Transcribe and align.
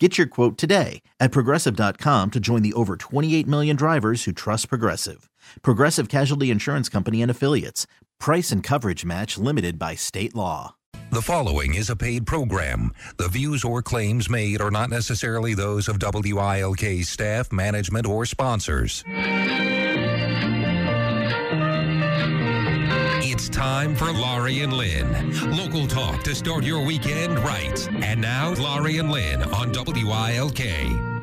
Get 0.00 0.18
your 0.18 0.26
quote 0.26 0.58
today 0.58 1.02
at 1.20 1.30
progressive.com 1.30 2.32
to 2.32 2.40
join 2.40 2.62
the 2.62 2.72
over 2.72 2.96
28 2.96 3.46
million 3.46 3.76
drivers 3.76 4.24
who 4.24 4.32
trust 4.32 4.68
Progressive. 4.68 5.30
Progressive 5.62 6.08
Casualty 6.08 6.50
Insurance 6.50 6.88
Company 6.88 7.22
and 7.22 7.30
Affiliates. 7.30 7.86
Price 8.18 8.50
and 8.50 8.60
coverage 8.60 9.04
match 9.04 9.38
limited 9.38 9.78
by 9.78 9.94
state 9.94 10.34
law. 10.34 10.74
The 11.12 11.22
following 11.22 11.74
is 11.74 11.90
a 11.90 11.96
paid 11.96 12.26
program. 12.26 12.92
The 13.18 13.28
views 13.28 13.62
or 13.62 13.82
claims 13.82 14.28
made 14.28 14.60
are 14.60 14.72
not 14.72 14.90
necessarily 14.90 15.54
those 15.54 15.86
of 15.86 16.00
WILK 16.00 17.04
staff, 17.04 17.52
management, 17.52 18.06
or 18.06 18.26
sponsors. 18.26 19.04
Time 23.54 23.94
for 23.94 24.12
Laurie 24.12 24.62
and 24.62 24.72
Lynn. 24.72 25.06
Local 25.56 25.86
talk 25.86 26.24
to 26.24 26.34
start 26.34 26.64
your 26.64 26.84
weekend 26.84 27.38
right. 27.38 27.88
And 28.02 28.20
now, 28.20 28.52
Laurie 28.54 28.98
and 28.98 29.12
Lynn 29.12 29.44
on 29.44 29.70
WILK. 29.72 31.13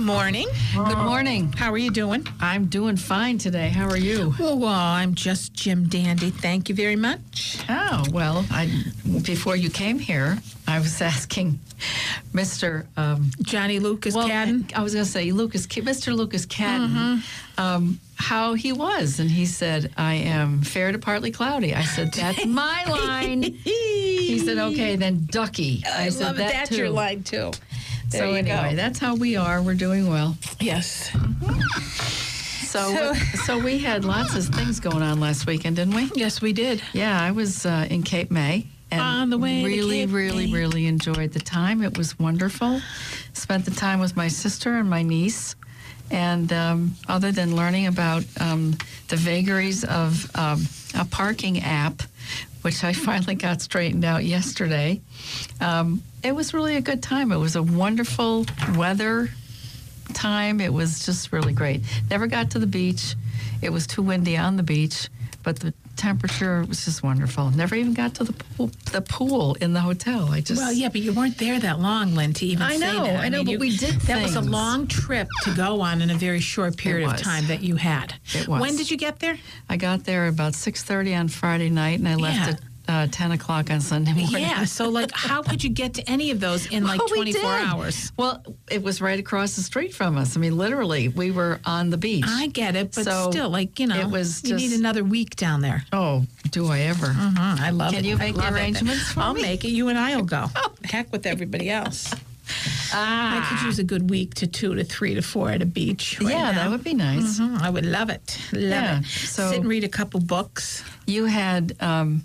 Morning. 0.00 0.48
Good 0.74 0.98
morning. 0.98 1.52
How 1.52 1.70
are 1.72 1.78
you 1.78 1.90
doing? 1.90 2.26
I'm 2.40 2.66
doing 2.66 2.96
fine 2.96 3.38
today. 3.38 3.68
How 3.68 3.86
are 3.88 3.96
you? 3.96 4.34
Oh, 4.40 4.56
well, 4.56 4.70
I'm 4.70 5.14
just 5.14 5.52
Jim 5.52 5.88
Dandy. 5.88 6.30
Thank 6.30 6.68
you 6.68 6.74
very 6.74 6.96
much. 6.96 7.58
Oh, 7.68 8.04
well, 8.10 8.44
I 8.50 8.70
before 9.22 9.56
you 9.56 9.68
came 9.68 9.98
here, 9.98 10.38
I 10.66 10.78
was 10.78 11.00
asking 11.02 11.58
Mr. 12.32 12.86
Um, 12.96 13.30
Johnny 13.42 13.78
Lucas 13.78 14.14
well, 14.14 14.28
Cadden. 14.28 14.72
I 14.74 14.82
was 14.82 14.94
going 14.94 15.04
to 15.04 15.10
say 15.10 15.32
Lucas, 15.32 15.66
Mr. 15.66 16.14
Lucas 16.14 16.46
Cadden, 16.46 17.22
um, 17.58 18.00
how 18.16 18.54
he 18.54 18.72
was, 18.72 19.20
and 19.20 19.30
he 19.30 19.44
said, 19.46 19.92
"I 19.96 20.14
am 20.14 20.62
fair 20.62 20.92
to 20.92 20.98
partly 20.98 21.30
cloudy." 21.30 21.74
I 21.74 21.82
said, 21.82 22.12
"That's 22.14 22.46
my 22.46 22.84
line." 22.88 23.42
he 23.42 24.38
said, 24.38 24.58
"Okay, 24.58 24.96
then 24.96 25.26
Ducky." 25.30 25.82
I, 25.86 26.06
I 26.06 26.08
said, 26.08 26.24
love 26.24 26.34
it. 26.36 26.38
"That 26.38 26.52
That's 26.52 26.70
too." 26.70 26.76
your 26.76 26.90
line, 26.90 27.22
too. 27.22 27.50
There 28.10 28.22
so 28.22 28.30
you 28.30 28.36
anyway, 28.36 28.70
go. 28.70 28.76
that's 28.76 28.98
how 28.98 29.14
we 29.14 29.36
are. 29.36 29.62
We're 29.62 29.74
doing 29.74 30.08
well. 30.08 30.36
Yes. 30.58 31.10
So, 32.66 32.94
So- 32.94 33.14
so 33.44 33.58
we 33.58 33.78
had 33.78 34.04
lots 34.04 34.34
of 34.34 34.46
things 34.54 34.78
going 34.80 35.02
on 35.02 35.18
last 35.20 35.46
weekend, 35.46 35.76
didn't 35.76 35.94
we? 35.94 36.10
Yes, 36.14 36.40
we 36.40 36.52
did. 36.52 36.82
Yeah, 36.92 37.20
I 37.20 37.30
was 37.32 37.66
uh, 37.66 37.86
in 37.90 38.02
Cape 38.02 38.30
May. 38.30 38.66
And 38.92 39.00
On 39.00 39.30
the 39.30 39.38
way 39.38 39.64
really, 39.64 40.06
really, 40.06 40.46
May. 40.46 40.52
really 40.52 40.86
enjoyed 40.86 41.32
the 41.32 41.38
time. 41.40 41.82
It 41.82 41.96
was 41.96 42.18
wonderful. 42.18 42.80
Spent 43.32 43.64
the 43.64 43.70
time 43.70 44.00
with 44.00 44.16
my 44.16 44.26
sister 44.28 44.76
and 44.76 44.90
my 44.90 45.02
niece. 45.02 45.54
And 46.10 46.52
um, 46.52 46.96
other 47.08 47.30
than 47.30 47.54
learning 47.54 47.86
about 47.86 48.24
um, 48.40 48.76
the 49.06 49.14
vagaries 49.16 49.84
of 49.84 50.28
um, 50.36 50.66
a 50.98 51.04
parking 51.04 51.60
app, 51.60 52.02
which 52.62 52.84
I 52.84 52.92
finally 53.08 53.34
got 53.34 53.62
straightened 53.62 54.04
out 54.04 54.24
yesterday, 54.24 55.00
um, 55.60 56.02
it 56.22 56.34
was 56.34 56.52
really 56.54 56.76
a 56.76 56.80
good 56.80 57.02
time. 57.02 57.32
It 57.32 57.38
was 57.38 57.56
a 57.56 57.62
wonderful 57.62 58.46
weather 58.76 59.30
time. 60.12 60.60
It 60.60 60.72
was 60.72 61.04
just 61.04 61.32
really 61.32 61.52
great. 61.52 61.82
Never 62.10 62.26
got 62.26 62.50
to 62.52 62.58
the 62.58 62.66
beach. 62.66 63.14
It 63.62 63.70
was 63.70 63.86
too 63.86 64.02
windy 64.02 64.36
on 64.36 64.56
the 64.56 64.62
beach, 64.62 65.08
but 65.42 65.60
the 65.60 65.72
temperature 66.00 66.62
It 66.62 66.68
was 66.68 66.84
just 66.84 67.02
wonderful. 67.02 67.50
Never 67.50 67.74
even 67.74 67.92
got 67.94 68.14
to 68.14 68.24
the 68.24 68.32
pool, 68.32 68.70
the 68.92 69.02
pool 69.02 69.54
in 69.60 69.74
the 69.74 69.80
hotel. 69.80 70.28
I 70.32 70.40
just 70.40 70.60
Well, 70.60 70.72
yeah, 70.72 70.88
but 70.88 71.00
you 71.02 71.12
weren't 71.12 71.36
there 71.38 71.60
that 71.60 71.78
long, 71.78 72.14
Lynn, 72.14 72.32
to 72.34 72.46
even 72.46 72.62
I 72.62 72.72
say 72.76 72.78
know, 72.80 73.04
that. 73.04 73.20
I 73.20 73.28
know, 73.28 73.38
mean, 73.38 73.46
but 73.46 73.52
you- 73.52 73.58
we 73.58 73.76
did 73.76 73.94
That 74.02 74.22
was 74.22 74.34
a 74.34 74.40
long 74.40 74.86
trip 74.86 75.28
to 75.44 75.54
go 75.54 75.80
on 75.82 76.00
in 76.00 76.08
a 76.10 76.14
very 76.14 76.40
short 76.40 76.76
period 76.76 77.10
of 77.10 77.16
time 77.18 77.46
that 77.48 77.62
you 77.62 77.76
had. 77.76 78.14
It 78.34 78.48
was. 78.48 78.60
When 78.60 78.76
did 78.76 78.90
you 78.90 78.96
get 78.96 79.20
there? 79.20 79.36
I 79.68 79.76
got 79.76 80.04
there 80.04 80.26
about 80.26 80.54
six 80.54 80.82
thirty 80.82 81.14
on 81.14 81.28
Friday 81.28 81.68
night, 81.70 81.98
and 81.98 82.08
I 82.08 82.14
left 82.14 82.36
Yeah. 82.38 82.48
at 82.54 82.60
uh, 82.90 83.06
ten 83.10 83.30
o'clock 83.32 83.70
on 83.70 83.80
Sunday 83.80 84.12
morning. 84.12 84.42
Yeah. 84.42 84.64
So, 84.64 84.88
like, 84.88 85.10
how 85.12 85.42
could 85.42 85.62
you 85.62 85.70
get 85.70 85.94
to 85.94 86.10
any 86.10 86.30
of 86.32 86.40
those 86.40 86.66
in 86.66 86.84
like 86.84 86.98
Well, 86.98 87.08
24 87.08 87.40
did. 87.40 87.44
hours? 87.68 88.12
Well, 88.16 88.42
it 88.70 88.82
was 88.82 89.00
right 89.00 89.18
across 89.18 89.54
the 89.56 89.62
street 89.62 89.94
from 89.94 90.18
us. 90.18 90.36
I 90.36 90.40
mean, 90.40 90.56
literally, 90.56 91.08
we 91.08 91.30
were 91.30 91.60
on 91.64 91.90
the 91.90 91.96
beach. 91.96 92.24
I 92.26 92.48
get 92.48 92.74
it, 92.76 92.92
but 92.94 93.04
So, 93.04 93.30
still, 93.30 93.48
like, 93.50 93.78
you 93.78 93.86
know, 93.86 93.98
it 94.00 94.10
was 94.10 94.42
you 94.44 94.56
need 94.56 94.72
another 94.72 95.04
week 95.04 95.36
down 95.36 95.60
there. 95.60 95.84
oh, 95.92 96.24
do 96.50 96.66
I 96.68 96.80
ever? 96.80 97.06
Mhm, 97.06 97.60
I 97.60 97.70
love 97.70 97.92
Can 97.92 98.00
it. 98.00 98.02
Can 98.02 98.10
you 98.10 98.16
make 98.16 98.36
I 98.38 98.50
the 98.50 98.56
arrangements 98.56 99.12
for 99.12 99.20
I'll 99.20 99.34
me? 99.34 99.42
make 99.42 99.64
it. 99.64 99.70
You 99.70 99.88
and 99.88 99.98
I'll 99.98 100.22
go. 100.24 100.46
Heck 100.84 101.12
with 101.12 101.26
everybody 101.26 101.70
else. 101.70 102.12
Ah, 102.92 103.38
I 103.38 103.48
could 103.48 103.66
use 103.66 103.78
a 103.78 103.84
good 103.84 104.10
week 104.10 104.34
to 104.34 104.46
two 104.48 104.74
to 104.74 104.82
three 104.82 105.14
to 105.14 105.22
four 105.22 105.50
at 105.50 105.62
a 105.62 105.66
beach. 105.66 106.18
Right 106.20 106.32
yeah, 106.32 106.50
now. 106.50 106.58
that 106.64 106.70
would 106.70 106.82
be 106.82 106.94
nice. 106.94 107.38
Mhm, 107.38 107.60
I 107.62 107.70
would 107.70 107.86
love 107.86 108.10
it. 108.10 108.36
Love 108.52 108.62
Yeah, 108.62 108.98
it. 108.98 109.06
so- 109.06 109.50
Sit 109.50 109.60
and 109.60 109.68
read 109.68 109.84
a 109.84 109.88
couple 109.88 110.18
books. 110.18 110.82
You 111.06 111.26
had 111.26 111.76
um, 111.80 112.24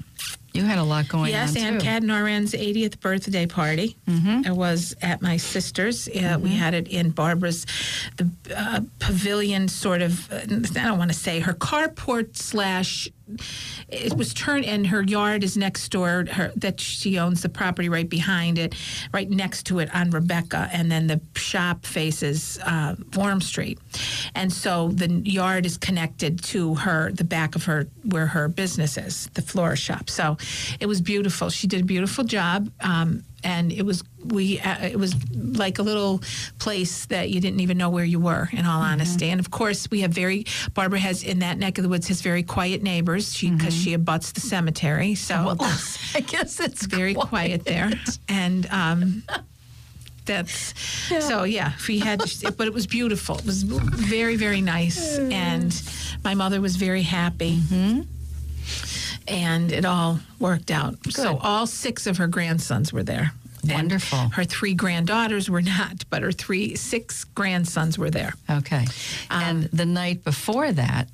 you 0.55 0.63
had 0.63 0.77
a 0.77 0.83
lot 0.83 1.07
going 1.07 1.31
yes, 1.31 1.55
on 1.55 1.61
Ann 1.63 1.79
too. 1.79 1.85
Cadnoran's 1.85 2.53
80th 2.53 2.99
birthday 2.99 3.45
party. 3.45 3.97
Mm-hmm. 4.07 4.45
It 4.45 4.55
was 4.55 4.95
at 5.01 5.21
my 5.21 5.37
sister's. 5.37 6.07
Uh, 6.07 6.39
We 6.41 6.51
had 6.51 6.73
it 6.73 6.87
in 6.87 7.11
Barbara's, 7.11 7.65
the 8.17 8.29
uh, 8.55 8.81
pavilion 8.99 9.67
sort 9.67 10.01
of, 10.01 10.31
uh, 10.31 10.37
I 10.37 10.85
don't 10.85 10.97
want 10.97 11.11
to 11.11 11.17
say, 11.17 11.39
her 11.39 11.53
carport 11.53 12.37
slash, 12.37 13.09
it 13.87 14.13
was 14.15 14.33
turned, 14.33 14.65
and 14.65 14.87
her 14.87 15.03
yard 15.03 15.43
is 15.43 15.57
next 15.57 15.89
door, 15.89 16.25
her 16.31 16.51
that 16.55 16.79
she 16.79 17.17
owns 17.17 17.41
the 17.41 17.49
property 17.49 17.89
right 17.89 18.09
behind 18.09 18.57
it, 18.57 18.75
right 19.13 19.29
next 19.29 19.65
to 19.67 19.79
it 19.79 19.93
on 19.93 20.09
Rebecca, 20.11 20.69
and 20.71 20.91
then 20.91 21.07
the 21.07 21.21
shop 21.35 21.85
faces 21.85 22.59
uh, 22.63 22.95
Warm 23.15 23.41
Street. 23.41 23.79
And 24.35 24.51
so 24.51 24.89
the 24.89 25.07
yard 25.07 25.65
is 25.65 25.77
connected 25.77 26.43
to 26.45 26.75
her, 26.75 27.11
the 27.11 27.23
back 27.23 27.55
of 27.55 27.65
her, 27.65 27.87
where 28.03 28.27
her 28.27 28.47
business 28.47 28.97
is, 28.97 29.29
the 29.33 29.41
florist 29.41 29.83
shop. 29.83 30.09
So 30.09 30.37
it 30.79 30.85
was 30.85 31.01
beautiful. 31.01 31.49
She 31.49 31.67
did 31.67 31.81
a 31.81 31.85
beautiful 31.85 32.23
job. 32.23 32.69
Um, 32.81 33.23
and 33.45 33.71
it 33.71 33.83
was 33.83 34.03
we 34.25 34.59
uh, 34.59 34.83
it 34.85 34.97
was 34.97 35.15
like 35.31 35.77
a 35.79 35.83
little 35.83 36.21
place 36.59 37.05
that 37.05 37.29
you 37.29 37.39
didn't 37.39 37.59
even 37.59 37.77
know 37.77 37.89
where 37.89 38.03
you 38.03 38.19
were 38.19 38.49
in 38.51 38.65
all 38.65 38.81
honesty. 38.81 39.29
And 39.29 39.39
of 39.39 39.51
course 39.51 39.89
we 39.89 40.01
have 40.01 40.11
very 40.11 40.45
barbara 40.73 40.99
has 40.99 41.23
in 41.23 41.39
that 41.39 41.57
neck 41.57 41.77
of 41.77 41.83
the 41.83 41.89
woods 41.89 42.07
has 42.07 42.21
very 42.21 42.43
quiet 42.43 42.81
neighbors. 42.81 43.33
She 43.33 43.51
because 43.51 43.75
she 43.75 43.93
abuts 43.93 44.31
the 44.31 44.41
cemetery 44.41 45.15
so 45.15 45.55
I 46.15 46.21
guess 46.21 46.59
it's 46.59 46.85
very 46.97 47.13
quiet. 47.13 47.63
there. 47.65 47.91
And 48.27 48.67
um 48.71 49.23
that's 50.25 50.73
so 51.27 51.43
yeah 51.43 51.73
we 51.87 51.99
had 51.99 52.19
but 52.57 52.65
it 52.67 52.73
was 52.73 52.87
beautiful. 52.87 53.37
It 53.37 53.45
was 53.45 53.61
very 53.63 54.35
very 54.35 54.61
nice. 54.61 55.19
And 55.19 55.71
my 56.23 56.33
mother 56.33 56.59
was 56.61 56.75
very 56.77 57.03
happy 57.03 57.61
and 59.27 59.71
it 59.71 59.85
all 59.85 60.19
worked 60.39 60.71
out 60.71 60.95
so 61.09 61.37
all 61.41 61.65
six 61.67 62.05
of 62.07 62.17
her 62.17 62.27
grandsons 62.27 62.91
were 62.93 63.03
there 63.03 63.31
And 63.63 63.71
Wonderful. 63.73 64.29
her 64.33 64.43
three 64.43 64.73
granddaughters 64.75 65.49
were 65.49 65.61
not 65.61 66.05
but 66.09 66.21
her 66.21 66.31
three 66.31 66.75
six 66.75 67.23
grandsons 67.23 67.97
were 67.97 68.11
there 68.11 68.33
Okay. 68.49 68.85
Um, 69.31 69.41
and 69.43 69.63
the 69.73 69.85
night 69.85 70.23
before 70.23 70.71
that, 70.71 71.07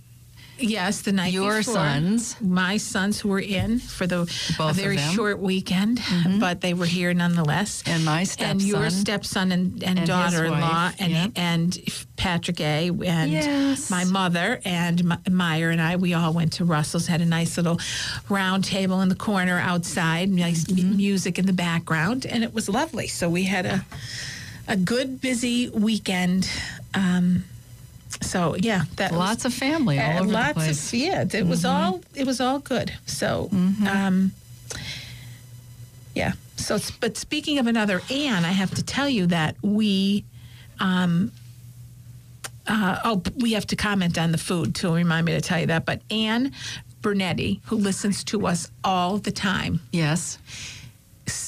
Yes, 0.59 1.01
the 1.01 1.11
night 1.11 1.33
Your 1.33 1.57
before, 1.57 1.73
sons. 1.73 2.35
my 2.39 2.77
sons 2.77 3.19
who 3.19 3.29
were 3.29 3.39
in 3.39 3.79
for 3.79 4.05
the 4.05 4.25
Both 4.59 4.75
very. 4.75 4.97
Mm-hmm. 4.97 5.15
short 5.15 5.39
weekend, 5.39 5.99
but 6.39 6.61
they 6.61 6.75
were 6.75 6.85
here 6.85 7.13
nonetheless. 7.15 7.81
And 7.87 8.05
my 8.05 8.23
stepson, 8.25 8.51
and 8.51 8.61
your 8.61 8.89
stepson. 8.91 9.01
stepson 9.01 9.51
and, 9.51 9.83
and, 9.83 10.05
daughter-in-law, 10.07 10.91
and 10.99 11.11
yep. 11.11 11.31
and 11.35 11.79
Patrick 12.15 12.61
A. 12.61 12.89
and 12.89 13.31
Yes. 13.31 13.89
my 13.89 14.03
mother 14.03 14.61
and 14.63 15.03
my, 15.03 15.17
Meyer 15.31 15.71
and 15.71 15.81
I. 15.81 15.95
We 15.95 16.13
all 16.13 16.31
went 16.31 16.53
to 16.53 16.65
Russell's, 16.65 17.07
had 17.07 17.21
a 17.21 17.25
nice 17.25 17.57
little 17.57 17.79
round 18.29 18.63
table 18.63 19.01
in 19.01 19.09
the 19.09 19.15
corner 19.15 19.57
outside, 19.57 20.29
nice 20.29 20.65
Mm-hmm. 20.65 20.89
mu- 20.91 20.95
music 20.97 21.39
in 21.39 21.47
the 21.47 21.53
background, 21.53 22.25
and 22.27 22.43
it 22.43 22.53
was 22.53 22.69
lovely. 22.69 23.07
So 23.07 23.29
we 23.29 23.43
had 23.45 23.65
a 23.65 23.83
a 24.67 24.77
good 24.77 25.19
busy 25.21 25.69
weekend. 25.69 26.47
Um, 26.93 27.45
so 28.21 28.55
yeah, 28.59 28.83
that 28.97 29.11
was- 29.11 29.19
lots 29.19 29.45
of 29.45 29.53
family 29.53 29.99
all 29.99 30.21
over 30.23 30.31
lots 30.31 30.47
the 30.49 30.53
place. 30.53 30.91
Mm-hmm. 30.91 31.13
of 31.25 31.33
yeah 31.33 31.39
it 31.39 31.47
was 31.47 31.65
all 31.65 32.01
it 32.15 32.25
was 32.25 32.39
all 32.39 32.59
good 32.59 32.93
so 33.05 33.49
um 33.51 34.31
yeah 36.15 36.33
so 36.55 36.75
it's- 36.75 36.91
but 36.91 37.17
speaking 37.17 37.57
of 37.59 37.67
another 37.67 38.01
anne 38.11 38.45
i 38.45 38.51
have 38.51 38.73
to 38.75 38.83
tell 38.83 39.09
you 39.09 39.25
that 39.27 39.55
we 39.61 40.23
um 40.79 41.31
uh, 42.67 42.99
oh 43.03 43.21
we 43.37 43.53
have 43.53 43.65
to 43.67 43.75
comment 43.75 44.17
on 44.17 44.31
the 44.31 44.37
food 44.37 44.75
to 44.75 44.93
remind 44.93 45.25
me 45.25 45.31
to 45.33 45.41
tell 45.41 45.59
you 45.59 45.65
that 45.67 45.85
but 45.85 46.01
anne 46.11 46.51
bernetti 47.01 47.59
who 47.65 47.75
listens 47.75 48.23
to 48.23 48.45
us 48.45 48.69
all 48.83 49.17
the 49.17 49.31
time 49.31 49.79
yes. 49.91 50.37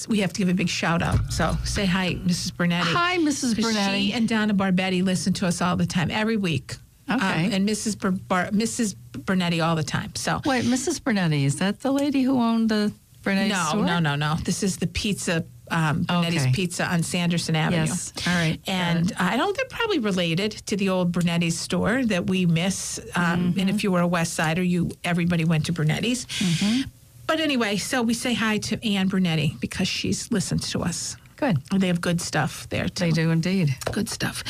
We 0.07 0.19
have 0.19 0.33
to 0.33 0.39
give 0.39 0.49
a 0.49 0.53
big 0.53 0.69
shout 0.69 1.01
out. 1.01 1.31
So 1.31 1.55
say 1.63 1.85
hi, 1.85 2.15
Mrs. 2.15 2.51
Bernetti. 2.51 2.93
Hi, 2.93 3.17
Mrs. 3.17 3.55
Bernetti. 3.55 3.97
She 4.07 4.13
and 4.13 4.27
Donna 4.27 4.53
Barbetti 4.53 5.03
listen 5.03 5.33
to 5.33 5.47
us 5.47 5.61
all 5.61 5.75
the 5.75 5.85
time, 5.85 6.11
every 6.11 6.37
week. 6.37 6.75
Um, 7.07 7.17
Okay. 7.17 7.49
and 7.53 7.67
Mrs. 7.67 7.99
Bar- 7.99 8.11
Bar- 8.11 8.49
Mrs. 8.51 8.95
Bernetti 9.11 9.65
all 9.65 9.75
the 9.75 9.83
time. 9.83 10.15
So 10.15 10.41
Wait, 10.45 10.63
Mrs. 10.65 10.99
Bernetti, 11.01 11.43
is 11.45 11.57
that 11.57 11.81
the 11.81 11.91
lady 11.91 12.21
who 12.23 12.39
owned 12.39 12.69
the 12.69 12.93
Bernetti 13.23 13.49
no, 13.49 13.65
store? 13.69 13.85
no, 13.85 13.99
no, 13.99 14.15
no. 14.15 14.35
no. 14.35 14.41
This 14.43 14.63
is 14.63 14.77
the 14.77 14.87
pizza. 14.87 15.43
Um, 15.71 16.03
Brunetti's 16.05 16.43
Okay. 16.43 16.51
Pizza 16.51 16.85
on 16.85 17.03
Sanderson 17.03 17.55
Avenue. 17.55 17.85
Yes. 17.85 18.11
All 18.27 18.33
right. 18.35 18.59
And 18.67 19.11
it. 19.11 19.21
I 19.21 19.37
don't. 19.37 19.55
They're 19.55 19.65
probably 19.69 19.99
related 19.99 20.51
to 20.67 20.75
the 20.75 20.89
old 20.89 21.11
Brunetti's 21.13 21.57
store 21.57 22.05
that 22.05 22.27
we 22.27 22.45
miss. 22.45 22.99
Um, 23.15 23.51
Mm-hmm. 23.53 23.59
And 23.59 23.69
if 23.69 23.83
you 23.83 23.91
were 23.91 24.01
a 24.01 24.07
West 24.07 24.33
Sider, 24.33 24.61
you 24.61 24.91
everybody 25.05 25.45
went 25.45 25.65
to 25.67 25.73
Brunetti's. 25.73 26.25
Mm-hmm. 26.25 26.81
But 27.27 27.39
anyway, 27.39 27.77
so 27.77 28.01
we 28.01 28.13
say 28.13 28.33
hi 28.33 28.57
to 28.59 28.85
Anne 28.87 29.07
Brunetti 29.07 29.55
because 29.59 29.87
she's 29.87 30.31
listens 30.31 30.69
to 30.71 30.79
us. 30.81 31.17
Good. 31.37 31.57
They 31.77 31.87
have 31.87 31.99
good 31.99 32.21
stuff 32.21 32.69
there 32.69 32.87
too. 32.87 33.05
They 33.05 33.11
do 33.11 33.31
indeed. 33.31 33.75
Good 33.91 34.07
stuff. 34.09 34.43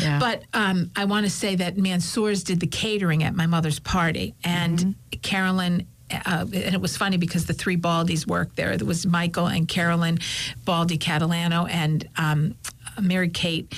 Yeah. 0.00 0.18
But 0.18 0.42
um, 0.54 0.90
I 0.94 1.04
want 1.06 1.24
to 1.26 1.30
say 1.30 1.56
that 1.56 1.76
Mansour's 1.76 2.44
did 2.44 2.60
the 2.60 2.66
catering 2.66 3.22
at 3.24 3.34
my 3.34 3.46
mother's 3.46 3.78
party, 3.78 4.34
and 4.44 4.78
Mm-hmm. 4.78 5.20
Carolyn. 5.22 5.86
Uh, 6.08 6.46
and 6.52 6.72
it 6.74 6.80
was 6.80 6.96
funny 6.96 7.16
because 7.16 7.46
the 7.46 7.52
three 7.52 7.76
Baldies 7.76 8.28
worked 8.28 8.54
there. 8.54 8.76
There 8.76 8.86
was 8.86 9.04
Michael 9.06 9.46
and 9.48 9.66
Carolyn 9.66 10.18
Baldy 10.64 10.98
Catalano 10.98 11.68
and 11.68 12.08
um, 12.16 12.54
Mary 13.00 13.28
Kate, 13.28 13.74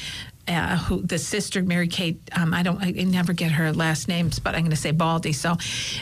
uh, 0.48 0.76
who 0.78 1.02
the 1.02 1.18
sister 1.18 1.62
Mary 1.62 1.88
Kate. 1.88 2.20
Um, 2.32 2.54
I 2.54 2.62
don't. 2.62 2.82
I 2.82 2.90
never 2.90 3.32
get 3.32 3.52
her 3.52 3.72
last 3.72 4.08
names, 4.08 4.38
but 4.38 4.54
I'm 4.54 4.62
going 4.62 4.70
to 4.70 4.76
say 4.76 4.90
Baldy. 4.90 5.32
So 5.32 5.56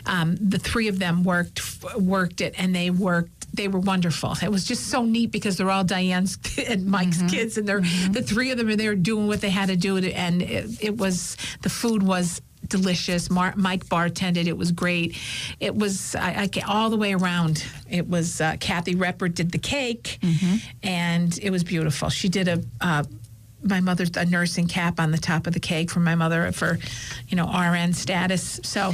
um, 0.07 0.37
the 0.37 0.59
three 0.59 0.89
of 0.89 0.99
them 0.99 1.25
worked 1.25 1.61
worked 1.97 2.41
it, 2.41 2.55
and 2.57 2.75
they 2.75 2.91
worked 2.91 3.33
they 3.57 3.69
were 3.69 3.81
wonderful. 3.81 4.35
It 4.43 4.51
was 4.51 4.65
just 4.65 4.89
so 4.89 5.05
neat 5.05 5.31
because 5.33 5.57
they're 5.57 5.71
all 5.71 5.85
Diane's 5.85 6.39
and 6.69 6.87
Mike's 6.87 7.23
kids, 7.23 7.59
and 7.59 7.69
they're 7.69 7.81
the 7.81 8.23
three 8.23 8.51
of 8.51 8.59
them 8.59 8.69
are 8.69 8.77
there 8.77 8.95
doing 8.95 9.27
what 9.27 9.41
they 9.41 9.51
had 9.51 9.69
to 9.69 9.77
do, 9.77 9.97
and 9.99 10.43
it, 10.43 10.85
it 10.85 10.97
was 10.97 11.37
the 11.63 11.71
food 11.71 12.03
was 12.03 12.41
delicious. 12.69 13.31
Mar- 13.31 13.55
Mike 13.57 13.87
bartended; 13.87 14.47
it 14.47 14.57
was 14.57 14.73
great. 14.73 15.17
It 15.61 15.75
was 15.75 16.15
I, 16.15 16.49
I 16.55 16.61
all 16.67 16.91
the 16.91 16.97
way 16.97 17.15
around. 17.15 17.65
It 17.91 18.09
was 18.09 18.41
uh, 18.41 18.57
Kathy 18.61 18.95
Repper 18.95 19.33
did 19.33 19.53
the 19.53 19.59
cake, 19.59 20.19
and 20.83 21.39
it 21.43 21.51
was 21.51 21.65
beautiful. 21.65 22.11
She 22.11 22.29
did 22.29 22.49
a. 22.49 22.63
Uh, 22.81 23.05
my 23.69 23.81
mother's 23.81 24.11
a 24.17 24.25
nursing 24.25 24.67
cap 24.69 24.99
on 25.01 25.11
the 25.11 25.19
top 25.19 25.47
of 25.47 25.53
the 25.55 25.61
cake 25.61 25.91
for 25.91 26.01
my 26.01 26.15
mother 26.15 26.51
for, 26.53 26.79
you 27.29 27.37
know, 27.37 27.47
RN 27.47 27.93
status. 27.93 28.61
So 28.63 28.93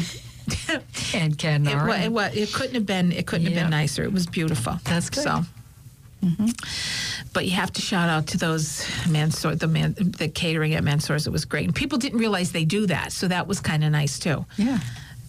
And 1.15 1.39
Ken 1.39 1.67
it, 1.67 1.75
wa- 1.75 1.85
Nara. 1.85 2.31
it, 2.31 2.37
it 2.37 2.53
couldn't 2.53 2.75
have 2.75 2.87
been 2.87 3.13
it 3.13 3.27
couldn't 3.27 3.47
have 3.47 3.55
been 3.55 3.71
nicer. 3.71 4.03
It 4.03 4.13
was 4.13 4.27
beautiful. 4.27 4.79
That's 4.85 5.09
good. 5.11 5.25
Mm-hmm. 5.25 6.47
So, 6.49 7.27
but 7.33 7.45
you 7.47 7.53
have 7.53 7.73
to 7.73 7.81
shout 7.81 8.09
out 8.09 8.29
to 8.29 8.39
those 8.39 8.87
Mansour, 9.09 9.55
the 9.57 9.67
man, 9.67 9.95
the 9.99 10.29
catering 10.29 10.75
at 10.75 10.85
Mansour's. 10.85 11.27
It 11.27 11.31
was 11.31 11.45
great, 11.45 11.65
and 11.67 11.75
people 11.75 11.99
didn't 11.99 12.19
realize 12.21 12.53
they 12.53 12.65
do 12.65 12.87
that, 12.87 13.13
so 13.13 13.27
that 13.29 13.47
was 13.49 13.61
kind 13.61 13.83
of 13.83 13.91
nice 13.91 14.19
too. 14.19 14.45
Yeah. 14.57 14.79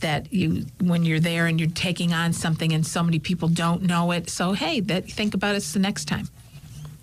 That 0.01 0.31
you, 0.33 0.65
when 0.81 1.03
you're 1.05 1.19
there 1.21 1.47
and 1.47 1.59
you're 1.59 1.69
taking 1.69 2.13
on 2.13 2.33
something, 2.33 2.73
and 2.73 2.85
so 2.85 3.01
many 3.03 3.19
people 3.19 3.47
don't 3.47 3.83
know 3.83 4.11
it. 4.11 4.29
So 4.29 4.51
hey, 4.53 4.81
that 4.81 5.09
think 5.09 5.33
about 5.33 5.55
it 5.55 5.63
the 5.63 5.79
next 5.79 6.05
time. 6.05 6.27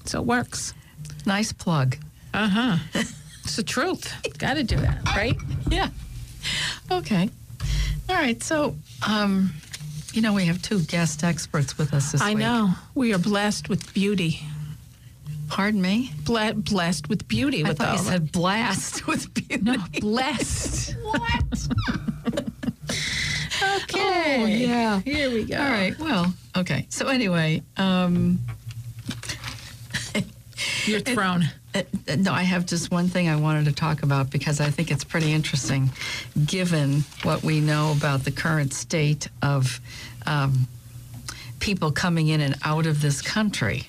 So 0.04 0.20
it 0.20 0.26
works. 0.26 0.74
Nice 1.26 1.52
plug. 1.52 1.96
Uh 2.32 2.48
huh. 2.48 2.76
it's 2.94 3.56
the 3.56 3.62
truth. 3.62 4.12
Got 4.38 4.54
to 4.54 4.62
do 4.62 4.76
that, 4.76 5.04
right? 5.16 5.36
Yeah. 5.70 5.88
Okay. 6.90 7.28
All 8.08 8.16
right. 8.16 8.42
So, 8.42 8.74
um, 9.06 9.52
you 10.12 10.22
know, 10.22 10.32
we 10.32 10.44
have 10.46 10.60
two 10.62 10.80
guest 10.80 11.22
experts 11.24 11.76
with 11.78 11.92
us 11.94 12.12
this 12.12 12.20
I 12.20 12.30
week. 12.30 12.38
know. 12.38 12.70
We 12.94 13.12
are 13.14 13.18
blessed 13.18 13.68
with 13.68 13.92
beauty. 13.94 14.40
Pardon 15.48 15.82
me? 15.82 16.12
Ble- 16.24 16.54
blessed 16.54 17.08
with 17.08 17.26
beauty. 17.26 17.64
I 17.64 17.68
with 17.70 17.78
thought 17.78 17.98
you 17.98 18.04
said 18.04 18.30
blast 18.32 19.06
with 19.08 19.32
beauty. 19.34 19.62
No, 19.62 19.76
blessed. 20.00 20.96
What? 21.02 21.68
Okay. 23.82 24.42
Oh, 24.42 24.46
yeah. 24.46 25.00
Here 25.00 25.30
we 25.30 25.44
go. 25.44 25.58
All 25.58 25.68
right. 25.70 25.98
Well, 25.98 26.32
okay. 26.56 26.86
So 26.88 27.08
anyway, 27.08 27.62
um, 27.76 28.38
You're 30.86 31.00
thrown. 31.00 31.44
Uh, 31.74 31.82
No, 32.16 32.32
I 32.32 32.42
have 32.42 32.66
just 32.66 32.90
one 32.90 33.08
thing 33.08 33.28
I 33.28 33.36
wanted 33.36 33.66
to 33.66 33.72
talk 33.72 34.02
about 34.02 34.30
because 34.30 34.60
I 34.60 34.70
think 34.70 34.90
it's 34.90 35.04
pretty 35.04 35.32
interesting, 35.32 35.90
given 36.46 37.04
what 37.22 37.42
we 37.42 37.60
know 37.60 37.92
about 37.96 38.24
the 38.24 38.32
current 38.32 38.72
state 38.72 39.28
of 39.42 39.80
um, 40.26 40.66
people 41.60 41.92
coming 41.92 42.28
in 42.28 42.40
and 42.40 42.56
out 42.64 42.86
of 42.86 43.00
this 43.00 43.22
country. 43.22 43.86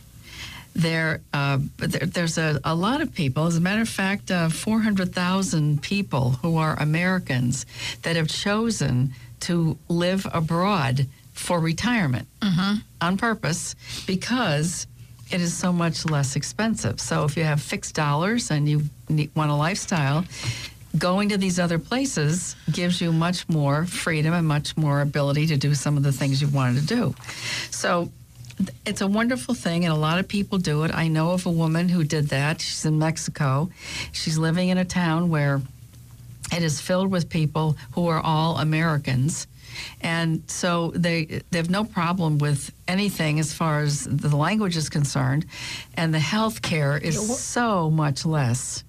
There, 0.73 1.19
uh, 1.33 1.57
there 1.77 2.05
there's 2.05 2.37
a, 2.37 2.59
a 2.63 2.73
lot 2.75 3.01
of 3.01 3.13
people. 3.13 3.45
As 3.45 3.57
a 3.57 3.61
matter 3.61 3.81
of 3.81 3.89
fact, 3.89 4.31
uh, 4.31 4.47
400,000 4.49 5.81
people 5.81 6.31
who 6.41 6.57
are 6.57 6.79
Americans 6.79 7.65
that 8.03 8.15
have 8.15 8.29
chosen 8.29 9.13
to 9.41 9.77
live 9.89 10.25
abroad 10.33 11.07
for 11.33 11.59
retirement 11.59 12.27
on 13.01 13.17
purpose 13.17 13.75
because 14.05 14.85
it 15.31 15.41
is 15.41 15.53
so 15.53 15.71
much 15.71 16.05
less 16.05 16.35
expensive. 16.35 16.99
So 16.99 17.23
if 17.23 17.37
you 17.37 17.43
have 17.43 17.61
fixed 17.61 17.95
dollars 17.95 18.51
and 18.51 18.67
you 18.67 18.83
need, 19.09 19.31
want 19.35 19.51
a 19.51 19.55
lifestyle, 19.55 20.25
going 20.97 21.29
to 21.29 21.37
these 21.37 21.59
other 21.59 21.79
places 21.79 22.55
gives 22.71 22.99
you 22.99 23.11
much 23.13 23.47
more 23.47 23.85
freedom 23.85 24.33
and 24.33 24.47
much 24.47 24.75
more 24.75 25.01
ability 25.01 25.47
to 25.47 25.57
do 25.57 25.73
some 25.73 25.97
of 25.97 26.03
the 26.03 26.11
things 26.11 26.41
you 26.41 26.47
wanted 26.49 26.81
to 26.81 26.85
do. 26.85 27.15
So 27.69 28.11
it's 28.85 29.01
a 29.01 29.07
wonderful 29.07 29.55
thing, 29.55 29.85
and 29.85 29.93
a 29.93 29.97
lot 29.97 30.19
of 30.19 30.27
people 30.27 30.57
do 30.57 30.83
it. 30.83 30.93
I 30.93 31.07
know 31.07 31.31
of 31.31 31.45
a 31.45 31.51
woman 31.51 31.89
who 31.89 32.03
did 32.03 32.27
that. 32.29 32.61
She's 32.61 32.85
in 32.85 32.99
Mexico. 32.99 33.69
She's 34.11 34.37
living 34.37 34.69
in 34.69 34.77
a 34.77 34.85
town 34.85 35.29
where 35.29 35.61
it 36.53 36.63
is 36.63 36.81
filled 36.81 37.09
with 37.09 37.29
people 37.29 37.77
who 37.93 38.07
are 38.07 38.19
all 38.19 38.57
Americans. 38.57 39.47
And 40.01 40.43
so 40.47 40.91
they 40.91 41.41
they 41.49 41.57
have 41.57 41.69
no 41.69 41.83
problem 41.83 42.37
with 42.37 42.71
anything 42.87 43.39
as 43.39 43.53
far 43.53 43.81
as 43.81 44.05
the 44.05 44.35
language 44.35 44.77
is 44.77 44.89
concerned, 44.89 45.45
and 45.95 46.13
the 46.13 46.19
health 46.19 46.61
care 46.61 46.97
is 46.97 47.39
so 47.39 47.89
much 47.89 48.25
less, 48.25 48.83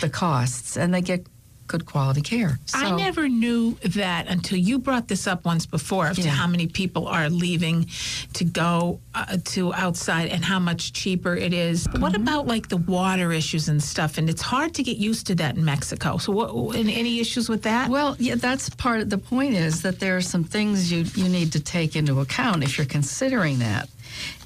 the 0.00 0.08
costs, 0.08 0.76
and 0.76 0.92
they 0.92 1.00
get 1.02 1.26
good 1.66 1.86
quality 1.86 2.20
care. 2.20 2.58
So, 2.66 2.78
I 2.78 2.96
never 2.96 3.28
knew 3.28 3.76
that 3.84 4.26
until 4.28 4.58
you 4.58 4.78
brought 4.78 5.08
this 5.08 5.26
up 5.26 5.44
once 5.44 5.66
before 5.66 6.08
of 6.08 6.16
to 6.16 6.22
Yeah. 6.22 6.30
how 6.30 6.46
many 6.46 6.66
people 6.66 7.06
are 7.08 7.30
leaving 7.30 7.86
to 8.34 8.44
go 8.44 9.00
uh, 9.14 9.38
to 9.44 9.72
outside 9.74 10.28
and 10.28 10.44
how 10.44 10.58
much 10.58 10.92
cheaper 10.92 11.34
it 11.36 11.52
is. 11.52 11.86
Mm-hmm. 11.86 12.00
what 12.02 12.14
about 12.16 12.46
like 12.46 12.68
the 12.68 12.76
water 12.76 13.32
issues 13.32 13.68
and 13.68 13.82
stuff? 13.82 14.18
And 14.18 14.28
it's 14.28 14.42
hard 14.42 14.74
to 14.74 14.82
get 14.82 14.96
used 14.98 15.26
to 15.28 15.34
that 15.36 15.56
in 15.56 15.64
Mexico. 15.64 16.18
So, 16.18 16.32
what, 16.32 16.76
any, 16.76 16.94
any 16.94 17.20
issues 17.20 17.48
with 17.48 17.62
that? 17.62 17.88
Well, 17.90 18.16
yeah, 18.18 18.34
that's 18.36 18.68
part 18.70 19.00
of 19.00 19.10
the 19.10 19.18
point 19.18 19.54
is 19.54 19.82
that 19.82 20.00
there 20.00 20.16
are 20.16 20.22
some 20.22 20.44
things 20.44 20.92
you, 20.92 21.04
you 21.14 21.28
need 21.28 21.52
to 21.52 21.60
take 21.60 21.96
into 21.96 22.20
account 22.20 22.62
if 22.64 22.76
you're 22.78 22.86
considering 22.86 23.58
that. 23.60 23.88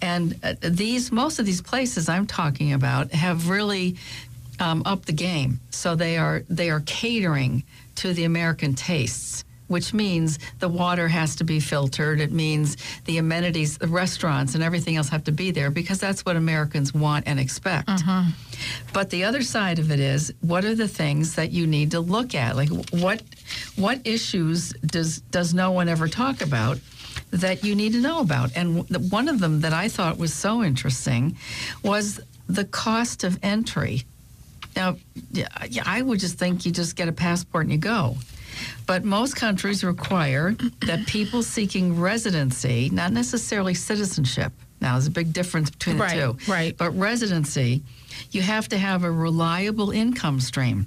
And 0.00 0.38
uh, 0.44 0.54
these, 0.60 1.10
most 1.10 1.38
of 1.40 1.46
these 1.46 1.60
places 1.60 2.08
I'm 2.08 2.26
talking 2.26 2.72
about 2.72 3.10
have 3.12 3.48
really 3.48 3.96
um, 4.60 4.82
upped 4.84 5.06
the 5.06 5.12
game. 5.12 5.60
So 5.70 5.94
they 5.94 6.16
are, 6.18 6.42
they 6.48 6.70
are 6.70 6.80
catering 6.80 7.64
to 7.96 8.12
the 8.12 8.24
American 8.24 8.74
tastes. 8.74 9.44
Which 9.68 9.92
means 9.92 10.38
the 10.60 10.68
water 10.68 11.08
has 11.08 11.34
to 11.36 11.44
be 11.44 11.58
filtered. 11.58 12.20
It 12.20 12.30
means 12.30 12.76
the 13.04 13.18
amenities, 13.18 13.78
the 13.78 13.88
restaurants, 13.88 14.54
and 14.54 14.62
everything 14.62 14.94
else 14.94 15.08
have 15.08 15.24
to 15.24 15.32
be 15.32 15.50
there 15.50 15.70
because 15.72 15.98
that's 15.98 16.24
what 16.24 16.36
Americans 16.36 16.94
want 16.94 17.26
and 17.26 17.40
expect. 17.40 17.88
But 18.92 19.10
the 19.10 19.24
other 19.24 19.42
side 19.42 19.80
of 19.80 19.90
it 19.90 19.98
is, 19.98 20.32
what 20.40 20.64
are 20.64 20.76
the 20.76 20.86
things 20.86 21.34
that 21.34 21.50
you 21.50 21.66
need 21.66 21.90
to 21.90 21.98
look 21.98 22.32
at? 22.32 22.54
Like, 22.54 22.68
what 22.92 23.22
what 23.74 24.06
issues 24.06 24.72
does 24.86 25.20
does 25.32 25.52
no 25.52 25.72
one 25.72 25.88
ever 25.88 26.06
talk 26.06 26.42
about 26.42 26.78
that 27.32 27.64
you 27.64 27.74
need 27.74 27.90
to 27.94 28.00
know 28.00 28.20
about? 28.20 28.56
And 28.56 28.88
one 29.10 29.28
of 29.28 29.40
them 29.40 29.62
that 29.62 29.72
I 29.72 29.88
thought 29.88 30.16
was 30.16 30.32
so 30.32 30.62
interesting 30.62 31.36
was 31.82 32.20
the 32.46 32.66
cost 32.66 33.24
of 33.24 33.36
entry. 33.42 34.04
Now, 34.76 34.96
yeah, 35.32 35.48
I 35.86 36.02
would 36.02 36.20
just 36.20 36.38
think 36.38 36.66
you 36.66 36.70
just 36.72 36.94
get 36.96 37.08
a 37.08 37.12
passport 37.12 37.64
and 37.64 37.72
you 37.72 37.78
go. 37.78 38.16
But 38.86 39.04
most 39.04 39.34
countries 39.36 39.82
require 39.82 40.52
that 40.86 41.06
people 41.06 41.42
seeking 41.42 41.98
residency, 41.98 42.90
not 42.90 43.12
necessarily 43.12 43.74
citizenship. 43.74 44.52
Now, 44.80 44.92
there's 44.92 45.06
a 45.06 45.10
big 45.10 45.32
difference 45.32 45.70
between 45.70 45.98
Right, 45.98 46.16
the 46.20 46.34
two. 46.34 46.52
right. 46.52 46.76
But 46.76 46.90
residency, 46.96 47.82
you 48.30 48.42
have 48.42 48.68
to 48.68 48.78
have 48.78 49.04
a 49.04 49.10
reliable 49.10 49.90
income 49.90 50.40
stream. 50.40 50.86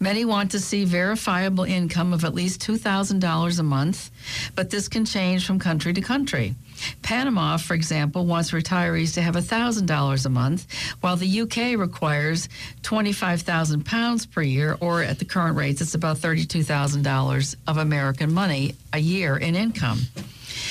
Many 0.00 0.24
want 0.24 0.52
to 0.52 0.60
see 0.60 0.84
verifiable 0.84 1.64
income 1.64 2.12
of 2.12 2.24
at 2.24 2.34
least 2.34 2.60
$2,000 2.60 3.58
a 3.58 3.62
month, 3.62 4.10
but 4.54 4.70
this 4.70 4.86
can 4.86 5.04
change 5.04 5.46
from 5.46 5.58
country 5.58 5.92
to 5.92 6.00
country. 6.00 6.54
Panama, 7.02 7.56
for 7.56 7.74
example, 7.74 8.24
wants 8.24 8.52
retirees 8.52 9.14
to 9.14 9.22
have 9.22 9.34
$1,000 9.34 10.26
a 10.26 10.28
month, 10.28 10.66
while 11.00 11.16
the 11.16 11.40
UK 11.40 11.78
requires 11.78 12.48
25,000 12.82 13.84
pounds 13.84 14.24
per 14.24 14.42
year, 14.42 14.76
or 14.80 15.02
at 15.02 15.18
the 15.18 15.24
current 15.24 15.56
rates, 15.56 15.80
it's 15.80 15.94
about 15.94 16.18
$32,000 16.18 17.56
of 17.66 17.76
American 17.76 18.32
money 18.32 18.76
a 18.92 18.98
year 18.98 19.36
in 19.36 19.56
income. 19.56 20.00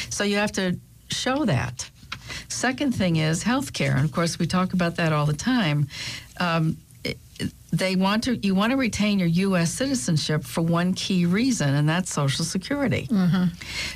So 0.09 0.23
you 0.23 0.37
have 0.37 0.53
to 0.53 0.79
show 1.09 1.45
that. 1.45 1.89
Second 2.47 2.95
thing 2.95 3.17
is 3.17 3.43
healthcare. 3.43 3.95
And 3.95 4.05
of 4.05 4.11
course, 4.11 4.39
we 4.39 4.47
talk 4.47 4.73
about 4.73 4.95
that 4.95 5.11
all 5.13 5.25
the 5.25 5.33
time. 5.33 5.87
Um, 6.39 6.77
they 7.71 7.95
want 7.95 8.23
to 8.23 8.37
you 8.37 8.55
want 8.55 8.71
to 8.71 8.77
retain 8.77 9.19
your 9.19 9.27
U.S. 9.27 9.71
citizenship 9.71 10.43
for 10.43 10.61
one 10.61 10.93
key 10.93 11.25
reason, 11.25 11.73
and 11.73 11.87
that's 11.87 12.11
Social 12.11 12.45
Security. 12.45 13.07
Mm-hmm. 13.11 13.45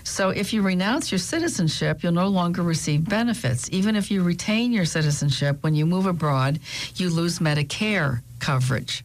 So 0.04 0.30
if 0.30 0.54
you 0.54 0.62
renounce 0.62 1.12
your 1.12 1.20
citizenship, 1.20 2.04
you'll 2.04 2.12
no 2.12 2.28
longer 2.28 2.64
receive 2.64 3.08
benefits. 3.08 3.70
Even 3.72 3.96
if 3.96 4.12
you 4.12 4.24
retain 4.24 4.72
your 4.72 4.86
citizenship, 4.86 5.58
when 5.62 5.74
you 5.76 5.86
move 5.86 6.06
abroad, 6.06 6.60
you 6.96 7.10
lose 7.10 7.40
Medicare 7.40 8.22
coverage. 8.40 9.04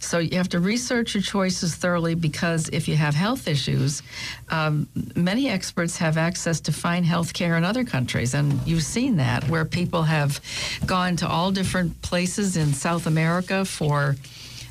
So 0.00 0.18
you 0.18 0.36
have 0.36 0.48
to 0.50 0.60
research 0.60 1.14
your 1.14 1.22
choices 1.22 1.74
thoroughly 1.74 2.14
because 2.14 2.68
if 2.70 2.88
you 2.88 2.96
have 2.96 3.14
health 3.14 3.48
issues, 3.48 4.02
um, 4.50 4.88
many 5.14 5.48
experts 5.48 5.96
have 5.98 6.16
access 6.16 6.60
to 6.60 6.72
fine 6.72 7.04
health 7.04 7.32
care 7.32 7.56
in 7.56 7.64
other 7.64 7.84
countries. 7.84 8.34
And 8.34 8.60
you've 8.66 8.82
seen 8.84 9.16
that 9.16 9.48
where 9.48 9.64
people 9.64 10.02
have 10.02 10.40
gone 10.86 11.16
to 11.16 11.28
all 11.28 11.50
different 11.50 12.00
places 12.02 12.56
in 12.56 12.72
South 12.72 13.06
America 13.06 13.64
for 13.64 14.16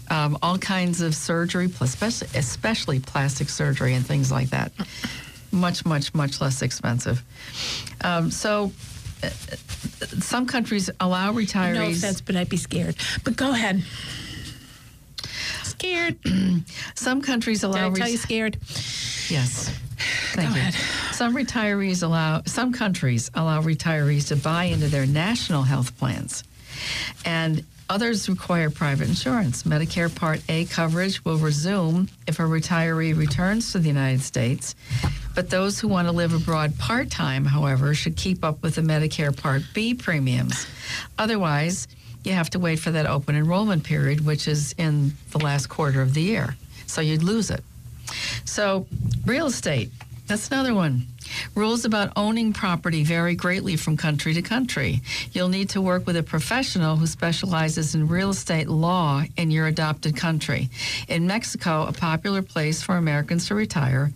um, 0.10 0.38
all 0.41 0.58
kinds 0.58 1.01
of 1.01 1.15
surgery, 1.15 1.67
plus- 1.67 1.93
especially, 1.93 2.27
especially 2.39 3.00
plastic 3.00 3.50
surgery 3.50 3.93
and 3.93 4.05
things 4.05 4.31
like 4.31 4.50
that. 4.50 4.72
Much, 5.51 5.86
much, 5.86 6.13
much 6.13 6.39
less 6.41 6.62
expensive. 6.62 7.24
Um, 8.03 8.31
so 8.31 8.72
uh, 9.24 9.29
some 10.20 10.46
countries 10.46 10.89
allow 11.00 11.34
retirees. 11.34 11.74
No 11.75 11.89
offense, 11.89 12.22
but 12.22 12.36
I'd 12.36 12.50
be 12.50 12.58
scared. 12.58 12.96
But 13.24 13.36
go 13.36 13.51
ahead. 13.51 13.84
Scared. 15.81 16.15
Some 16.95 17.23
countries 17.23 17.63
allow. 17.63 17.89
Did 17.89 17.97
I 17.97 18.05
tell 18.05 18.09
you 18.09 18.17
scared? 18.17 18.57
Yes. 19.29 19.75
Thank 20.33 20.50
Go 20.50 20.55
you. 20.55 20.61
ahead. 20.61 20.75
Some 21.15 21.35
retirees 21.35 22.03
allow 22.03 22.43
some 22.45 22.71
countries 22.71 23.31
allow 23.33 23.63
retirees 23.63 24.27
to 24.27 24.35
buy 24.35 24.65
into 24.65 24.89
their 24.89 25.07
national 25.07 25.63
health 25.63 25.97
plans. 25.97 26.43
And 27.25 27.63
others 27.89 28.29
require 28.29 28.69
private 28.69 29.07
insurance. 29.09 29.63
Medicare 29.63 30.13
Part 30.13 30.43
A 30.50 30.65
coverage 30.65 31.25
will 31.25 31.38
resume 31.38 32.09
if 32.27 32.38
a 32.38 32.43
retiree 32.43 33.17
returns 33.17 33.71
to 33.71 33.79
the 33.79 33.88
United 33.88 34.21
States. 34.21 34.75
But 35.33 35.50
those 35.50 35.79
who 35.79 35.88
want 35.88 36.07
to 36.07 36.11
live 36.11 36.33
abroad 36.35 36.77
part 36.77 37.09
time, 37.09 37.43
however, 37.45 37.95
should 37.95 38.17
keep 38.17 38.43
up 38.43 38.61
with 38.61 38.75
the 38.75 38.81
Medicare 38.81 39.35
Part 39.35 39.63
B 39.73 39.95
premiums. 39.95 40.67
Otherwise, 41.17 41.88
you 42.23 42.33
have 42.33 42.49
to 42.51 42.59
wait 42.59 42.79
for 42.79 42.91
that 42.91 43.05
open 43.05 43.35
enrollment 43.35 43.83
period, 43.83 44.25
which 44.25 44.47
is 44.47 44.73
in 44.77 45.13
the 45.31 45.39
last 45.39 45.67
quarter 45.67 46.01
of 46.01 46.13
the 46.13 46.21
year. 46.21 46.55
So 46.85 47.01
you'd 47.01 47.23
lose 47.23 47.49
it. 47.49 47.63
So, 48.45 48.87
real 49.25 49.47
estate, 49.47 49.89
that's 50.27 50.47
another 50.49 50.73
one. 50.73 51.07
Rules 51.55 51.85
about 51.85 52.13
owning 52.15 52.53
property 52.53 53.03
vary 53.03 53.35
greatly 53.35 53.75
from 53.75 53.97
country 53.97 54.33
to 54.33 54.41
country. 54.41 55.01
You'll 55.31 55.50
need 55.50 55.69
to 55.69 55.81
work 55.81 56.05
with 56.05 56.17
a 56.17 56.23
professional 56.23 56.95
who 56.95 57.07
specializes 57.07 57.95
in 57.95 58.07
real 58.07 58.31
estate 58.31 58.67
law 58.67 59.23
in 59.38 59.51
your 59.51 59.67
adopted 59.67 60.15
country. 60.15 60.69
In 61.07 61.27
Mexico, 61.27 61.85
a 61.88 61.93
popular 61.93 62.41
place 62.41 62.81
for 62.81 62.95
Americans 62.95 63.47
to 63.47 63.55
retire, 63.55 64.11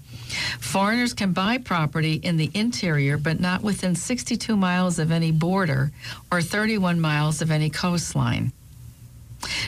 foreigners 0.60 1.14
can 1.14 1.34
buy 1.34 1.58
property 1.58 2.14
in 2.14 2.38
the 2.38 2.52
interior 2.54 3.18
but 3.18 3.40
not 3.40 3.62
within 3.62 3.96
62 3.96 4.56
miles 4.56 5.00
of 5.00 5.12
any 5.12 5.32
border 5.32 5.92
or 6.32 6.42
31 6.42 7.00
miles 7.00 7.42
of 7.42 7.52
any 7.52 7.70
coastline. 7.70 8.52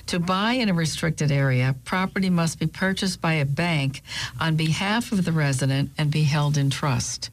To 0.08 0.20
buy 0.20 0.54
in 0.54 0.70
a 0.70 0.74
restricted 0.74 1.32
area, 1.32 1.76
property 1.86 2.30
must 2.30 2.60
be 2.60 2.68
purchased 2.68 3.22
by 3.22 3.34
a 3.34 3.46
bank 3.46 4.02
on 4.40 4.56
behalf 4.56 5.12
of 5.12 5.26
the 5.26 5.32
resident 5.32 5.92
and 5.98 6.10
be 6.10 6.24
held 6.24 6.58
in 6.58 6.70
trust. 6.70 7.30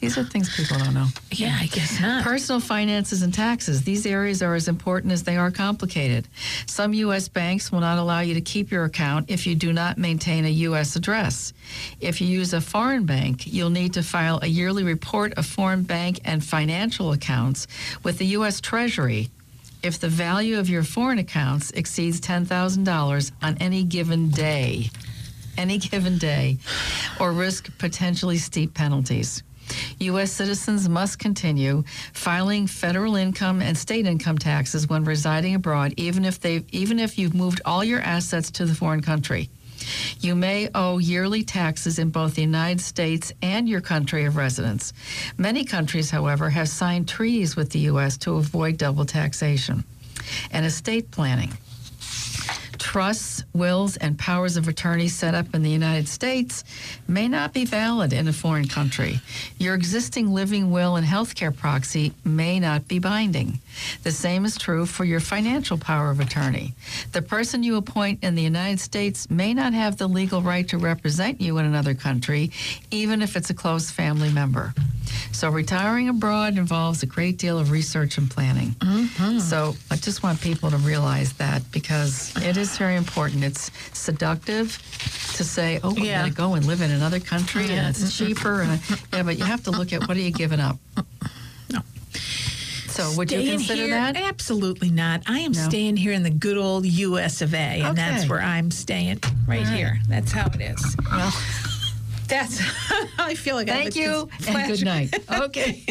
These 0.00 0.16
are 0.16 0.24
things 0.24 0.54
people 0.54 0.78
don't 0.78 0.94
know. 0.94 1.06
Yeah, 1.30 1.56
I 1.60 1.66
guess 1.66 2.00
not. 2.00 2.24
Personal 2.24 2.60
finances 2.60 3.22
and 3.22 3.34
taxes. 3.34 3.82
These 3.82 4.06
areas 4.06 4.42
are 4.42 4.54
as 4.54 4.68
important 4.68 5.12
as 5.12 5.24
they 5.24 5.36
are 5.36 5.50
complicated. 5.50 6.28
Some 6.66 6.94
U.S. 6.94 7.28
banks 7.28 7.72
will 7.72 7.80
not 7.80 7.98
allow 7.98 8.20
you 8.20 8.34
to 8.34 8.40
keep 8.40 8.70
your 8.70 8.84
account 8.84 9.30
if 9.30 9.46
you 9.46 9.54
do 9.54 9.72
not 9.72 9.98
maintain 9.98 10.44
a 10.44 10.50
U.S. 10.68 10.96
address. 10.96 11.52
If 12.00 12.20
you 12.20 12.28
use 12.28 12.52
a 12.52 12.60
foreign 12.60 13.06
bank, 13.06 13.46
you'll 13.46 13.70
need 13.70 13.94
to 13.94 14.02
file 14.02 14.38
a 14.42 14.46
yearly 14.46 14.84
report 14.84 15.34
of 15.34 15.46
foreign 15.46 15.82
bank 15.82 16.20
and 16.24 16.44
financial 16.44 17.12
accounts 17.12 17.66
with 18.02 18.18
the 18.18 18.26
U.S. 18.26 18.60
Treasury 18.60 19.30
if 19.82 20.00
the 20.00 20.08
value 20.08 20.58
of 20.58 20.68
your 20.68 20.82
foreign 20.82 21.18
accounts 21.18 21.70
exceeds 21.72 22.20
$10,000 22.20 23.32
on 23.42 23.56
any 23.58 23.84
given 23.84 24.30
day. 24.30 24.90
Any 25.56 25.78
given 25.78 26.18
day, 26.18 26.58
or 27.18 27.32
risk 27.32 27.76
potentially 27.78 28.38
steep 28.38 28.74
penalties. 28.74 29.42
U.S. 30.00 30.32
citizens 30.32 30.88
must 30.88 31.18
continue 31.18 31.84
filing 32.12 32.66
federal 32.66 33.16
income 33.16 33.60
and 33.60 33.76
state 33.76 34.06
income 34.06 34.38
taxes 34.38 34.88
when 34.88 35.04
residing 35.04 35.54
abroad, 35.54 35.94
even 35.96 36.24
if 36.24 36.40
they 36.40 36.64
even 36.72 36.98
if 36.98 37.18
you've 37.18 37.34
moved 37.34 37.60
all 37.64 37.84
your 37.84 38.00
assets 38.00 38.50
to 38.52 38.66
the 38.66 38.74
foreign 38.74 39.02
country. 39.02 39.50
You 40.20 40.34
may 40.34 40.68
owe 40.74 40.98
yearly 40.98 41.44
taxes 41.44 41.98
in 41.98 42.10
both 42.10 42.34
the 42.34 42.42
United 42.42 42.80
States 42.80 43.32
and 43.42 43.68
your 43.68 43.80
country 43.80 44.24
of 44.24 44.36
residence. 44.36 44.92
Many 45.36 45.64
countries, 45.64 46.10
however, 46.10 46.50
have 46.50 46.68
signed 46.68 47.08
treaties 47.08 47.56
with 47.56 47.70
the 47.70 47.80
U.S. 47.80 48.16
to 48.18 48.34
avoid 48.34 48.76
double 48.76 49.04
taxation. 49.04 49.84
And 50.50 50.66
estate 50.66 51.10
planning. 51.10 51.52
Trusts, 52.78 53.44
wills, 53.52 53.96
and 53.96 54.18
powers 54.18 54.56
of 54.56 54.68
attorney 54.68 55.08
set 55.08 55.34
up 55.34 55.54
in 55.54 55.62
the 55.62 55.70
United 55.70 56.08
States 56.08 56.64
may 57.06 57.28
not 57.28 57.52
be 57.52 57.64
valid 57.64 58.12
in 58.12 58.28
a 58.28 58.32
foreign 58.32 58.68
country. 58.68 59.20
Your 59.58 59.74
existing 59.74 60.32
living 60.32 60.70
will 60.70 60.96
and 60.96 61.06
healthcare 61.06 61.54
proxy 61.54 62.12
may 62.24 62.60
not 62.60 62.88
be 62.88 62.98
binding. 62.98 63.60
The 64.02 64.12
same 64.12 64.44
is 64.44 64.56
true 64.56 64.86
for 64.86 65.04
your 65.04 65.20
financial 65.20 65.78
power 65.78 66.10
of 66.10 66.20
attorney. 66.20 66.74
The 67.12 67.22
person 67.22 67.62
you 67.62 67.76
appoint 67.76 68.22
in 68.24 68.34
the 68.34 68.42
United 68.42 68.80
States 68.80 69.30
may 69.30 69.54
not 69.54 69.72
have 69.74 69.96
the 69.96 70.08
legal 70.08 70.42
right 70.42 70.66
to 70.68 70.78
represent 70.78 71.40
you 71.40 71.58
in 71.58 71.66
another 71.66 71.94
country, 71.94 72.50
even 72.90 73.22
if 73.22 73.36
it's 73.36 73.50
a 73.50 73.54
close 73.54 73.90
family 73.90 74.30
member. 74.30 74.74
So, 75.32 75.50
retiring 75.50 76.08
abroad 76.08 76.58
involves 76.58 77.02
a 77.02 77.06
great 77.06 77.38
deal 77.38 77.58
of 77.58 77.70
research 77.70 78.18
and 78.18 78.30
planning. 78.30 78.70
Mm-hmm. 78.80 79.38
So, 79.38 79.74
I 79.90 79.96
just 79.96 80.22
want 80.22 80.40
people 80.40 80.70
to 80.70 80.76
realize 80.78 81.32
that 81.34 81.62
because 81.70 82.32
it 82.42 82.56
is 82.56 82.76
very 82.76 82.96
important. 82.96 83.44
It's 83.44 83.70
seductive 83.92 84.78
to 85.36 85.44
say, 85.44 85.80
"Oh, 85.82 85.94
we're 85.94 86.04
Yeah. 86.04 86.20
going 86.20 86.30
to 86.32 86.36
go 86.36 86.54
and 86.54 86.66
live 86.66 86.80
in 86.82 86.90
another 86.90 87.20
country, 87.20 87.70
and 87.70 87.88
it's 87.88 88.16
cheaper." 88.16 88.62
And 88.62 88.80
yeah, 89.12 89.22
but 89.22 89.38
you 89.38 89.44
have 89.44 89.62
to 89.64 89.70
look 89.70 89.92
at 89.92 90.06
what 90.08 90.16
are 90.16 90.20
you 90.20 90.30
giving 90.30 90.60
up. 90.60 90.78
So, 92.98 93.12
would 93.16 93.30
you 93.30 93.48
consider 93.48 93.82
here? 93.82 93.90
that? 93.90 94.16
Absolutely 94.16 94.90
not. 94.90 95.22
I 95.28 95.38
am 95.38 95.52
No. 95.52 95.68
staying 95.68 95.96
here 95.98 96.10
in 96.10 96.24
the 96.24 96.30
good 96.30 96.56
old 96.56 96.84
U.S. 96.84 97.42
of 97.42 97.54
A, 97.54 97.56
and 97.80 97.96
that's 97.96 98.28
where 98.28 98.40
I'm 98.40 98.72
staying 98.72 99.20
right, 99.46 99.64
right. 99.64 99.68
here. 99.68 100.00
That's 100.08 100.32
how 100.32 100.46
it 100.52 100.60
is. 100.60 100.96
Well, 101.08 101.32
That's. 102.26 102.60
I 103.20 103.34
feel 103.34 103.54
like 103.54 103.68
I 103.68 103.84
thank 103.84 103.94
a 103.94 104.00
you 104.00 104.28
and 104.48 104.66
good 104.66 104.84
night. 104.84 105.14
Okay. 105.30 105.84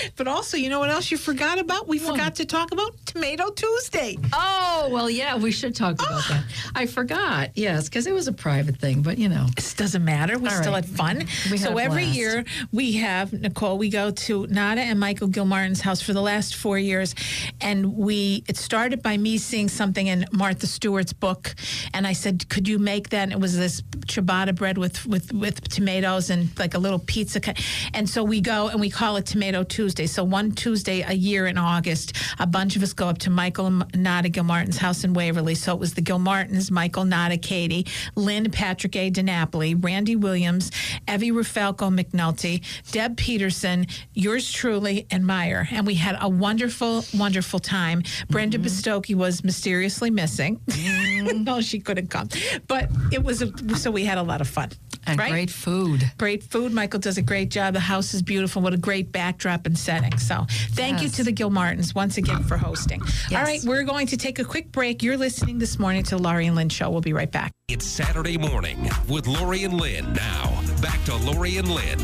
But 0.16 0.28
also, 0.28 0.56
you 0.56 0.68
know 0.68 0.78
what 0.78 0.90
else 0.90 1.10
you 1.10 1.16
forgot 1.16 1.58
about? 1.58 1.88
We 1.88 1.98
forgot 1.98 2.36
to 2.36 2.44
talk 2.44 2.72
about 2.72 2.94
Tomato 3.06 3.50
Tuesday. 3.50 4.18
Oh, 4.32 4.88
well, 4.90 5.08
yeah, 5.10 5.36
we 5.36 5.50
should 5.50 5.74
talk 5.74 5.94
about 5.94 6.08
ah. 6.10 6.26
that. 6.30 6.44
I 6.74 6.86
forgot, 6.86 7.50
yes, 7.54 7.88
because 7.88 8.06
it 8.06 8.12
was 8.12 8.28
a 8.28 8.32
private 8.32 8.76
thing, 8.76 9.02
but 9.02 9.18
you 9.18 9.28
know. 9.28 9.46
It 9.56 9.74
doesn't 9.76 10.04
matter. 10.04 10.38
We 10.38 10.48
All 10.48 10.54
still 10.54 10.72
right. 10.72 10.84
had 10.84 10.94
fun. 10.94 11.18
We 11.50 11.58
so 11.58 11.78
every 11.78 12.04
year 12.04 12.44
we 12.72 12.92
have 12.92 13.32
Nicole. 13.32 13.78
We 13.78 13.90
go 13.90 14.10
to 14.10 14.46
Nada 14.48 14.80
and 14.82 14.98
Michael 15.00 15.28
Gilmartin's 15.28 15.80
house 15.80 16.00
for 16.00 16.12
the 16.12 16.22
last 16.22 16.56
four 16.56 16.78
years, 16.78 17.14
and 17.60 17.96
we. 17.96 18.44
It 18.48 18.56
started 18.56 19.02
by 19.02 19.16
me 19.16 19.38
seeing 19.38 19.68
something 19.68 20.06
in 20.06 20.26
Martha 20.32 20.66
Stewart's 20.66 21.12
book, 21.12 21.54
and 21.94 22.06
I 22.06 22.12
said, 22.12 22.48
"Could 22.48 22.68
you 22.68 22.78
make 22.78 23.10
that?" 23.10 23.24
And 23.24 23.32
it 23.32 23.40
was 23.40 23.56
this 23.56 23.82
ciabatta 24.06 24.54
bread 24.54 24.78
with 24.78 25.06
with 25.06 25.32
with 25.32 25.68
tomatoes 25.68 26.30
and 26.30 26.56
like 26.58 26.74
a 26.74 26.78
little 26.78 26.98
pizza. 26.98 27.40
Cut. 27.40 27.60
And 27.94 28.08
so 28.08 28.22
we 28.22 28.40
go 28.40 28.68
and 28.68 28.80
we 28.80 28.90
call 28.90 29.16
it 29.16 29.26
Tomato 29.26 29.62
Tuesday. 29.62 29.81
So 29.82 30.22
one 30.22 30.52
Tuesday 30.52 31.02
a 31.02 31.12
year 31.12 31.48
in 31.48 31.58
August, 31.58 32.16
a 32.38 32.46
bunch 32.46 32.76
of 32.76 32.84
us 32.84 32.92
go 32.92 33.08
up 33.08 33.18
to 33.18 33.30
Michael 33.30 33.66
and 33.66 33.84
Nada 33.96 34.28
Gilmartin's 34.28 34.78
house 34.78 35.02
in 35.02 35.12
Waverly. 35.12 35.56
So 35.56 35.72
it 35.72 35.80
was 35.80 35.94
the 35.94 36.02
Gilmartins, 36.02 36.70
Michael, 36.70 37.04
Nada, 37.04 37.36
Katie, 37.36 37.86
Lynn, 38.14 38.48
Patrick 38.52 38.94
A. 38.94 39.10
DiNapoli, 39.10 39.82
Randy 39.82 40.14
Williams, 40.14 40.70
Evie 41.08 41.32
Rafalco 41.32 41.92
McNulty, 41.92 42.62
Deb 42.92 43.16
Peterson, 43.16 43.88
yours 44.14 44.52
truly, 44.52 45.06
and 45.10 45.26
Meyer. 45.26 45.66
And 45.72 45.84
we 45.84 45.94
had 45.94 46.16
a 46.20 46.28
wonderful, 46.28 47.04
wonderful 47.12 47.58
time. 47.58 48.04
Brenda 48.30 48.58
mm-hmm. 48.58 48.66
Bistocchi 48.66 49.16
was 49.16 49.42
mysteriously 49.42 50.10
missing. 50.10 50.60
no, 50.68 50.74
mm. 50.74 51.48
oh, 51.48 51.60
she 51.60 51.80
couldn't 51.80 52.08
come. 52.08 52.28
But 52.68 52.88
it 53.10 53.24
was, 53.24 53.42
a, 53.42 53.52
so 53.76 53.90
we 53.90 54.04
had 54.04 54.18
a 54.18 54.22
lot 54.22 54.40
of 54.40 54.46
fun. 54.46 54.70
And 55.06 55.18
right? 55.18 55.30
great 55.30 55.50
food. 55.50 56.10
Great 56.16 56.44
food. 56.44 56.72
Michael 56.72 57.00
does 57.00 57.18
a 57.18 57.22
great 57.22 57.50
job. 57.50 57.74
The 57.74 57.80
house 57.80 58.14
is 58.14 58.22
beautiful. 58.22 58.62
What 58.62 58.72
a 58.72 58.76
great 58.76 59.10
backdrop 59.10 59.66
open 59.72 59.76
setting. 59.76 60.18
So 60.18 60.46
thank 60.70 61.00
yes. 61.00 61.02
you 61.02 61.08
to 61.10 61.24
the 61.24 61.32
Gilmartins 61.32 61.94
once 61.94 62.16
again 62.18 62.42
for 62.44 62.56
hosting. 62.56 63.02
Yes. 63.30 63.32
All 63.32 63.44
right, 63.44 63.60
we're 63.64 63.84
going 63.84 64.06
to 64.08 64.16
take 64.16 64.38
a 64.38 64.44
quick 64.44 64.72
break. 64.72 65.02
You're 65.02 65.16
listening 65.16 65.58
this 65.58 65.78
morning 65.78 66.02
to 66.04 66.16
Laurie 66.16 66.46
and 66.46 66.56
Lynn 66.56 66.68
Show. 66.68 66.90
We'll 66.90 67.00
be 67.00 67.12
right 67.12 67.30
back. 67.30 67.52
It's 67.68 67.86
Saturday 67.86 68.38
morning 68.38 68.90
with 69.08 69.26
Laurie 69.26 69.64
and 69.64 69.74
Lynn. 69.74 70.12
Now, 70.12 70.62
back 70.80 71.02
to 71.04 71.16
Laurie 71.16 71.56
and 71.56 71.68
Lynn. 71.68 71.98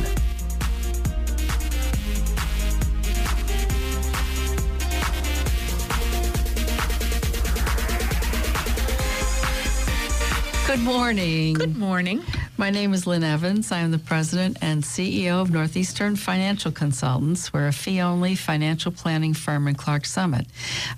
Good 10.66 10.80
morning. 10.80 11.54
Good 11.54 11.76
morning. 11.78 12.22
My 12.60 12.70
name 12.70 12.92
is 12.92 13.06
Lynn 13.06 13.22
Evans. 13.22 13.70
I 13.70 13.78
am 13.78 13.92
the 13.92 14.00
president 14.00 14.58
and 14.60 14.82
CEO 14.82 15.40
of 15.40 15.48
Northeastern 15.48 16.16
Financial 16.16 16.72
Consultants. 16.72 17.52
We're 17.52 17.68
a 17.68 17.72
fee 17.72 18.00
only 18.00 18.34
financial 18.34 18.90
planning 18.90 19.32
firm 19.32 19.68
in 19.68 19.76
Clarks 19.76 20.10
Summit. 20.10 20.44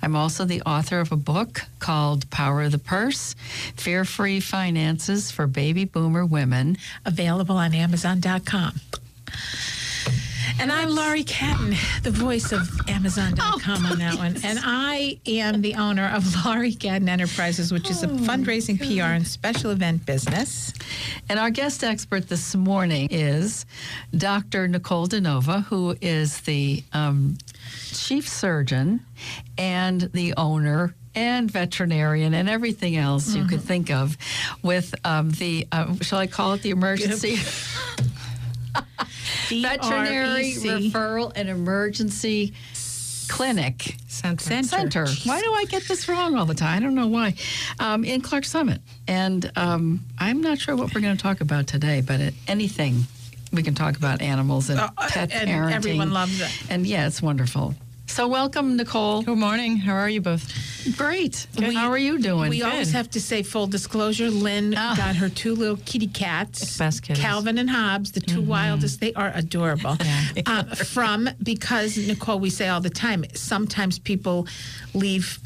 I'm 0.01 0.15
also 0.15 0.43
the 0.43 0.63
author 0.63 0.99
of 0.99 1.11
a 1.11 1.15
book 1.15 1.61
called 1.77 2.27
Power 2.31 2.63
of 2.63 2.71
the 2.71 2.79
Purse 2.79 3.35
Fear 3.75 4.05
Free 4.05 4.39
Finances 4.39 5.29
for 5.29 5.45
Baby 5.45 5.85
Boomer 5.85 6.25
Women. 6.25 6.79
Available 7.05 7.57
on 7.57 7.75
Amazon.com. 7.75 8.81
And 10.61 10.71
I'm 10.71 10.91
Laurie 10.91 11.23
Cadden, 11.23 11.75
the 12.03 12.11
voice 12.11 12.51
of 12.51 12.69
Amazon.com 12.87 13.83
on 13.83 13.97
that 13.97 14.13
one. 14.19 14.37
And 14.43 14.59
I 14.61 15.19
am 15.25 15.63
the 15.63 15.73
owner 15.73 16.07
of 16.13 16.45
Laurie 16.45 16.75
Cadden 16.75 17.09
Enterprises, 17.09 17.73
which 17.73 17.89
is 17.89 18.03
a 18.03 18.07
fundraising 18.07 18.77
PR 18.77 19.05
and 19.05 19.25
special 19.25 19.71
event 19.71 20.05
business. 20.05 20.71
And 21.29 21.39
our 21.39 21.49
guest 21.49 21.83
expert 21.83 22.29
this 22.29 22.53
morning 22.53 23.07
is 23.09 23.65
Dr. 24.15 24.67
Nicole 24.67 25.07
DeNova, 25.07 25.63
who 25.63 25.97
is 25.99 26.41
the 26.41 26.83
um, 26.93 27.39
chief 27.91 28.29
surgeon 28.29 29.03
and 29.57 30.01
the 30.13 30.35
owner 30.37 30.93
and 31.15 31.49
veterinarian 31.49 32.35
and 32.35 32.47
everything 32.47 32.97
else 32.97 33.33
you 33.33 33.45
could 33.45 33.61
think 33.61 33.89
of 33.89 34.15
with 34.61 34.93
um, 35.05 35.31
the, 35.31 35.67
uh, 35.71 35.95
shall 36.01 36.19
I 36.19 36.27
call 36.27 36.53
it 36.53 36.61
the 36.61 36.69
emergency? 36.69 37.39
veterinary 39.51 40.53
referral 40.53 41.31
and 41.35 41.49
emergency 41.49 42.53
clinic 43.27 43.95
Center. 44.07 44.63
center. 44.63 45.07
Why 45.25 45.39
do 45.41 45.53
I 45.53 45.65
get 45.65 45.87
this 45.87 46.07
wrong 46.09 46.35
all 46.35 46.45
the 46.45 46.53
time? 46.53 46.77
I 46.77 46.79
don't 46.79 46.95
know 46.95 47.07
why. 47.07 47.33
Um, 47.79 48.03
in 48.03 48.21
Clarks 48.21 48.49
Summit, 48.49 48.81
and 49.07 49.49
um, 49.55 50.03
I'm 50.19 50.41
not 50.41 50.59
sure 50.59 50.75
what 50.75 50.93
we're 50.93 51.01
going 51.01 51.15
to 51.15 51.21
talk 51.23 51.41
about 51.41 51.67
today, 51.67 52.01
but 52.01 52.19
it, 52.19 52.33
anything 52.47 53.03
we 53.53 53.63
can 53.63 53.73
talk 53.75 53.97
about 53.97 54.21
animals 54.21 54.69
and 54.69 54.79
Uh, 54.79 54.89
pet 55.07 55.31
and 55.31 55.49
parenting. 55.49 55.73
everyone 55.73 56.11
loves 56.11 56.39
it. 56.41 56.51
And 56.69 56.85
yeah, 56.85 57.07
it's 57.07 57.21
wonderful. 57.21 57.75
So 58.11 58.27
welcome, 58.27 58.75
Nicole. 58.75 59.21
Good 59.21 59.37
morning. 59.37 59.77
How 59.77 59.93
are 59.95 60.09
you 60.09 60.19
both? 60.19 60.43
Great. 60.97 61.47
We- 61.57 61.73
How 61.73 61.89
are 61.89 61.97
you 61.97 62.19
doing? 62.19 62.49
We 62.49 62.61
always 62.61 62.91
have 62.91 63.09
to 63.11 63.21
say 63.21 63.41
full 63.41 63.67
disclosure. 63.67 64.29
Lynn 64.29 64.73
Ah. 64.77 64.95
got 64.97 65.15
her 65.15 65.29
two 65.29 65.55
little 65.55 65.77
kitty 65.85 66.07
cats. 66.07 66.77
Calvin 67.15 67.57
and 67.57 67.69
Hobbes, 67.69 68.11
the 68.11 68.19
2 68.19 68.41
wildest. 68.41 68.99
They 68.99 69.13
are 69.13 69.31
adorable. 69.33 69.97
Uh, 70.45 70.63
from 70.75 71.29
because 71.43 71.97
Nicole, 71.97 72.39
we 72.39 72.49
say 72.49 72.67
all 72.67 72.81
the 72.81 72.89
time. 72.89 73.23
Sometimes 73.33 73.97
people 73.99 74.45
leave. 74.93 75.39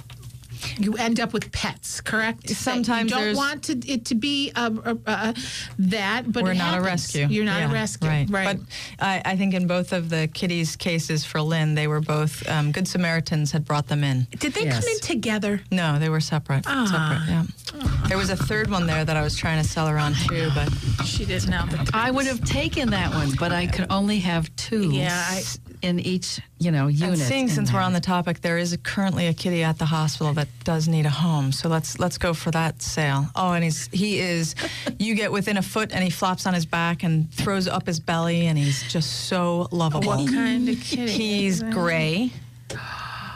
You 0.78 0.96
end 0.96 1.20
up 1.20 1.34
with 1.34 1.52
pets, 1.52 2.02
correct? 2.02 2.50
Sometimes 2.50 3.12
you 3.12 3.18
don't 3.18 3.36
want 3.36 3.64
to, 3.66 3.74
it 3.92 4.06
to 4.06 4.16
be 4.16 4.52
uh, 4.56 4.72
uh, 4.86 4.96
uh, 5.06 5.34
that, 5.80 6.32
but 6.32 6.44
We're 6.44 6.52
it 6.52 6.58
not 6.58 6.74
a 6.74 6.78
happens. 6.84 6.86
rescue. 6.86 7.28
You're 7.28 7.46
not 7.46 7.60
Yeah, 7.62 7.70
a 7.70 7.74
rescue, 7.74 8.10
right? 8.10 8.30
right? 8.30 8.58
But 9.00 9.06
I, 9.06 9.22
I 9.26 9.36
think 9.36 9.54
in 9.54 9.68
both 9.68 9.94
of 9.94 10.10
the 10.10 10.28
kitties' 10.28 10.76
cases 10.76 11.26
for 11.26 11.42
Lynn, 11.42 11.76
they 11.76 11.88
were 11.88 12.02
both 12.02 12.48
um, 12.50 12.72
Good 12.72 12.88
Samaritans 12.88 13.52
had 13.52 13.66
brought 13.66 13.88
them 13.88 14.04
in. 14.04 14.28
Did 14.40 14.54
they 14.54 14.66
Yes. 14.66 14.80
come 14.84 14.94
in 14.94 15.00
together? 15.02 15.62
No, 15.72 16.00
they 16.00 16.10
were 16.10 16.20
separate. 16.22 16.64
Ah. 16.68 16.86
Separate. 16.86 17.30
Yeah. 17.30 18.08
There 18.08 18.18
was 18.18 18.30
a 18.30 18.36
third 18.38 18.70
one 18.72 18.88
there 18.88 19.04
that 19.06 19.16
I 19.18 19.22
was 19.22 19.36
trying 19.36 19.62
to 19.62 19.68
sell 19.68 19.88
her 19.88 19.98
on 19.98 20.14
too, 20.14 20.50
but 20.56 20.70
She 21.06 21.26
didn't 21.26 21.50
know. 21.50 21.66
I 21.94 22.12
would 22.12 22.26
have 22.26 22.44
taken 22.44 22.90
that 22.92 23.12
one, 23.14 23.32
but 23.40 23.52
I 23.52 23.68
could 23.68 23.88
only 23.90 24.20
have 24.20 24.54
two 24.56 24.92
Yeah, 24.92 25.24
I- 25.30 25.44
in 25.86 26.00
each, 26.00 26.42
you 26.58 26.72
know, 26.72 26.88
unit. 26.88 27.10
and 27.10 27.18
seeing 27.20 27.44
in 27.44 27.50
since 27.50 27.72
we're 27.72 27.80
on 27.80 27.94
the 27.94 28.00
topic, 28.02 28.42
there 28.42 28.58
is 28.58 28.76
currently 28.84 29.28
a 29.28 29.34
kitty 29.34 29.64
at 29.64 29.78
the 29.78 29.86
hospital 29.86 30.34
that 30.34 30.48
does 30.64 30.88
need 30.88 31.06
a 31.06 31.10
home. 31.12 31.52
So 31.52 31.70
let's 31.70 32.00
let's 32.00 32.18
go 32.18 32.34
for 32.34 32.50
that 32.52 32.82
sale. 32.82 33.28
Oh, 33.36 33.54
and 33.54 33.64
he's 33.64 33.88
he 33.92 34.20
is. 34.20 34.56
you 35.00 35.14
get 35.14 35.32
within 35.32 35.58
a 35.58 35.62
foot 35.62 35.92
and 35.94 36.04
he 36.04 36.10
flops 36.10 36.48
on 36.48 36.54
his 36.56 36.66
back 36.66 37.04
and 37.04 37.32
throws 37.32 37.68
up 37.68 37.86
his 37.86 38.00
belly, 38.00 38.48
and 38.48 38.58
he's 38.58 38.82
just 38.92 39.28
so 39.28 39.68
lovable. 39.72 40.08
What 40.08 40.28
kind 40.32 40.68
of 40.68 40.80
kitty? 40.82 41.12
He's 41.12 41.62
gray, 41.62 42.32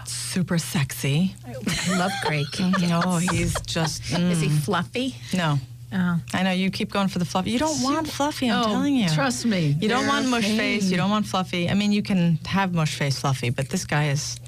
super 0.06 0.58
sexy. 0.58 1.36
I 1.48 1.98
love 1.98 2.12
gray 2.26 2.46
kitties. 2.52 2.90
No, 2.90 3.18
he's 3.18 3.54
just 3.62 4.02
Is 4.12 4.42
he 4.42 4.48
mm, 4.50 4.60
fluffy? 4.60 5.16
no. 5.34 5.60
Oh. 5.92 6.20
I 6.34 6.44
know 6.44 6.52
you 6.52 6.70
keep 6.70 6.92
going 6.92 7.08
for 7.08 7.18
the 7.20 7.26
fluffy. 7.26 7.52
You 7.52 7.60
don't 7.60 7.82
want 7.82 8.08
fluffy. 8.08 8.50
I'm 8.50 8.62
oh, 8.62 8.64
telling 8.66 8.96
you. 8.96 9.10
Trust 9.10 9.46
me. 9.46 9.76
You 9.82 9.90
don't 9.90 10.06
want 10.06 10.28
mush 10.28 10.46
face. 10.46 10.90
You 10.90 10.98
don't 10.98 11.10
want 11.10 11.26
fluffy. 11.26 11.70
I 11.70 11.74
mean, 11.74 11.92
you 11.92 12.04
can 12.04 12.38
have 12.46 12.74
mush 12.74 12.96
face 12.96 13.20
fluffy, 13.20 13.50
but 13.50 13.70
this 13.70 13.86
guy 13.86 14.10
is. 14.10 14.40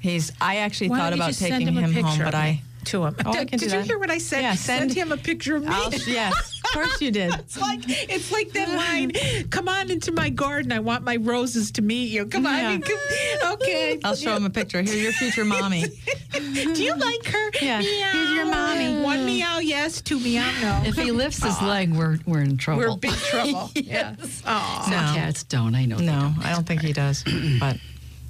He's. 0.00 0.32
I 0.40 0.56
actually 0.56 0.90
Why 0.90 0.98
thought 0.98 1.12
about 1.12 1.34
taking 1.34 1.68
him, 1.68 1.76
him 1.76 2.04
home, 2.04 2.18
but 2.18 2.34
I. 2.34 2.62
to 2.86 3.04
him. 3.04 3.16
Oh, 3.24 3.32
I 3.32 3.44
did 3.44 3.60
do 3.60 3.66
you 3.66 3.82
hear 3.82 3.98
what 3.98 4.10
I 4.10 4.18
said? 4.18 4.42
Yeah, 4.42 4.54
send, 4.54 4.92
send- 4.92 4.94
him 4.94 5.12
a 5.12 5.16
picture 5.16 5.54
of 5.54 5.62
me. 5.62 5.68
I'll, 5.70 5.92
yes, 5.92 6.60
course 6.72 7.00
you 7.00 7.10
did. 7.10 7.32
It's 7.34 7.58
like 7.60 7.80
it's 7.86 8.32
like 8.32 8.50
that 8.52 8.68
line. 8.70 9.12
Come 9.50 9.68
on 9.68 9.90
into 9.90 10.12
my 10.12 10.30
garden. 10.30 10.72
I 10.72 10.78
want 10.80 11.04
my 11.04 11.16
roses 11.16 11.70
to 11.72 11.82
meet 11.82 12.10
you. 12.10 12.26
Come 12.26 12.46
on. 12.46 12.54
Yeah. 12.54 12.78
come- 12.78 13.52
okay. 13.54 13.98
I'll 14.04 14.14
show 14.16 14.34
him 14.34 14.44
a 14.44 14.50
picture. 14.50 14.82
Here's 14.82 15.02
your 15.02 15.12
future 15.12 15.44
mommy. 15.44 15.84
Do 16.32 16.82
you 16.82 16.94
like 16.96 17.24
her? 17.26 17.50
Yeah. 17.60 17.80
Meow. 17.80 18.10
Here's 18.12 18.30
your 18.30 18.46
mommy. 18.46 19.02
One 19.02 19.24
meow, 19.26 19.58
yes. 19.58 20.00
Two 20.00 20.18
meow, 20.18 20.50
no. 20.60 20.82
If 20.88 20.96
he 20.96 21.10
lifts 21.12 21.42
his 21.42 21.60
leg, 21.62 21.92
we're 21.92 22.18
we're 22.26 22.40
in 22.42 22.56
trouble. 22.56 22.82
We're 22.82 22.88
in 22.90 22.98
big 22.98 23.12
trouble. 23.12 23.70
yeah. 23.74 24.14
Oh. 24.46 24.80
Some 24.82 24.90
No. 24.92 25.12
cats 25.14 25.42
don't. 25.44 25.74
I 25.74 25.84
know. 25.84 25.98
No, 25.98 26.34
I 26.42 26.52
don't 26.52 26.66
think 26.66 26.80
he 26.82 26.92
does, 26.92 27.24
but. 27.60 27.76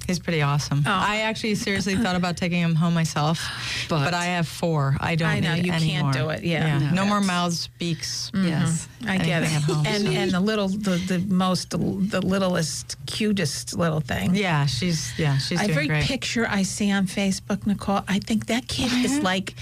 He's 0.07 0.19
pretty 0.19 0.41
awesome. 0.41 0.83
Oh. 0.85 0.91
I 0.91 1.21
actually 1.21 1.55
seriously 1.55 1.95
thought 1.95 2.15
about 2.17 2.35
taking 2.35 2.59
him 2.61 2.75
home 2.75 2.93
myself, 2.93 3.39
But- 3.87 4.03
but, 4.05 4.13
I 4.13 4.25
have 4.25 4.47
four. 4.47 4.97
I 4.99 5.15
don't 5.15 5.29
I 5.29 5.39
know, 5.39 5.53
you 5.53 5.71
any 5.71 5.91
can't 5.91 6.13
do 6.13 6.29
it. 6.29 6.43
Yeah. 6.43 6.79
no, 6.79 6.91
No. 6.91 7.05
more 7.05 7.21
mouths, 7.21 7.69
beaks. 7.79 8.29
Mm-hmm. 8.33 8.47
Yes. 8.47 8.87
I 9.07 9.17
get 9.17 9.43
it. 9.43 9.45
Anything 9.45 9.55
at 9.55 9.61
home, 9.63 9.85
and 9.87 10.07
and 10.07 10.31
the 10.31 10.39
little, 10.39 10.67
the, 10.67 10.95
the 11.07 11.19
most, 11.19 11.69
the 11.71 11.77
littlest, 11.77 12.97
cutest 13.05 13.77
little 13.77 13.99
thing. 14.01 14.35
Yeah, 14.35 14.65
she's 14.65 15.17
yeah, 15.17 15.37
she's 15.37 15.59
doing 15.59 15.69
Every 15.71 15.87
great. 15.87 16.03
picture 16.03 16.45
I 16.49 16.63
see 16.63 16.91
on 16.91 17.07
Facebook, 17.07 17.65
Nicole, 17.65 18.01
I 18.07 18.19
think 18.19 18.47
that 18.47 18.67
kid 18.67 18.89
oh, 18.93 19.03
is 19.03 19.19
like 19.19 19.55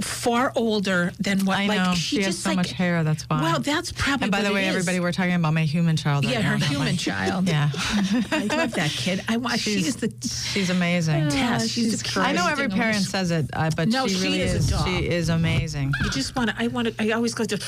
far 0.00 0.52
older 0.56 1.12
than 1.20 1.44
what. 1.44 1.58
I 1.58 1.66
like 1.66 1.78
know 1.78 1.94
she, 1.94 2.00
she, 2.00 2.16
has 2.22 2.26
just 2.26 2.42
so 2.42 2.50
like, 2.50 2.56
much 2.56 2.72
hair. 2.72 3.04
That's 3.04 3.22
why. 3.24 3.42
Well, 3.42 3.60
that's 3.60 3.92
probably. 3.92 4.24
and 4.24 4.32
by 4.32 4.42
the 4.42 4.52
way, 4.52 4.64
it 4.64 4.68
is. 4.68 4.74
everybody, 4.74 5.00
we're 5.00 5.12
talking 5.12 5.34
about 5.34 5.54
my 5.54 5.64
human 5.64 5.96
child. 5.96 6.24
yeah, 6.24 6.36
right 6.36 6.44
her 6.44 6.58
now, 6.58 6.66
human 6.66 6.86
my- 6.86 6.96
child. 6.96 7.48
Yeah, 7.48 7.70
I 7.74 8.48
love 8.50 8.72
that 8.72 8.90
kid. 8.90 9.22
I 9.28 9.36
want. 9.36 9.60
She 9.60 9.74
is 9.74 9.96
the 9.96 10.12
she's 10.52 10.70
amazing. 10.70 11.28
test. 11.28 11.70
She's, 11.70 11.90
she's 11.90 12.02
the 12.02 12.20
I 12.20 12.32
know 12.32 12.46
every 12.48 12.68
parent 12.68 12.96
thing. 12.96 13.04
says 13.04 13.30
it, 13.30 13.50
uh, 13.52 13.70
but 13.76 13.88
No, 13.88 14.06
she 14.06 14.14
she 14.14 14.22
really 14.24 14.40
is 14.40 14.72
a 14.72 14.74
is. 14.74 14.84
She 14.84 15.08
is 15.08 15.28
amazing. 15.28 15.92
You 16.02 16.10
just 16.10 16.34
want 16.36 16.50
to. 16.50 16.56
I 16.58 16.66
want 16.66 16.88
to. 16.88 16.94
I 17.02 17.12
always 17.12 17.34
go 17.34 17.44
to. 17.44 17.58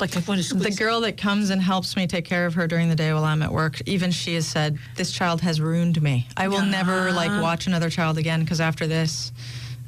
Like 0.00 0.16
I 0.16 0.20
want 0.28 0.42
to 0.42 0.54
The 0.54 0.72
girl 0.72 1.00
that 1.02 1.16
comes 1.16 1.50
and 1.50 1.62
helps 1.62 1.96
me 1.96 2.06
take 2.06 2.24
care 2.24 2.44
of 2.44 2.54
her 2.54 2.66
during 2.66 2.88
the 2.88 2.94
day 2.94 3.12
while 3.12 3.24
I'm 3.24 3.42
at 3.42 3.52
work, 3.52 3.80
even 3.86 4.10
she 4.10 4.34
has 4.34 4.46
said, 4.46 4.78
"This 4.96 5.12
child 5.12 5.40
has 5.40 5.60
ruined 5.60 6.02
me. 6.02 6.28
I 6.36 6.48
will 6.48 6.64
never 6.64 7.12
like 7.12 7.30
watch 7.40 7.66
another 7.66 7.88
child 7.88 8.18
again 8.18 8.40
because 8.40 8.60
after 8.60 8.86
this, 8.86 9.32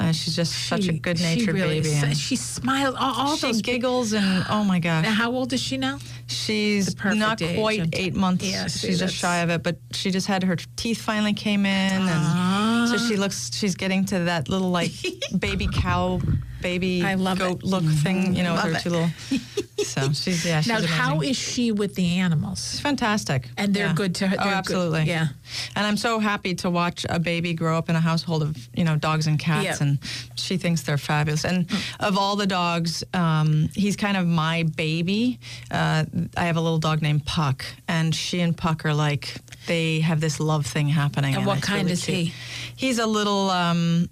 uh, 0.01 0.13
she's 0.13 0.37
just 0.37 0.53
such 0.69 0.89
a 0.89 0.93
good-natured 0.93 1.45
she 1.45 1.51
really 1.51 1.81
baby." 1.81 1.89
is- 1.95 2.21
She 2.21 2.37
smiles. 2.37 2.95
All, 2.99 3.15
all 3.15 3.37
she 3.37 3.47
those. 3.49 3.63
giggles 3.63 4.13
and 4.13 4.45
oh 4.49 4.65
my 4.65 4.79
gosh. 4.79 5.05
Now, 5.05 5.13
how 5.13 5.33
old 5.33 5.53
is 5.53 5.61
she 5.61 5.77
now? 5.77 5.99
She's 6.27 6.95
not 7.05 7.41
age, 7.43 7.59
quite 7.59 7.89
eight 7.95 8.15
months. 8.15 8.45
Yeah, 8.45 8.67
see, 8.69 8.89
she's 8.89 8.99
just 8.99 9.15
shy 9.15 9.39
of 9.39 9.51
it, 9.51 9.63
but 9.63 9.79
she 9.93 10.11
just 10.11 10.27
had 10.27 10.43
her 10.45 10.57
teeth 10.77 11.01
finally 11.01 11.33
came 11.33 11.67
in, 11.67 11.93
and 12.09 12.89
so 12.91 12.99
she 12.99 13.17
looks. 13.17 13.51
She's 13.57 13.75
getting 13.75 14.05
to 14.07 14.21
that 14.21 14.49
little 14.49 14.71
like 14.71 14.93
baby 15.39 15.69
cow, 15.73 16.21
baby 16.61 17.03
I 17.05 17.15
love 17.15 17.39
goat 17.39 17.61
it. 17.61 17.65
look 17.65 17.85
thing. 17.85 18.35
You 18.35 18.43
know, 18.43 18.55
Love 18.55 18.65
with 18.65 18.73
her 18.75 18.79
it. 18.79 18.83
two 18.83 18.91
little. 18.91 19.11
So 19.79 20.13
she's 20.13 20.45
yeah. 20.45 20.61
She's 20.61 20.67
Now, 20.69 20.79
amazing. 20.79 20.97
how 20.97 21.21
is 21.21 21.37
she 21.37 21.71
with 21.71 21.95
the 21.95 22.19
animals? 22.19 22.59
It's 22.59 22.81
fantastic. 22.81 23.49
And 23.57 23.73
they're 23.73 23.87
Yeah. 23.87 23.93
good 23.95 24.15
to 24.17 24.27
her. 24.27 24.35
Oh, 24.39 24.43
they're 24.43 24.53
good- 24.53 24.59
absolutely. 24.59 25.03
Yeah. 25.05 25.29
And 25.77 25.87
I'm 25.87 25.97
so 25.97 26.19
happy 26.19 26.55
to 26.57 26.69
watch 26.69 27.07
a 27.09 27.21
baby 27.21 27.55
grow 27.55 27.79
up 27.79 27.89
in 27.89 27.95
a 27.95 28.01
household 28.01 28.43
of 28.43 28.57
you 28.75 28.83
know 28.85 28.97
dogs 28.97 29.29
and 29.29 29.39
cats, 29.39 29.65
Yeah. 29.65 29.77
and 29.87 29.99
she 30.35 30.57
thinks 30.57 30.83
they're 30.83 30.99
fabulous. 30.99 31.45
And 31.45 31.71
of 32.01 32.19
all 32.19 32.35
the 32.35 32.47
dogs, 32.47 33.05
um, 33.15 33.71
he's 33.75 33.95
kind 33.97 34.17
of 34.17 34.27
my 34.27 34.65
baby. 34.65 35.39
Uh, 35.71 36.05
I 36.37 36.45
have 36.47 36.57
a 36.57 36.61
little 36.61 36.79
dog 36.81 37.01
named 37.01 37.25
Puck, 37.25 37.65
and 37.87 38.13
she 38.15 38.41
and 38.41 38.57
Puck 38.57 38.85
are 38.85 38.95
like 38.95 39.37
they 39.69 40.01
have 40.01 40.21
this 40.21 40.41
love 40.41 40.67
thing 40.67 40.89
happening. 40.89 41.37
And 41.37 41.47
what 41.47 41.63
kind 41.63 41.83
really 41.83 41.93
is 41.93 42.05
cute. 42.05 42.17
he? 42.17 42.33
He's 42.77 42.99
a 42.99 43.07
little 43.07 43.49
um, 43.51 44.11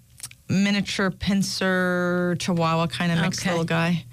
miniature 0.48 1.11
pinscher 1.11 2.38
Chihuahua 2.38 2.87
kind 2.88 3.12
of 3.12 3.20
mixed 3.20 3.40
Okay. 3.40 3.50
little 3.50 3.64
guy. 3.64 4.04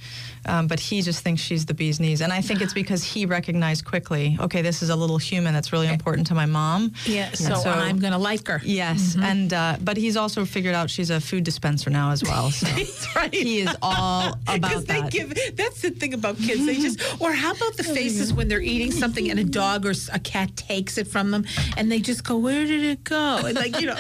Um, 0.45 0.67
but 0.67 0.79
he 0.79 1.01
just 1.01 1.23
thinks 1.23 1.41
she's 1.41 1.65
the 1.65 1.73
bee's 1.73 1.99
knees. 1.99 2.21
And 2.21 2.31
I 2.33 2.41
think 2.41 2.61
it's 2.61 2.73
because 2.83 3.03
he 3.03 3.25
recognized 3.25 3.85
quickly, 3.85 4.37
okay, 4.39 4.61
this 4.61 4.81
is 4.83 4.89
a 4.89 4.95
little 4.95 5.17
human 5.17 5.53
that's 5.53 5.71
really 5.71 5.87
important 5.87 6.27
to 6.27 6.35
my 6.35 6.45
mom. 6.45 6.93
Yeah. 7.05 7.31
So, 7.33 7.55
So- 7.55 7.69
I'm 7.71 7.99
going 7.99 8.13
to 8.13 8.19
like 8.19 8.47
her. 8.47 8.61
Yes, 8.63 9.15
and 9.21 9.53
uh, 9.53 9.77
but 9.81 9.97
he's 9.97 10.17
also 10.17 10.45
figured 10.45 10.75
out 10.75 10.89
she's 10.89 11.09
a 11.09 11.19
food 11.21 11.43
dispenser 11.43 11.89
now 11.89 12.11
as 12.11 12.23
well. 12.23 12.51
So 12.63 12.67
That's 12.67 13.15
right. 13.15 13.33
he 13.33 13.59
is 13.61 13.75
all 13.81 14.33
about 14.47 14.61
Because 14.61 14.85
they 14.85 15.01
that. 15.01 15.11
give, 15.11 15.55
that's 15.55 15.81
the 15.81 15.89
thing 15.91 16.13
about 16.13 16.37
kids. 16.37 16.65
They 16.65 16.75
just, 16.75 16.99
or 17.21 17.31
how 17.33 17.51
about 17.53 17.77
the 17.77 17.83
faces 17.83 18.33
when 18.33 18.47
they're 18.47 18.61
eating 18.61 18.91
something 18.91 19.29
and 19.29 19.39
a 19.39 19.43
dog 19.43 19.85
or 19.85 19.93
a 20.11 20.19
cat 20.19 20.55
takes 20.55 20.97
it 20.97 21.07
from 21.07 21.31
them 21.31 21.45
and 21.77 21.91
they 21.91 21.99
just 21.99 22.23
go, 22.23 22.37
where 22.37 22.65
did 22.65 22.83
it 22.83 23.03
go? 23.03 23.37
And 23.45 23.55
like, 23.55 23.79
you 23.79 23.87
know, 23.87 23.95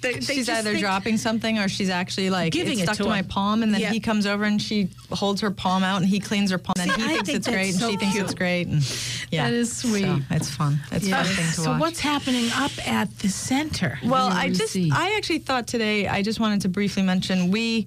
they, 0.00 0.14
they 0.14 0.20
she's 0.20 0.48
either 0.48 0.70
think- 0.70 0.80
dropping 0.80 1.16
something 1.18 1.58
or 1.58 1.68
she's 1.68 1.90
actually 1.90 2.30
like 2.30 2.52
Giving 2.52 2.78
it 2.78 2.84
stuck 2.84 2.96
to 2.98 3.02
to, 3.04 3.08
my 3.08 3.22
palm, 3.22 3.62
and 3.62 3.72
then 3.72 3.80
Yeah. 3.80 3.90
he 3.92 4.00
comes 4.00 4.26
over 4.26 4.44
and 4.44 4.60
she 4.60 4.88
holds 5.10 5.40
her 5.40 5.50
palm 5.50 5.83
out 5.84 6.00
and 6.00 6.08
he 6.08 6.18
cleans 6.20 6.50
her 6.50 6.58
paw. 6.58 6.72
And 6.78 6.90
he 6.90 7.04
I 7.04 7.06
thinks 7.08 7.26
think 7.26 7.38
it's 7.38 7.48
great 7.48 7.70
and 7.72 7.80
so 7.80 7.90
she 7.90 7.96
thinks 7.96 8.16
it's 8.16 8.34
great. 8.34 8.66
And 8.66 8.82
yeah, 9.30 9.44
That 9.44 9.54
is 9.54 9.76
sweet. 9.76 10.04
So 10.04 10.18
it's 10.30 10.50
fun. 10.50 10.80
It's 10.90 11.06
Yeah. 11.06 11.22
fun 11.22 11.34
thing 11.34 11.44
to 11.46 11.52
so 11.52 11.70
watch. 11.72 11.80
what's 11.80 12.00
happening 12.00 12.50
up 12.54 12.72
at 12.88 13.16
the 13.20 13.28
center? 13.28 13.98
Well, 14.04 14.28
I 14.28 14.48
just 14.48 14.60
receive? 14.74 14.92
I 14.92 15.14
actually 15.16 15.38
thought 15.40 15.66
today 15.68 16.08
I 16.08 16.22
just 16.22 16.40
wanted 16.40 16.62
to 16.62 16.68
briefly 16.68 17.02
mention 17.02 17.50
we 17.50 17.86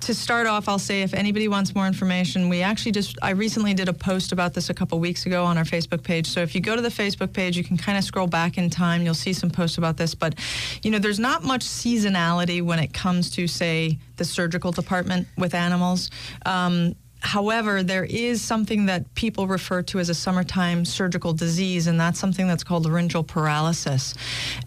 to 0.00 0.12
start 0.14 0.46
off 0.48 0.68
I'll 0.68 0.80
say 0.80 1.02
if 1.02 1.14
anybody 1.14 1.46
wants 1.48 1.74
more 1.74 1.86
information 1.86 2.48
we 2.48 2.60
actually 2.60 2.90
just 2.92 3.16
I 3.22 3.30
recently 3.30 3.72
did 3.72 3.88
a 3.88 3.92
post 3.92 4.32
about 4.32 4.52
this 4.52 4.68
a 4.68 4.74
couple 4.74 4.98
weeks 4.98 5.26
ago 5.26 5.44
on 5.44 5.56
our 5.56 5.64
Facebook 5.64 6.02
page 6.02 6.26
so 6.26 6.40
if 6.42 6.54
you 6.56 6.60
go 6.60 6.74
to 6.74 6.82
the 6.82 6.88
Facebook 6.88 7.32
page 7.32 7.56
you 7.56 7.62
can 7.64 7.76
kind 7.76 7.96
of 7.96 8.02
scroll 8.02 8.26
back 8.26 8.58
in 8.58 8.68
time 8.68 9.02
you'll 9.02 9.14
see 9.14 9.32
some 9.32 9.48
posts 9.48 9.78
about 9.78 9.96
this 9.96 10.12
but 10.14 10.34
you 10.82 10.90
know 10.90 10.98
there's 10.98 11.20
not 11.20 11.44
much 11.44 11.62
seasonality 11.64 12.60
when 12.62 12.78
it 12.80 12.92
comes 12.92 13.30
to 13.30 13.46
say 13.46 13.96
the 14.16 14.24
surgical 14.24 14.72
department 14.72 15.28
with 15.38 15.54
animals 15.54 16.10
um, 16.44 16.94
However, 17.20 17.82
there 17.82 18.04
is 18.04 18.42
something 18.42 18.86
that 18.86 19.14
people 19.14 19.46
refer 19.46 19.82
to 19.82 19.98
as 19.98 20.08
a 20.08 20.14
summertime 20.14 20.84
surgical 20.84 21.32
disease, 21.32 21.86
and 21.86 21.98
that's 21.98 22.18
something 22.18 22.46
that's 22.46 22.62
called 22.62 22.84
laryngeal 22.84 23.24
paralysis. 23.24 24.14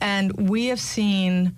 And 0.01 0.49
we 0.49 0.67
have 0.67 0.79
seen 0.79 1.55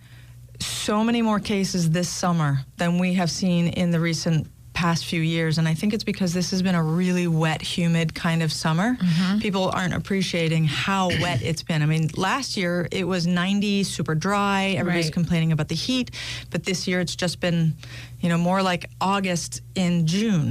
so 0.59 1.03
many 1.03 1.21
more 1.21 1.39
cases 1.39 1.89
this 1.89 2.09
summer 2.09 2.59
than 2.77 2.99
we 2.99 3.15
have 3.15 3.31
seen 3.31 3.67
in 3.69 3.91
the 3.91 3.99
recent 3.99 4.47
past 4.81 5.05
few 5.05 5.21
years 5.21 5.57
and 5.59 5.67
i 5.67 5.75
think 5.79 5.93
it's 5.93 6.03
because 6.13 6.31
this 6.33 6.49
has 6.53 6.61
been 6.67 6.73
a 6.73 6.83
really 7.01 7.27
wet 7.27 7.61
humid 7.61 8.07
kind 8.25 8.41
of 8.45 8.51
summer. 8.63 8.97
People 9.39 9.65
aren't 9.77 9.93
appreciating 10.01 10.63
how 10.65 11.03
wet 11.23 11.39
it's 11.49 11.63
been. 11.69 11.81
I 11.85 11.87
mean 11.93 12.05
last 12.29 12.57
year 12.57 12.87
it 12.99 13.05
was 13.13 13.21
90 13.27 13.83
super 13.83 14.15
dry 14.15 14.61
everybody's 14.79 15.05
Right. 15.05 15.13
complaining 15.21 15.51
about 15.51 15.67
the 15.73 15.75
heat 15.85 16.07
but 16.51 16.63
this 16.69 16.87
year 16.87 16.99
it's 16.99 17.15
just 17.15 17.39
been 17.39 17.59
you 18.21 18.29
know 18.29 18.37
more 18.49 18.61
like 18.71 18.83
august 18.99 19.61
in 19.75 19.91
june. 20.07 20.47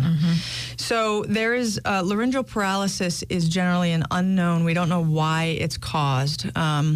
So 0.76 1.24
there 1.38 1.54
is 1.62 1.80
uh, 1.84 2.02
laryngeal 2.04 2.44
paralysis 2.44 3.22
is 3.28 3.48
generally 3.48 3.92
an 3.98 4.04
unknown. 4.10 4.64
We 4.64 4.74
don't 4.74 4.88
know 4.88 5.04
why 5.20 5.56
it's 5.64 5.76
caused. 5.76 6.40
Um, 6.56 6.86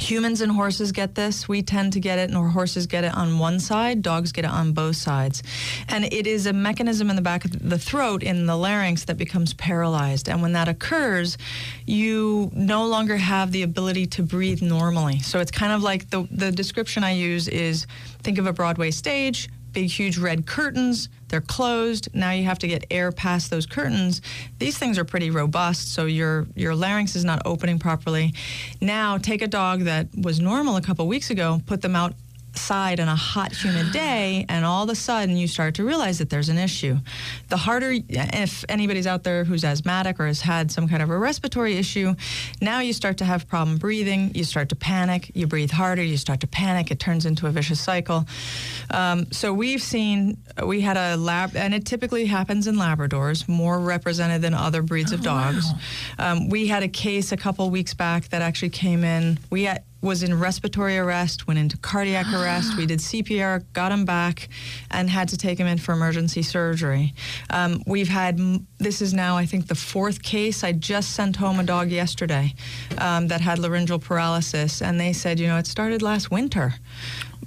Humans 0.00 0.40
and 0.40 0.50
horses 0.50 0.92
get 0.92 1.14
this. 1.14 1.46
We 1.46 1.60
tend 1.60 1.92
to 1.92 2.00
get 2.00 2.18
it, 2.18 2.30
and 2.30 2.52
horses 2.52 2.86
get 2.86 3.04
it 3.04 3.14
on 3.14 3.38
one 3.38 3.60
side. 3.60 4.00
Dogs 4.00 4.32
get 4.32 4.46
it 4.46 4.50
on 4.50 4.72
both 4.72 4.96
sides. 4.96 5.42
And 5.88 6.06
it 6.06 6.26
is 6.26 6.46
a 6.46 6.54
mechanism 6.54 7.10
in 7.10 7.16
the 7.16 7.22
back 7.22 7.44
of 7.44 7.68
the 7.68 7.78
throat, 7.78 8.22
in 8.22 8.46
the 8.46 8.56
larynx, 8.56 9.04
that 9.04 9.18
becomes 9.18 9.52
paralyzed. 9.52 10.30
And 10.30 10.40
when 10.40 10.52
that 10.52 10.68
occurs, 10.68 11.36
you 11.86 12.50
no 12.54 12.86
longer 12.86 13.18
have 13.18 13.52
the 13.52 13.62
ability 13.62 14.06
to 14.06 14.22
breathe 14.22 14.62
normally. 14.62 15.18
So 15.18 15.38
it's 15.38 15.50
kind 15.50 15.72
of 15.72 15.82
like 15.82 16.08
the, 16.08 16.26
the 16.30 16.50
description 16.50 17.04
I 17.04 17.12
use 17.12 17.46
is 17.46 17.86
think 18.22 18.38
of 18.38 18.46
a 18.46 18.54
Broadway 18.54 18.92
stage, 18.92 19.50
big, 19.72 19.90
huge 19.90 20.16
red 20.16 20.46
curtains. 20.46 21.10
They're 21.30 21.40
closed. 21.40 22.08
Now 22.12 22.32
you 22.32 22.44
have 22.44 22.58
to 22.58 22.68
get 22.68 22.84
air 22.90 23.12
past 23.12 23.50
those 23.50 23.64
curtains. 23.64 24.20
These 24.58 24.76
things 24.76 24.98
are 24.98 25.04
pretty 25.04 25.30
robust, 25.30 25.94
so 25.94 26.06
your 26.06 26.46
your 26.54 26.74
larynx 26.74 27.16
is 27.16 27.24
not 27.24 27.42
opening 27.44 27.78
properly. 27.78 28.34
Now 28.80 29.16
take 29.16 29.40
a 29.40 29.48
dog 29.48 29.82
that 29.82 30.08
was 30.14 30.40
normal 30.40 30.76
a 30.76 30.82
couple 30.82 31.06
weeks 31.06 31.30
ago, 31.30 31.62
put 31.66 31.82
them 31.82 31.96
outside 32.50 32.98
on 32.98 33.08
a 33.08 33.14
hot, 33.14 33.52
humid 33.52 33.92
day, 33.92 34.44
and 34.48 34.64
all 34.64 34.84
of 34.84 34.90
a 34.90 34.94
sudden 34.94 35.36
you 35.36 35.46
start 35.46 35.74
to 35.74 35.84
realize 35.84 36.18
that 36.18 36.30
there's 36.30 36.48
an 36.48 36.58
issue. 36.58 36.96
The 37.48 37.56
harder, 37.56 37.94
if 38.08 38.64
anybody's 38.68 39.06
out 39.06 39.22
there 39.22 39.44
who's 39.44 39.64
asthmatic 39.64 40.18
or 40.18 40.26
has 40.26 40.40
had 40.40 40.70
some 40.70 40.88
kind 40.88 41.02
of 41.02 41.10
a 41.10 41.18
respiratory 41.18 41.76
issue, 41.76 42.14
now 42.60 42.80
you 42.80 42.92
start 42.92 43.18
to 43.18 43.24
have 43.24 43.46
problem 43.46 43.78
breathing. 43.78 44.32
You 44.34 44.44
start 44.44 44.68
to 44.70 44.76
panic. 44.76 45.30
You 45.34 45.46
breathe 45.46 45.70
harder. 45.70 46.02
You 46.02 46.16
start 46.16 46.40
to 46.40 46.46
panic. 46.46 46.90
It 46.90 46.98
turns 46.98 47.24
into 47.24 47.46
a 47.46 47.50
vicious 47.50 47.80
cycle. 47.80 48.26
Um, 48.90 49.30
so 49.30 49.52
we've 49.52 49.82
seen, 49.82 50.38
we 50.64 50.80
had 50.80 50.96
a 50.96 51.16
lab, 51.16 51.56
and 51.56 51.72
it 51.74 51.86
typically 51.86 52.26
happens 52.26 52.66
in 52.66 52.76
Labradors, 52.76 53.48
more 53.48 53.78
represented 53.78 54.42
than 54.42 54.54
other 54.54 54.82
breeds 54.82 55.12
of 55.12 55.22
dogs. 55.22 55.66
Um, 56.18 56.48
we 56.48 56.66
had 56.66 56.82
a 56.82 56.88
case 56.88 57.32
a 57.32 57.36
couple 57.36 57.70
weeks 57.70 57.94
back 57.94 58.28
that 58.30 58.42
actually 58.42 58.70
came 58.70 59.04
in. 59.04 59.38
We 59.50 59.64
had, 59.64 59.84
was 60.02 60.22
in 60.22 60.38
respiratory 60.38 60.98
arrest, 60.98 61.46
went 61.46 61.58
into 61.58 61.76
cardiac 61.78 62.26
arrest. 62.34 62.76
We 62.76 62.86
did 62.86 63.00
CPR, 63.00 63.64
got 63.72 63.92
him 63.92 64.04
back, 64.04 64.48
and 64.90 65.10
had 65.10 65.28
to 65.30 65.36
take 65.36 65.58
him 65.58 65.66
in 65.66 65.78
for 65.78 65.92
emergency 65.92 66.42
surgery. 66.42 67.14
Um, 67.50 67.82
we've 67.86 68.08
had, 68.08 68.38
this 68.78 69.02
is 69.02 69.12
now, 69.12 69.36
I 69.36 69.46
think, 69.46 69.68
the 69.68 69.74
fourth 69.74 70.22
case. 70.22 70.64
I 70.64 70.72
just 70.72 71.10
sent 71.10 71.36
home 71.36 71.60
a 71.60 71.64
dog 71.64 71.90
yesterday 71.90 72.54
um, 72.98 73.28
that 73.28 73.40
had 73.40 73.58
laryngeal 73.58 73.98
paralysis, 73.98 74.82
and 74.82 74.98
they 75.00 75.12
said, 75.12 75.38
you 75.38 75.46
know, 75.46 75.58
it 75.58 75.66
started 75.66 76.02
last 76.02 76.30
winter. 76.30 76.74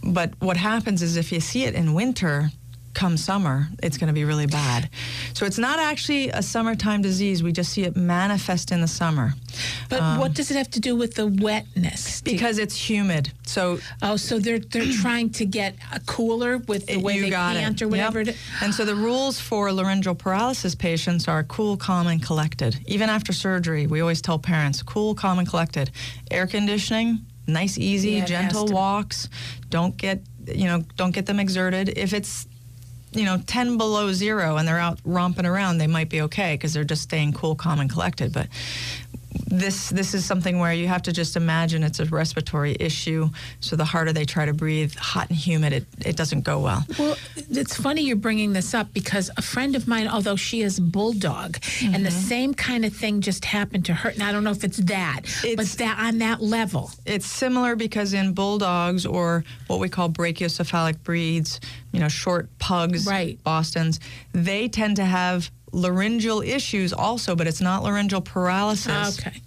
But 0.03 0.33
what 0.39 0.57
happens 0.57 1.01
is 1.01 1.15
if 1.15 1.31
you 1.31 1.39
see 1.39 1.63
it 1.63 1.75
in 1.75 1.93
winter, 1.93 2.51
come 2.93 3.17
summer, 3.17 3.67
it's 3.81 3.97
going 3.97 4.07
to 4.07 4.13
be 4.13 4.25
really 4.25 4.47
bad. 4.47 4.89
So 5.33 5.45
it's 5.45 5.57
not 5.57 5.79
actually 5.79 6.29
a 6.29 6.41
summertime 6.41 7.01
disease. 7.01 7.43
We 7.43 7.51
just 7.51 7.71
see 7.71 7.83
it 7.83 7.95
manifest 7.95 8.71
in 8.71 8.81
the 8.81 8.87
summer 8.87 9.33
but 9.89 10.01
um, 10.01 10.19
what 10.19 10.33
does 10.33 10.51
it 10.51 10.57
have 10.57 10.69
to 10.71 10.79
do 10.79 10.95
with 10.95 11.15
the 11.15 11.27
wetness? 11.27 12.21
Because 12.21 12.57
it's 12.57 12.75
humid. 12.75 13.31
So 13.45 13.79
oh, 14.01 14.15
so 14.15 14.39
they're 14.39 14.59
they're 14.59 14.91
trying 15.01 15.29
to 15.31 15.45
get 15.45 15.75
a 15.93 15.99
cooler 16.01 16.57
with 16.57 16.87
the 16.87 16.97
way 16.97 17.15
you 17.15 17.23
they 17.23 17.29
got 17.29 17.55
pant 17.55 17.81
it. 17.81 17.85
or 17.85 17.87
whatever. 17.87 18.21
Yep. 18.21 18.35
And 18.61 18.73
so 18.73 18.85
the 18.85 18.95
rules 18.95 19.39
for 19.39 19.71
laryngeal 19.71 20.15
paralysis 20.15 20.75
patients 20.75 21.27
are 21.27 21.43
cool, 21.43 21.77
calm, 21.77 22.07
and 22.07 22.23
collected. 22.23 22.79
Even 22.87 23.09
after 23.09 23.33
surgery, 23.33 23.87
we 23.87 24.01
always 24.01 24.21
tell 24.21 24.39
parents 24.39 24.81
cool, 24.81 25.15
calm, 25.15 25.39
and 25.39 25.47
collected. 25.47 25.91
Air 26.31 26.47
conditioning, 26.47 27.25
nice, 27.47 27.77
easy, 27.77 28.13
Yeah, 28.13 28.25
gentle 28.25 28.67
walks. 28.67 29.29
Don't 29.69 29.95
get 29.97 30.21
you 30.47 30.65
know 30.65 30.83
don't 30.95 31.11
get 31.11 31.25
them 31.25 31.39
exerted. 31.39 31.97
If 31.97 32.13
it's 32.13 32.47
you 33.15 33.25
know 33.25 33.37
10 33.45 33.77
below 33.77 34.11
zero 34.11 34.57
and 34.57 34.67
they're 34.67 34.79
out 34.79 34.99
romping 35.03 35.45
around, 35.45 35.77
they 35.77 35.87
might 35.87 36.09
be 36.09 36.21
okay 36.21 36.55
because 36.55 36.73
they're 36.73 36.83
just 36.83 37.03
staying 37.03 37.33
cool, 37.33 37.55
calm, 37.55 37.79
and 37.79 37.89
collected. 37.89 38.33
But 38.33 38.47
this 39.47 39.89
this 39.89 40.13
is 40.13 40.25
something 40.25 40.59
where 40.59 40.73
you 40.73 40.87
have 40.87 41.01
to 41.03 41.11
just 41.11 41.35
imagine 41.35 41.83
it's 41.83 41.99
a 41.99 42.05
respiratory 42.05 42.75
issue. 42.79 43.29
So 43.59 43.75
the 43.75 43.85
harder 43.85 44.13
they 44.13 44.25
try 44.25 44.45
to 44.45 44.53
breathe, 44.53 44.93
hot 44.95 45.29
and 45.29 45.37
humid, 45.37 45.73
it, 45.73 45.85
it 46.05 46.15
doesn't 46.15 46.41
go 46.41 46.59
well. 46.59 46.85
Well, 46.99 47.17
it's 47.35 47.75
funny 47.75 48.03
you're 48.03 48.15
bringing 48.15 48.53
this 48.53 48.73
up 48.73 48.93
because 48.93 49.29
a 49.37 49.41
friend 49.41 49.75
of 49.75 49.87
mine, 49.87 50.07
although 50.07 50.35
she 50.35 50.61
is 50.61 50.79
bulldog, 50.79 51.57
and 51.83 52.05
the 52.05 52.09
Mm-hmm. 52.13 52.27
same 52.27 52.53
kind 52.53 52.85
of 52.85 52.93
thing 52.95 53.21
just 53.21 53.45
happened 53.45 53.85
to 53.85 53.93
her. 53.93 54.09
And 54.09 54.21
I 54.23 54.31
don't 54.31 54.43
know 54.43 54.51
if 54.51 54.63
it's 54.63 54.77
that, 54.77 55.21
but 55.41 55.45
It's- 55.49 55.75
that 55.75 55.97
on 55.99 56.19
that 56.19 56.41
level. 56.41 56.91
It's 57.05 57.25
similar 57.25 57.75
because 57.75 58.13
in 58.13 58.33
bulldogs 58.33 59.05
or 59.05 59.43
what 59.67 59.79
we 59.79 59.89
call 59.89 60.09
brachycephalic 60.09 61.01
breeds, 61.03 61.59
you 61.91 61.99
know, 61.99 62.07
short 62.09 62.49
pugs, 62.59 63.05
Right. 63.07 63.41
Bostons, 63.43 63.99
they 64.31 64.67
tend 64.67 64.95
to 64.97 65.05
have 65.05 65.49
laryngeal 65.73 66.41
issues 66.41 66.93
also, 66.93 67.35
but 67.35 67.47
it's 67.47 67.61
not 67.61 67.83
laryngeal 67.83 68.21
paralysis. 68.21 69.19
Okay. 69.19 69.41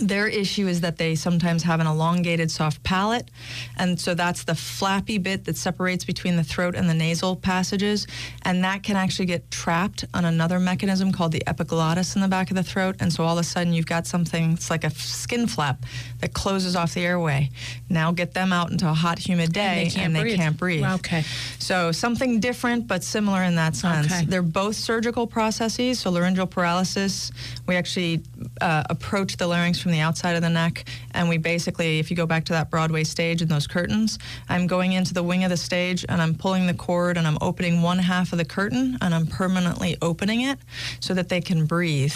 Their 0.00 0.28
issue 0.28 0.68
is 0.68 0.80
that 0.82 0.96
they 0.96 1.14
sometimes 1.14 1.62
have 1.64 1.80
an 1.80 1.86
elongated 1.86 2.50
soft 2.50 2.82
palate. 2.82 3.30
And 3.76 4.00
so 4.00 4.14
that's 4.14 4.44
the 4.44 4.54
flappy 4.54 5.18
bit 5.18 5.44
that 5.46 5.56
separates 5.56 6.04
between 6.04 6.36
the 6.36 6.44
throat 6.44 6.74
and 6.74 6.88
the 6.88 6.94
nasal 6.94 7.36
passages. 7.36 8.06
And 8.42 8.62
that 8.64 8.82
can 8.82 8.96
actually 8.96 9.26
get 9.26 9.50
trapped 9.50 10.04
on 10.14 10.24
another 10.24 10.60
mechanism 10.60 11.12
called 11.12 11.32
the 11.32 11.42
epiglottis 11.46 12.14
in 12.14 12.22
the 12.22 12.28
back 12.28 12.50
of 12.50 12.56
the 12.56 12.62
throat. 12.62 12.96
And 13.00 13.12
so 13.12 13.24
all 13.24 13.38
of 13.38 13.44
a 13.44 13.46
sudden 13.46 13.72
you've 13.72 13.86
got 13.86 14.06
something, 14.06 14.52
it's 14.52 14.70
like 14.70 14.84
a 14.84 14.90
skin 14.90 15.46
flap 15.46 15.84
that 16.20 16.32
closes 16.32 16.76
off 16.76 16.94
the 16.94 17.04
airway. 17.04 17.50
Now 17.88 18.12
get 18.12 18.34
them 18.34 18.52
out 18.52 18.70
into 18.70 18.88
a 18.88 18.94
hot, 18.94 19.18
humid 19.18 19.52
day 19.52 19.90
and 19.96 20.14
they 20.14 20.20
can't 20.20 20.22
breathe. 20.22 20.36
can't 20.36 20.56
breathe. 20.56 20.84
Okay. 20.84 21.24
So 21.58 21.92
something 21.92 22.40
different 22.40 22.86
but 22.86 23.02
similar 23.02 23.42
in 23.42 23.56
that 23.56 23.74
sense. 23.74 24.06
Okay. 24.06 24.24
They're 24.24 24.42
both 24.42 24.76
surgical 24.76 25.26
processes. 25.26 26.00
So 26.00 26.10
laryngeal 26.10 26.46
paralysis, 26.46 27.32
we 27.66 27.76
actually 27.76 28.22
uh, 28.60 28.84
approach 28.88 29.36
the 29.36 29.46
larynx 29.46 29.80
from 29.80 29.87
the 29.90 30.00
outside 30.00 30.36
of 30.36 30.42
the 30.42 30.50
neck, 30.50 30.84
and 31.12 31.28
we 31.28 31.38
basically, 31.38 31.98
if 31.98 32.10
you 32.10 32.16
go 32.16 32.26
back 32.26 32.44
to 32.44 32.52
that 32.52 32.70
Broadway 32.70 33.04
stage 33.04 33.42
and 33.42 33.50
those 33.50 33.66
curtains, 33.66 34.18
I'm 34.48 34.66
going 34.66 34.92
into 34.92 35.14
the 35.14 35.22
wing 35.22 35.44
of 35.44 35.50
the 35.50 35.56
stage 35.56 36.04
and 36.08 36.20
I'm 36.20 36.34
pulling 36.34 36.66
the 36.66 36.74
cord 36.74 37.16
and 37.16 37.26
I'm 37.26 37.38
opening 37.40 37.82
one 37.82 37.98
half 37.98 38.32
of 38.32 38.38
the 38.38 38.44
curtain 38.44 38.98
and 39.00 39.14
I'm 39.14 39.26
permanently 39.26 39.96
opening 40.02 40.42
it 40.42 40.58
so 41.00 41.14
that 41.14 41.28
they 41.28 41.40
can 41.40 41.66
breathe. 41.66 42.14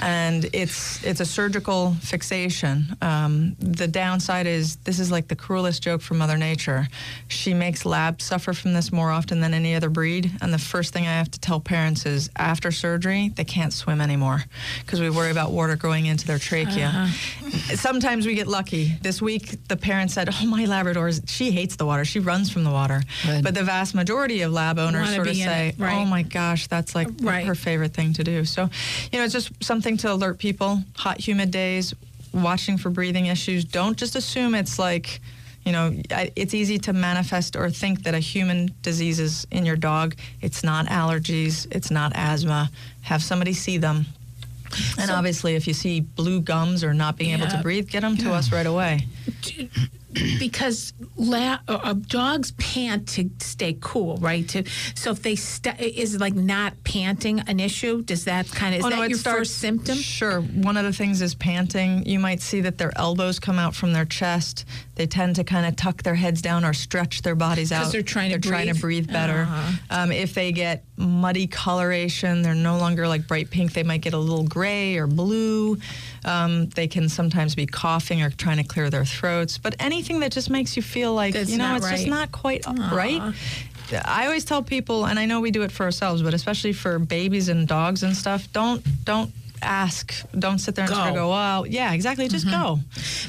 And 0.00 0.48
it's 0.52 1.02
it's 1.04 1.20
a 1.20 1.26
surgical 1.26 1.94
fixation. 2.00 2.96
Um, 3.02 3.56
the 3.58 3.88
downside 3.88 4.46
is 4.46 4.76
this 4.76 4.98
is 4.98 5.10
like 5.10 5.28
the 5.28 5.36
cruelest 5.36 5.82
joke 5.82 6.00
from 6.00 6.18
Mother 6.18 6.36
Nature. 6.36 6.88
She 7.28 7.54
makes 7.54 7.84
labs 7.84 8.24
suffer 8.24 8.52
from 8.52 8.72
this 8.74 8.92
more 8.92 9.10
often 9.10 9.40
than 9.40 9.54
any 9.54 9.74
other 9.74 9.90
breed. 9.90 10.30
And 10.40 10.52
the 10.52 10.58
first 10.58 10.92
thing 10.92 11.06
I 11.06 11.12
have 11.12 11.30
to 11.32 11.40
tell 11.40 11.60
parents 11.60 12.06
is 12.06 12.30
after 12.36 12.70
surgery, 12.70 13.30
they 13.34 13.44
can't 13.44 13.72
swim 13.72 14.00
anymore 14.00 14.44
because 14.80 15.00
we 15.00 15.10
worry 15.10 15.30
about 15.30 15.50
water 15.52 15.76
going 15.76 16.06
into 16.06 16.26
their 16.26 16.38
trachea. 16.38 17.07
Sometimes 17.74 18.26
we 18.26 18.34
get 18.34 18.46
lucky. 18.46 18.96
This 19.02 19.20
week, 19.22 19.66
the 19.68 19.76
parent 19.76 20.10
said, 20.10 20.28
"Oh, 20.32 20.46
my 20.46 20.64
Labrador's 20.64 21.20
she 21.26 21.50
hates 21.50 21.76
the 21.76 21.84
water. 21.86 22.04
She 22.04 22.18
runs 22.20 22.50
from 22.50 22.64
the 22.64 22.70
water." 22.70 23.02
Good. 23.24 23.44
But 23.44 23.54
the 23.54 23.64
vast 23.64 23.94
majority 23.94 24.42
of 24.42 24.52
lab 24.52 24.78
owners 24.78 25.14
sort 25.14 25.28
of 25.28 25.36
say, 25.36 25.68
it, 25.68 25.74
right. 25.78 25.94
"Oh 25.94 26.04
my 26.04 26.22
gosh, 26.22 26.66
that's 26.66 26.94
like 26.94 27.08
Right. 27.20 27.46
her 27.46 27.54
favorite 27.54 27.94
thing 27.94 28.12
to 28.14 28.24
do." 28.24 28.44
So, 28.44 28.68
you 29.12 29.18
know, 29.18 29.24
it's 29.24 29.32
just 29.34 29.50
something 29.62 29.96
to 29.98 30.12
alert 30.12 30.38
people. 30.38 30.82
Hot, 30.96 31.20
humid 31.20 31.50
days, 31.50 31.94
watching 32.32 32.78
for 32.78 32.90
breathing 32.90 33.26
issues. 33.26 33.64
Don't 33.64 33.96
just 33.96 34.16
assume 34.16 34.54
it's 34.54 34.78
like, 34.78 35.20
You 35.64 35.72
know, 35.72 35.92
it's 36.34 36.54
easy 36.54 36.78
to 36.78 36.94
manifest 36.94 37.54
or 37.54 37.68
think 37.68 38.04
that 38.04 38.14
a 38.14 38.20
human 38.20 38.70
disease 38.80 39.20
is 39.20 39.46
in 39.50 39.66
your 39.66 39.76
dog. 39.76 40.14
It's 40.40 40.64
not 40.64 40.86
allergies, 40.86 41.66
it's 41.70 41.90
not 41.90 42.12
asthma. 42.14 42.70
Have 43.02 43.22
somebody 43.22 43.52
see 43.52 43.76
them. 43.76 44.06
And 44.98 45.08
So- 45.08 45.14
obviously, 45.14 45.54
if 45.54 45.66
you 45.66 45.74
see 45.74 46.00
blue 46.00 46.40
gums 46.40 46.84
or 46.84 46.92
not 46.94 47.16
being 47.16 47.32
able 47.32 47.46
to 47.48 47.58
breathe, 47.58 47.88
get 47.88 48.00
them 48.02 48.16
to 48.18 48.32
us 48.32 48.52
right 48.52 48.66
away. 48.66 49.06
because 50.38 50.92
la- 51.16 51.58
uh, 51.68 51.92
dogs 51.92 52.52
pant 52.52 53.08
to 53.08 53.30
stay 53.40 53.76
cool, 53.80 54.16
right? 54.18 54.48
To 54.50 54.64
so 54.94 55.10
if 55.10 55.22
they 55.22 55.36
st- 55.36 55.80
is 55.80 56.18
like 56.20 56.34
not 56.34 56.72
panting 56.84 57.40
an 57.40 57.60
issue? 57.60 58.02
Does 58.02 58.24
that 58.24 58.48
kind 58.50 58.74
of 58.74 58.80
is 58.80 58.84
Oh, 58.86 58.90
that 58.90 58.96
no, 58.96 59.02
your 59.04 59.18
starts- 59.18 59.38
first 59.38 59.58
symptom? 59.58 59.96
Sure. 59.98 60.40
One 60.40 60.76
of 60.76 60.84
the 60.84 60.92
things 60.92 61.20
is 61.22 61.34
panting. 61.34 62.06
You 62.06 62.18
might 62.18 62.40
see 62.40 62.60
that 62.62 62.78
their 62.78 62.92
elbows 62.96 63.38
come 63.38 63.58
out 63.58 63.74
from 63.74 63.92
their 63.92 64.04
chest. 64.04 64.64
They 64.94 65.06
tend 65.06 65.36
to 65.36 65.44
kind 65.44 65.66
of 65.66 65.76
tuck 65.76 66.02
their 66.02 66.14
heads 66.16 66.42
down 66.42 66.64
or 66.64 66.72
stretch 66.72 67.22
their 67.22 67.36
bodies 67.36 67.70
out. 67.70 67.92
they're 67.92 68.02
trying 68.02 68.30
to 68.30 68.38
They're 68.38 68.50
trying 68.52 68.66
to 68.66 68.72
breathe? 68.80 69.06
breathe 69.06 69.12
better. 69.12 69.42
Uh-huh. 69.42 69.72
Um, 69.90 70.12
if 70.12 70.34
they 70.34 70.50
get 70.52 70.84
muddy 70.96 71.46
coloration, 71.46 72.42
they're 72.42 72.54
no 72.54 72.78
longer 72.78 73.06
like 73.06 73.26
bright 73.28 73.50
pink. 73.50 73.72
They 73.74 73.84
might 73.84 74.00
get 74.00 74.14
a 74.14 74.18
little 74.18 74.42
gray 74.44 74.96
or 74.96 75.06
blue. 75.06 75.78
Um, 76.24 76.68
they 76.70 76.88
can 76.88 77.08
sometimes 77.08 77.54
be 77.54 77.66
coughing 77.66 78.22
or 78.22 78.30
trying 78.30 78.56
to 78.56 78.64
clear 78.64 78.90
their 78.90 79.04
throats. 79.04 79.56
But 79.58 79.76
anything 79.98 80.20
that 80.20 80.30
just 80.32 80.48
makes 80.48 80.76
you 80.76 80.82
feel 80.82 81.12
like 81.12 81.34
That's 81.34 81.50
you 81.50 81.58
know 81.58 81.74
it's 81.76 81.90
just 81.90 82.06
not 82.06 82.30
quite 82.30 82.64
right. 82.66 83.34
I 84.04 84.26
always 84.26 84.44
tell 84.44 84.62
people, 84.62 85.06
and 85.06 85.18
I 85.18 85.24
know 85.24 85.40
we 85.40 85.50
do 85.50 85.62
it 85.62 85.72
for 85.72 85.84
ourselves, 85.84 86.22
but 86.22 86.34
especially 86.34 86.72
for 86.74 86.98
babies 86.98 87.48
and 87.48 87.66
dogs 87.66 88.02
and 88.02 88.14
stuff, 88.16 88.46
don't 88.52 88.82
don't 89.04 89.32
ask, 89.60 90.14
don't 90.38 90.58
sit 90.58 90.74
there 90.76 90.84
and 90.84 90.94
sort 90.94 91.08
of 91.08 91.14
Go. 91.14 91.28
go, 91.28 91.32
oh, 91.32 91.64
yeah, 91.64 91.92
exactly, 91.94 92.28
just 92.28 92.46
go. 92.48 92.78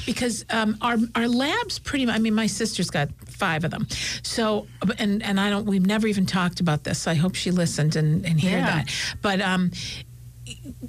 because 0.06 0.44
um, 0.50 0.76
our 0.80 0.96
our 1.14 1.26
labs 1.28 1.78
pretty 1.78 2.06
much. 2.06 2.14
I 2.14 2.18
mean, 2.18 2.34
my 2.34 2.46
sister's 2.46 2.90
got 2.90 3.08
five 3.26 3.64
of 3.64 3.70
them, 3.70 3.88
so 4.22 4.66
and 4.98 5.22
and 5.22 5.40
I 5.40 5.48
don't. 5.50 5.64
We've 5.66 5.86
never 5.86 6.06
even 6.06 6.26
talked 6.26 6.60
about 6.60 6.84
this. 6.84 7.06
I 7.08 7.14
hope 7.14 7.34
she 7.34 7.50
listened 7.50 7.96
and 7.96 8.24
and 8.26 8.38
hear 8.38 8.58
Yeah. 8.58 8.66
that. 8.66 8.94
But 9.22 9.40
um, 9.40 9.72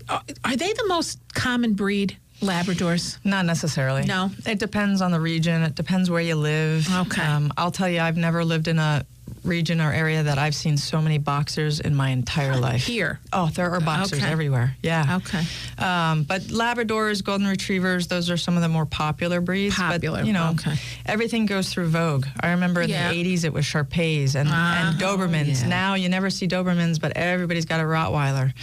are 0.10 0.56
they 0.58 0.74
the 0.74 0.86
most 0.88 1.20
common 1.34 1.74
breed 1.74 2.18
Labradors? 2.42 3.18
Not 3.24 3.46
necessarily. 3.46 4.04
No? 4.04 4.32
It 4.46 4.60
depends 4.60 5.02
on 5.02 5.12
the 5.12 5.20
region. 5.20 5.62
It 5.64 5.76
depends 5.76 6.10
where 6.10 6.22
you 6.22 6.36
live. 6.36 6.88
Okay. 6.94 7.22
Um, 7.22 7.54
I'll 7.56 7.72
tell 7.72 7.88
you, 7.90 8.00
I've 8.00 8.18
never 8.18 8.44
lived 8.44 8.68
in 8.68 8.80
a 8.80 9.06
region 9.44 9.82
or 9.82 9.92
area 9.92 10.24
that 10.24 10.38
I've 10.38 10.54
seen 10.56 10.78
so 10.78 11.02
many 11.02 11.18
boxers 11.18 11.80
in 11.80 11.96
my 11.96 12.10
entire 12.10 12.58
life. 12.58 12.84
Here. 12.86 13.20
Oh, 13.34 13.48
there 13.50 13.72
are 13.72 13.80
boxers 13.80 14.20
Okay. 14.20 14.32
everywhere. 14.32 14.76
Yeah. 14.84 15.20
Okay. 15.24 15.44
Um, 15.78 16.24
but 16.24 16.42
Labradors, 16.44 17.24
Golden 17.24 17.48
Retrievers, 17.48 18.08
those 18.08 18.30
are 18.30 18.38
some 18.38 18.56
of 18.56 18.62
the 18.62 18.70
more 18.70 18.86
popular 18.86 19.42
breeds. 19.42 19.76
Popular, 19.76 20.20
But, 20.20 20.28
you 20.28 20.34
know, 20.34 20.50
okay. 20.52 20.76
everything 21.06 21.46
goes 21.46 21.74
through 21.74 21.88
Vogue. 21.88 22.26
I 22.40 22.52
remember 22.52 22.82
in 22.82 22.90
Yeah. 22.90 23.10
the 23.10 23.16
80s 23.16 23.44
it 23.44 23.54
was 23.54 23.66
Shar-Peis 23.66 24.36
and, 24.36 24.48
and 24.50 25.00
Dobermans. 25.00 25.62
yeah. 25.62 25.68
Now 25.68 25.94
you 25.96 26.08
never 26.10 26.30
see 26.30 26.48
Dobermans, 26.48 27.00
but 27.02 27.14
everybody's 27.18 27.66
got 27.66 27.80
a 27.80 27.84
Rottweiler. 27.84 28.54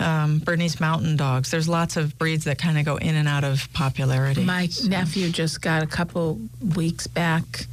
Um, 0.00 0.38
Bernese 0.40 0.78
Mountain 0.80 1.16
Dogs. 1.16 1.50
There's 1.50 1.68
lots 1.68 1.96
of 1.96 2.18
breeds 2.18 2.44
that 2.44 2.58
kind 2.58 2.78
of 2.78 2.84
go 2.84 2.96
in 2.96 3.14
and 3.14 3.28
out 3.28 3.44
of 3.44 3.72
popularity. 3.72 4.44
My 4.44 4.68
nephew 4.84 5.30
just 5.30 5.60
got 5.62 5.82
a 5.82 5.86
couple 5.86 6.40
weeks 6.74 7.06
back 7.06 7.66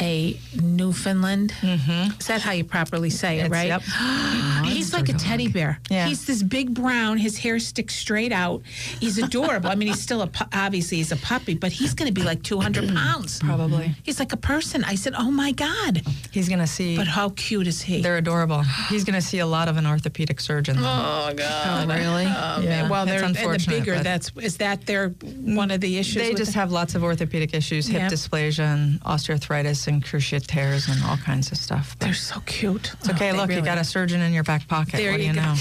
a 0.00 0.38
Newfoundland. 0.60 1.54
Mm-hmm. 1.60 2.18
Is 2.20 2.26
that 2.26 2.42
how 2.42 2.52
you 2.52 2.64
properly 2.64 3.10
say 3.10 3.38
it, 3.40 3.46
It's- 3.46 3.50
right? 3.52 3.68
yep. 3.68 3.82
He's 4.64 4.92
like 4.92 5.08
a 5.08 5.12
teddy 5.12 5.48
bear. 5.48 5.78
Yeah. 5.90 6.06
He's 6.06 6.24
this 6.26 6.42
big 6.42 6.74
brown. 6.74 7.18
His 7.18 7.38
hair 7.38 7.58
sticks 7.58 7.94
straight 7.94 8.32
out. 8.32 8.62
He's 9.00 9.18
adorable. 9.18 9.68
I 9.70 9.74
mean, 9.74 9.88
he's 9.88 10.00
still 10.00 10.22
a 10.22 10.26
pu- 10.26 10.44
obviously 10.52 10.98
he's 10.98 11.12
a 11.12 11.16
puppy, 11.16 11.54
but 11.54 11.70
he's 11.72 11.94
going 11.94 12.08
to 12.08 12.12
be 12.12 12.22
like 12.22 12.42
200 12.42 12.88
pounds. 12.94 13.38
Probably. 13.40 13.94
He's 14.02 14.18
like 14.18 14.32
a 14.32 14.36
person. 14.36 14.84
I 14.84 14.94
said, 14.96 15.14
"Oh 15.16 15.30
my 15.30 15.52
god!" 15.52 16.02
He's 16.32 16.48
going 16.48 16.58
to 16.60 16.66
see. 16.66 16.96
But 16.96 17.06
how 17.06 17.30
cute 17.30 17.66
is 17.66 17.82
he? 17.82 18.00
They're 18.02 18.16
adorable. 18.18 18.62
He's 18.88 19.04
going 19.04 19.14
to 19.14 19.22
see 19.22 19.38
a 19.38 19.46
lot 19.46 19.68
of 19.68 19.76
an 19.76 19.86
orthopedic 19.86 20.40
surgeon. 20.40 20.76
Oh 20.78 21.32
God! 21.36 21.90
Oh, 21.90 21.94
really? 21.94 22.24
Oh, 22.26 22.60
Yeah. 22.62 22.88
Well, 22.88 23.06
they're 23.06 23.22
and 23.24 23.34
the 23.34 23.64
bigger. 23.68 23.98
That's 24.00 24.30
is 24.40 24.56
that 24.58 24.86
their 24.86 25.10
one 25.10 25.70
of 25.70 25.80
the 25.80 25.98
issues? 25.98 26.22
They 26.22 26.34
just 26.34 26.52
the- 26.52 26.58
have 26.58 26.72
lots 26.72 26.94
of 26.94 27.02
orthopedic 27.04 27.54
issues, 27.54 27.86
hip 27.86 28.00
Yeah. 28.02 28.08
dysplasia 28.08 28.64
and 28.74 29.00
osteoarthritis 29.02 29.86
and 29.88 29.93
cruciate 30.00 30.46
tears 30.46 30.88
and 30.88 31.02
all 31.04 31.16
kinds 31.16 31.52
of 31.52 31.58
stuff. 31.58 31.98
They're 31.98 32.14
so 32.14 32.40
cute. 32.46 32.92
it's 32.94 33.08
okay. 33.10 33.32
Look, 33.32 33.50
you 33.50 33.60
got 33.60 33.78
a 33.78 33.84
surgeon 33.84 34.20
in 34.20 34.32
your 34.32 34.44
back 34.44 34.66
pocket. 34.68 34.96
There 34.96 35.12
what 35.12 35.20
you 35.20 35.32
do 35.32 35.38
you 35.38 35.42
go. 35.42 35.42
know? 35.42 35.54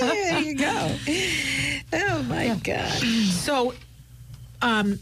there 0.00 0.40
you 0.40 0.54
go. 0.56 0.96
Oh 1.92 2.22
my 2.24 2.54
God. 2.62 3.02
So, 3.48 3.72
um, 4.62 4.98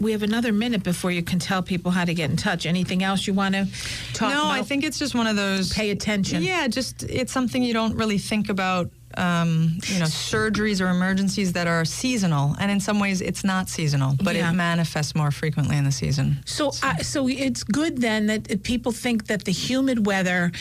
we 0.00 0.12
have 0.12 0.22
another 0.22 0.52
minute 0.52 0.82
before 0.84 1.10
you 1.10 1.22
can 1.22 1.38
tell 1.38 1.62
people 1.62 1.90
how 1.90 2.04
to 2.04 2.14
get 2.14 2.30
in 2.30 2.36
touch. 2.36 2.66
Anything 2.66 3.02
else 3.02 3.26
you 3.26 3.34
want 3.34 3.54
to 3.54 3.66
talk 4.12 4.30
about? 4.30 4.34
no, 4.34 4.42
about? 4.42 4.52
I 4.52 4.62
think 4.62 4.84
it's 4.84 4.98
just 4.98 5.14
one 5.14 5.26
of 5.26 5.34
those. 5.36 5.72
pay 5.72 5.90
attention. 5.90 6.42
Yeah, 6.42 6.68
just 6.68 7.02
it's 7.04 7.32
something 7.32 7.62
you 7.62 7.74
don't 7.74 7.96
really 7.96 8.18
think 8.18 8.48
about. 8.48 8.90
Um, 9.16 9.78
you 9.86 9.98
know, 9.98 10.04
surgeries 10.04 10.80
or 10.84 10.88
emergencies 10.90 11.54
that 11.54 11.66
are 11.66 11.84
seasonal, 11.84 12.54
and 12.60 12.70
in 12.70 12.78
some 12.78 13.00
ways 13.00 13.20
it's 13.20 13.42
not 13.42 13.68
seasonal, 13.68 14.14
but 14.22 14.36
Yeah. 14.36 14.50
it 14.50 14.54
manifests 14.54 15.14
more 15.14 15.30
frequently 15.30 15.76
in 15.76 15.84
the 15.84 15.90
season. 15.92 16.42
So, 16.44 16.72
I 16.82 17.02
so 17.02 17.26
it's 17.28 17.64
good 17.64 17.98
then 18.02 18.26
that 18.26 18.62
people 18.62 18.92
think 18.92 19.26
that 19.26 19.44
the 19.44 19.52
humid 19.52 20.06
weather 20.06 20.52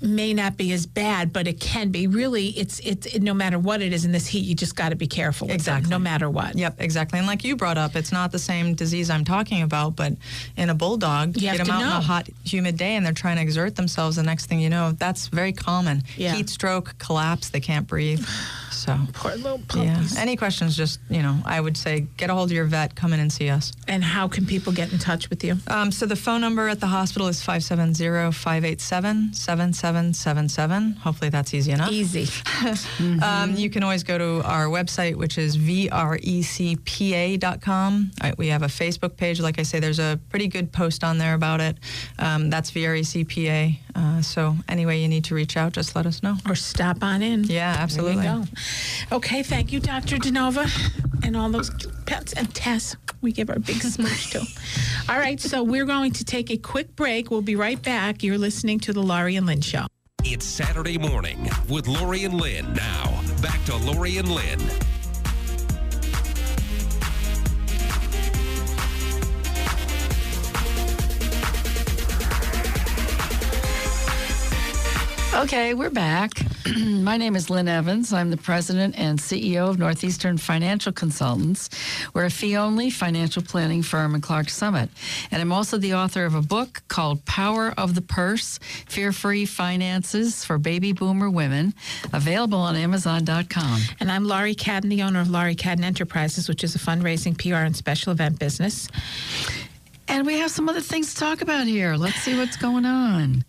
may 0.00 0.32
not 0.34 0.56
be 0.56 0.72
as 0.72 0.86
bad, 0.86 1.32
but 1.32 1.46
it 1.48 1.58
can 1.60 1.90
be. 1.90 2.06
Really, 2.06 2.48
it's 2.50 2.78
it's 2.80 3.18
no 3.18 3.34
matter 3.34 3.58
what 3.58 3.82
it 3.82 3.92
is 3.92 4.04
in 4.04 4.12
this 4.12 4.26
heat, 4.26 4.44
you 4.44 4.54
just 4.54 4.76
got 4.76 4.90
to 4.90 4.96
be 4.96 5.06
careful. 5.06 5.46
with 5.46 5.50
them, 5.50 5.56
Exactly. 5.76 5.90
no 5.90 5.98
matter 5.98 6.30
what. 6.30 6.56
Yep, 6.56 6.76
exactly. 6.78 7.18
And 7.18 7.26
like 7.26 7.44
you 7.44 7.56
brought 7.56 7.78
up, 7.78 7.96
it's 7.96 8.12
not 8.12 8.30
the 8.32 8.38
same 8.38 8.74
disease 8.74 9.10
I'm 9.10 9.24
talking 9.24 9.62
about, 9.62 9.96
but 9.96 10.12
in 10.56 10.70
a 10.70 10.74
bulldog, 10.74 11.36
You 11.36 11.42
get 11.42 11.58
them 11.58 11.70
out 11.70 11.80
know. 11.80 11.96
a 11.98 12.00
hot, 12.00 12.28
humid 12.44 12.76
day 12.76 12.94
and 12.96 13.04
they're 13.04 13.12
trying 13.12 13.36
to 13.36 13.42
exert 13.42 13.76
themselves. 13.76 14.16
The 14.16 14.22
next 14.22 14.46
thing 14.46 14.60
you 14.60 14.70
know, 14.70 14.92
that's 14.92 15.28
very 15.28 15.52
common. 15.52 16.02
Yeah. 16.16 16.34
Heat 16.34 16.48
stroke, 16.48 16.96
collapse, 16.98 17.48
they 17.50 17.60
can't 17.60 17.86
breathe. 17.86 18.24
So, 18.70 18.96
Poor 19.14 19.34
little 19.34 19.58
puppies. 19.66 20.14
yeah. 20.14 20.20
Any 20.20 20.36
questions, 20.36 20.76
just, 20.76 21.00
you 21.10 21.22
know, 21.22 21.36
I 21.44 21.60
would 21.60 21.76
say 21.76 22.06
get 22.16 22.30
a 22.30 22.34
hold 22.34 22.50
of 22.50 22.54
your 22.54 22.64
vet, 22.66 22.94
come 22.94 23.12
in 23.12 23.20
and 23.20 23.32
see 23.32 23.48
us. 23.50 23.72
And 23.88 24.04
how 24.04 24.28
can 24.28 24.46
people 24.46 24.72
get 24.72 24.92
in 24.92 24.98
touch 24.98 25.28
with 25.30 25.42
you? 25.42 25.56
Um, 25.66 25.90
so 25.90 26.06
the 26.06 26.16
phone 26.16 26.40
number 26.40 26.68
at 26.68 26.78
the 26.80 26.86
hospital 26.86 27.26
is 27.28 27.42
570 27.42 28.32
587 28.32 29.32
7777. 29.88 30.92
Hopefully 31.02 31.30
that's 31.30 31.54
easy 31.54 31.72
enough. 31.72 31.90
Easy. 31.90 32.26
Um, 33.22 33.54
you 33.56 33.70
can 33.70 33.82
always 33.82 34.02
go 34.02 34.18
to 34.18 34.42
our 34.44 34.66
website, 34.66 35.14
which 35.16 35.38
is 35.38 35.56
vrecpa.com. 36.88 38.10
We 38.36 38.48
have 38.48 38.62
a 38.62 38.66
Facebook 38.66 39.16
page. 39.16 39.40
Like 39.40 39.58
I 39.58 39.62
say, 39.62 39.80
there's 39.80 39.98
a 39.98 40.18
pretty 40.30 40.48
good 40.48 40.72
post 40.72 41.04
on 41.04 41.18
there 41.18 41.34
about 41.34 41.60
it. 41.60 41.76
Um, 42.18 42.50
that's 42.50 42.70
VRECPA. 42.72 43.78
Uh, 43.94 44.22
so, 44.22 44.56
anyway, 44.68 45.00
you 45.00 45.08
need 45.08 45.24
to 45.24 45.34
reach 45.34 45.56
out, 45.56 45.72
just 45.72 45.96
let 45.96 46.06
us 46.06 46.22
know. 46.22 46.36
or 46.46 46.54
stop 46.54 47.02
on 47.02 47.22
in. 47.22 47.44
Yeah, 47.44 47.74
absolutely. 47.78 48.22
There 48.22 48.36
you 48.36 48.44
go. 49.10 49.16
Okay, 49.16 49.42
thank 49.42 49.72
you, 49.72 49.80
Dr. 49.80 50.16
Denova, 50.16 50.68
and 51.28 51.36
all 51.36 51.50
those 51.50 51.70
cute 51.70 51.94
pets, 52.06 52.32
and 52.32 52.52
Tess. 52.54 52.96
We 53.20 53.32
give 53.32 53.50
our 53.50 53.56
a 53.56 53.60
big 53.60 53.82
smooch 53.82 54.30
too. 54.30 54.42
All 55.08 55.18
right, 55.18 55.38
so 55.38 55.62
we're 55.62 55.84
going 55.84 56.12
to 56.12 56.24
take 56.24 56.50
a 56.50 56.56
quick 56.56 56.96
break. 56.96 57.30
We'll 57.30 57.42
be 57.42 57.54
right 57.54 57.80
back. 57.80 58.22
You're 58.22 58.38
listening 58.38 58.80
to 58.80 58.92
the 58.92 59.02
Laurie 59.02 59.36
and 59.36 59.46
Lynn 59.46 59.60
Show. 59.60 59.86
It's 60.24 60.46
Saturday 60.46 60.98
morning 60.98 61.48
with 61.68 61.86
Laurie 61.86 62.24
and 62.24 62.34
Lynn. 62.34 62.72
Now, 62.72 63.22
back 63.40 63.62
to 63.66 63.76
Laurie 63.76 64.16
and 64.16 64.28
Lynn. 64.28 64.58
Okay, 75.38 75.72
we're 75.72 75.88
back. 75.88 76.32
My 76.76 77.16
name 77.16 77.36
is 77.36 77.48
Lynn 77.48 77.68
Evans. 77.68 78.12
I'm 78.12 78.30
the 78.30 78.36
president 78.36 78.98
and 78.98 79.20
CEO 79.20 79.68
of 79.68 79.78
Northeastern 79.78 80.36
Financial 80.36 80.90
Consultants. 80.90 81.70
We're 82.12 82.24
a 82.24 82.30
fee 82.30 82.56
only 82.56 82.90
financial 82.90 83.42
planning 83.42 83.84
firm 83.84 84.16
in 84.16 84.20
Clarks 84.20 84.56
Summit. 84.56 84.90
And 85.30 85.40
I'm 85.40 85.52
also 85.52 85.78
the 85.78 85.94
author 85.94 86.24
of 86.24 86.34
a 86.34 86.42
book 86.42 86.82
called 86.88 87.24
Power 87.24 87.72
of 87.78 87.94
the 87.94 88.02
Purse 88.02 88.58
Fear 88.88 89.12
Free 89.12 89.46
Finances 89.46 90.44
for 90.44 90.58
Baby 90.58 90.92
Boomer 90.92 91.30
Women, 91.30 91.72
available 92.12 92.58
on 92.58 92.74
Amazon.com. 92.74 93.80
And 94.00 94.10
I'm 94.10 94.24
Laurie 94.24 94.56
Cadden, 94.56 94.88
the 94.88 95.02
owner 95.02 95.20
of 95.20 95.30
Laurie 95.30 95.54
Cadden 95.54 95.84
Enterprises, 95.84 96.48
which 96.48 96.64
is 96.64 96.74
a 96.74 96.80
fundraising, 96.80 97.38
PR, 97.38 97.58
and 97.58 97.76
special 97.76 98.10
event 98.10 98.40
business. 98.40 98.88
And 100.08 100.26
we 100.26 100.40
have 100.40 100.50
some 100.50 100.68
other 100.68 100.80
things 100.80 101.14
to 101.14 101.20
talk 101.20 101.42
about 101.42 101.68
here. 101.68 101.94
Let's 101.94 102.16
see 102.16 102.36
what's 102.36 102.56
going 102.56 102.86
on. 102.86 103.44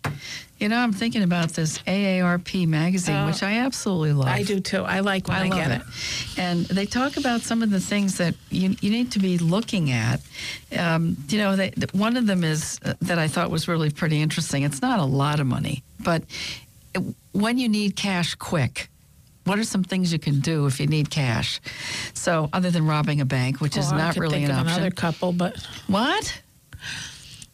You 0.60 0.68
know, 0.68 0.76
I'm 0.78 0.92
thinking 0.92 1.22
about 1.22 1.48
this 1.54 1.78
AARP 1.78 2.68
magazine, 2.68 3.16
Oh, 3.16 3.26
which 3.28 3.42
I 3.42 3.54
absolutely 3.60 4.12
love. 4.12 4.28
I 4.28 4.42
do 4.42 4.60
too. 4.60 4.82
I 4.82 5.00
like 5.00 5.26
when 5.26 5.36
I, 5.38 5.46
I 5.46 5.48
love 5.48 5.58
get 5.58 5.70
it. 5.70 5.82
And 6.38 6.66
they 6.66 6.84
talk 6.84 7.16
about 7.16 7.40
some 7.40 7.62
of 7.62 7.70
the 7.70 7.80
things 7.80 8.18
that 8.18 8.34
you, 8.50 8.76
you 8.82 8.90
need 8.90 9.10
to 9.12 9.18
be 9.18 9.38
looking 9.38 9.90
at. 9.90 10.20
Um, 10.78 11.16
you 11.30 11.38
know, 11.38 11.56
they, 11.56 11.72
one 11.92 12.18
of 12.18 12.26
them 12.26 12.44
is 12.44 12.78
uh, 12.84 12.92
that 13.00 13.18
I 13.18 13.26
thought 13.26 13.50
was 13.50 13.68
really 13.68 13.88
pretty 13.90 14.20
interesting. 14.20 14.62
It's 14.62 14.82
not 14.82 15.00
a 15.00 15.04
lot 15.04 15.40
of 15.40 15.46
money, 15.46 15.82
but 15.98 16.24
it- 16.94 17.14
when 17.32 17.56
you 17.56 17.68
need 17.68 17.96
cash 17.96 18.34
quick, 18.34 18.90
what 19.44 19.58
are 19.58 19.64
some 19.64 19.82
things 19.82 20.12
you 20.12 20.18
can 20.18 20.40
do 20.40 20.66
if 20.66 20.78
you 20.78 20.86
need 20.86 21.08
cash? 21.08 21.58
So, 22.12 22.50
other 22.52 22.70
than 22.70 22.86
robbing 22.86 23.22
a 23.22 23.24
bank, 23.24 23.62
which 23.62 23.78
is 23.78 23.90
Oh, 23.90 23.94
I 23.94 23.98
not 23.98 24.16
really 24.16 24.44
an 24.44 24.50
option. 24.50 24.66
another 24.74 24.90
couple, 24.90 25.32
but 25.32 25.56
What? 25.86 26.42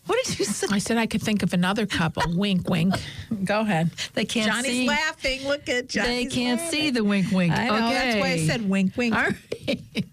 What 0.06 0.24
did 0.24 0.38
you 0.38 0.44
say? 0.44 0.66
I 0.70 0.78
said 0.78 0.96
I 0.96 1.06
could 1.06 1.22
think 1.22 1.42
of 1.42 1.52
another 1.52 1.86
couple. 1.86 2.22
wink, 2.34 2.68
wink. 2.68 2.94
Go 3.44 3.60
ahead. 3.60 3.90
They 4.14 4.24
can't 4.24 4.50
Johnny's 4.50 4.72
see. 4.72 4.88
laughing. 4.88 5.46
Look 5.46 5.68
at 5.68 5.88
Johnny. 5.88 6.08
They 6.08 6.26
can't 6.26 6.60
see 6.60 6.90
the 6.90 7.04
wink, 7.04 7.30
wink. 7.32 7.52
I 7.52 7.66
know. 7.66 7.88
okay. 7.88 7.94
That's 7.94 8.20
why 8.20 8.30
I 8.30 8.38
said 8.46 8.68
wink, 8.68 8.96
wink. 8.96 9.14
All 9.14 9.22
right. 9.22 10.04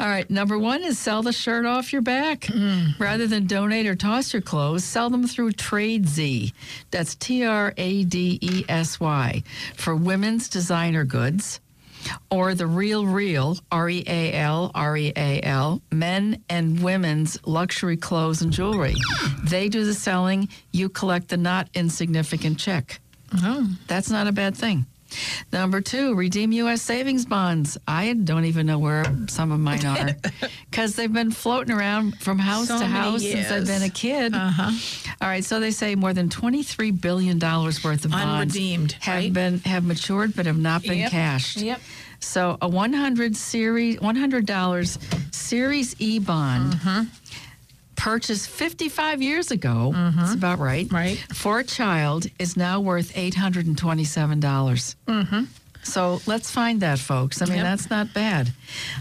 All 0.00 0.08
right. 0.08 0.28
Number 0.30 0.58
one 0.58 0.82
is 0.82 0.98
sell 0.98 1.22
the 1.22 1.32
shirt 1.32 1.66
off 1.66 1.92
your 1.92 2.02
back. 2.02 2.40
Mm. 2.42 2.98
Rather 2.98 3.26
than 3.26 3.46
donate 3.46 3.86
or 3.86 3.94
toss 3.94 4.32
your 4.32 4.42
clothes, 4.42 4.82
sell 4.84 5.10
them 5.10 5.26
through 5.26 5.52
Tradesy. 5.52 6.52
That's 6.90 7.14
T 7.14 7.44
R 7.44 7.74
A 7.76 8.04
D 8.04 8.38
E 8.40 8.64
S 8.68 8.98
Y 8.98 9.42
for 9.76 9.94
women's 9.94 10.48
designer 10.48 11.04
goods. 11.04 11.60
Or 12.30 12.54
the 12.54 12.66
Real 12.66 13.06
Real, 13.06 13.58
R 13.70 13.88
E 13.88 14.04
A 14.06 14.32
L, 14.34 14.70
R 14.74 14.96
E 14.96 15.12
A 15.16 15.40
L, 15.42 15.82
men 15.90 16.42
and 16.48 16.82
women's 16.82 17.38
luxury 17.46 17.96
clothes 17.96 18.42
and 18.42 18.52
jewelry. 18.52 18.94
They 19.44 19.68
do 19.68 19.84
the 19.84 19.94
selling, 19.94 20.48
you 20.72 20.88
collect 20.88 21.28
the 21.28 21.36
not 21.36 21.68
insignificant 21.74 22.58
check. 22.58 23.00
Oh. 23.34 23.68
That's 23.86 24.10
not 24.10 24.26
a 24.26 24.32
bad 24.32 24.56
thing. 24.56 24.86
Number 25.52 25.80
two, 25.80 26.14
redeem 26.14 26.52
U.S. 26.52 26.82
savings 26.82 27.24
bonds. 27.26 27.78
I 27.86 28.12
don't 28.14 28.44
even 28.44 28.66
know 28.66 28.78
where 28.78 29.04
some 29.28 29.52
of 29.52 29.60
mine 29.60 29.84
are 29.86 30.10
because 30.70 30.96
they've 30.96 31.12
been 31.12 31.30
floating 31.30 31.74
around 31.74 32.18
from 32.20 32.38
house 32.38 32.68
So 32.68 32.78
to 32.78 32.86
house 32.86 33.22
since 33.22 33.50
I've 33.50 33.66
been 33.66 33.82
a 33.82 33.90
kid. 33.90 34.34
Uh-huh. 34.34 34.70
All 35.20 35.28
right, 35.28 35.44
so 35.44 35.60
they 35.60 35.70
say 35.70 35.94
more 35.94 36.12
than 36.12 36.28
twenty-three 36.28 36.90
billion 36.92 37.38
dollars 37.38 37.82
worth 37.84 38.04
of 38.04 38.10
bonds 38.12 38.54
Unredeemed, 38.56 38.92
have 39.00 39.14
right? 39.16 39.32
been 39.32 39.58
have 39.60 39.84
matured 39.84 40.34
but 40.34 40.46
have 40.46 40.58
not 40.58 40.82
been 40.82 40.98
Yep. 40.98 41.10
cashed. 41.10 41.56
Yep. 41.58 41.80
So 42.20 42.56
a 42.62 42.68
one 42.68 42.92
hundred 42.92 43.36
series, 43.36 44.00
one 44.00 44.16
hundred 44.16 44.46
dollars 44.46 44.98
Series 45.32 45.94
E 45.98 46.18
bond. 46.18 46.74
Mm-hmm. 46.74 47.02
Purchased 48.02 48.48
55 48.48 49.22
years 49.22 49.52
ago, 49.52 49.92
that's 50.16 50.34
about 50.34 50.58
right. 50.58 50.86
Mm-hmm. 50.86 50.94
Right. 50.96 51.18
For 51.32 51.60
a 51.60 51.64
child 51.64 52.26
is 52.40 52.56
now 52.56 52.80
worth 52.80 53.12
827. 53.16 54.40
dollars 54.40 54.96
Mm-hmm. 55.06 55.44
So 55.84 56.20
let's 56.26 56.50
find 56.50 56.80
that, 56.80 56.98
folks. 56.98 57.42
I 57.42 57.46
mean, 57.46 57.56
Yep. 57.56 57.64
that's 57.64 57.90
not 57.90 58.12
bad. 58.14 58.52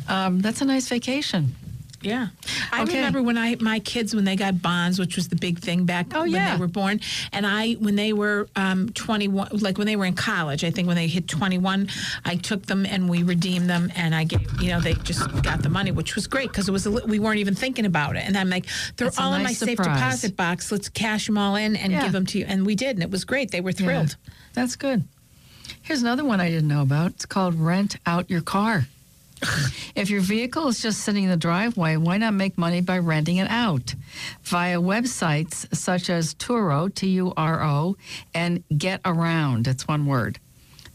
Um, 0.08 0.40
that's 0.40 0.62
a 0.62 0.66
nice 0.66 0.88
vacation. 0.88 1.56
Yeah. 2.04 2.28
I 2.72 2.82
Okay. 2.84 2.96
remember 2.96 3.22
when 3.22 3.38
I 3.38 3.56
my 3.60 3.80
kids 3.80 4.16
when 4.16 4.26
they 4.26 4.36
got 4.36 4.62
bonds, 4.62 4.98
which 5.00 5.16
was 5.16 5.28
the 5.28 5.36
big 5.36 5.60
thing 5.60 5.86
back 5.86 6.08
Oh, 6.16 6.22
when 6.22 6.32
yeah. 6.32 6.54
they 6.56 6.60
were 6.60 6.68
born, 6.68 7.00
and 7.32 7.46
I 7.46 7.74
when 7.74 7.96
they 7.96 8.12
were 8.12 8.48
um, 8.56 8.90
21, 8.90 9.50
like 9.60 9.78
when 9.78 9.86
they 9.88 9.96
were 9.96 10.06
in 10.06 10.16
college, 10.16 10.64
I 10.64 10.72
think 10.72 10.88
when 10.88 10.96
they 10.96 11.08
hit 11.08 11.28
21, 11.28 11.90
I 12.26 12.36
took 12.38 12.66
them 12.66 12.86
and 12.86 13.08
we 13.10 13.22
redeemed 13.24 13.70
them, 13.70 13.92
and 13.96 14.16
I 14.16 14.24
gave 14.24 14.42
you 14.62 14.70
know 14.70 14.80
they 14.80 14.94
just 14.96 15.22
got 15.44 15.62
the 15.62 15.70
money, 15.70 15.92
which 15.92 16.16
was 16.16 16.26
great 16.28 16.50
because 16.50 16.68
it 16.68 16.72
was 16.72 16.86
a, 16.88 16.92
we 16.92 17.20
weren't 17.20 17.40
even 17.40 17.54
thinking 17.56 17.86
about 17.86 18.16
it, 18.16 18.24
and 18.26 18.36
I'm 18.36 18.50
like 18.50 18.66
they're 18.98 19.08
That's 19.08 19.20
all 19.20 19.34
in 19.34 19.44
my 19.44 19.50
nice 19.50 19.60
safe 19.60 19.78
deposit 19.78 20.36
box. 20.36 20.72
Let's 20.72 20.90
cash 20.90 21.28
them 21.28 21.38
all 21.38 21.56
in 21.56 21.76
and 21.76 21.92
Yeah. 21.94 22.02
give 22.04 22.12
them 22.14 22.26
to 22.28 22.40
you, 22.40 22.46
and 22.48 22.66
we 22.66 22.76
did, 22.76 22.96
and 22.96 23.04
it 23.04 23.12
was 23.12 23.26
great. 23.26 23.52
They 23.52 23.62
were 23.62 23.70
Yeah, 23.72 23.76
thrilled. 23.86 24.16
that's 24.54 24.76
good. 24.76 25.04
Here's 25.84 26.02
another 26.02 26.24
one 26.26 26.40
I 26.42 26.50
didn't 26.50 26.68
know 26.68 26.82
about. 26.82 27.12
It's 27.12 27.26
called 27.26 27.56
rent 27.60 27.96
out 28.06 28.30
your 28.30 28.42
car. 28.42 28.88
if 29.96 30.10
your 30.10 30.22
vehicle 30.22 30.68
is 30.68 30.82
just 30.82 31.02
sitting 31.02 31.24
in 31.24 31.30
the 31.30 31.38
driveway, 31.38 31.96
why 31.98 32.18
not 32.18 32.34
make 32.34 32.58
money 32.58 32.82
by 32.82 32.98
renting 33.00 33.38
it 33.38 33.50
out 33.50 33.96
via 34.44 34.80
websites 34.80 35.74
such 35.76 36.10
as 36.10 36.34
Turo, 36.36 36.94
T 36.94 37.08
U 37.10 37.34
R 37.36 37.64
O, 37.64 37.96
and 38.34 38.64
Getaround, 38.70 39.68
it's 39.68 39.88
one 39.88 40.06
word. 40.06 40.40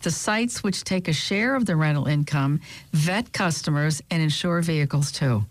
The 0.02 0.10
sites 0.10 0.62
which 0.62 0.84
take 0.84 1.08
a 1.08 1.12
share 1.12 1.56
of 1.56 1.66
the 1.66 1.74
rental 1.74 2.06
income 2.06 2.60
vet 2.92 3.32
customers 3.32 4.02
and 4.10 4.22
insure 4.22 4.60
vehicles 4.62 5.10
too. 5.10 5.44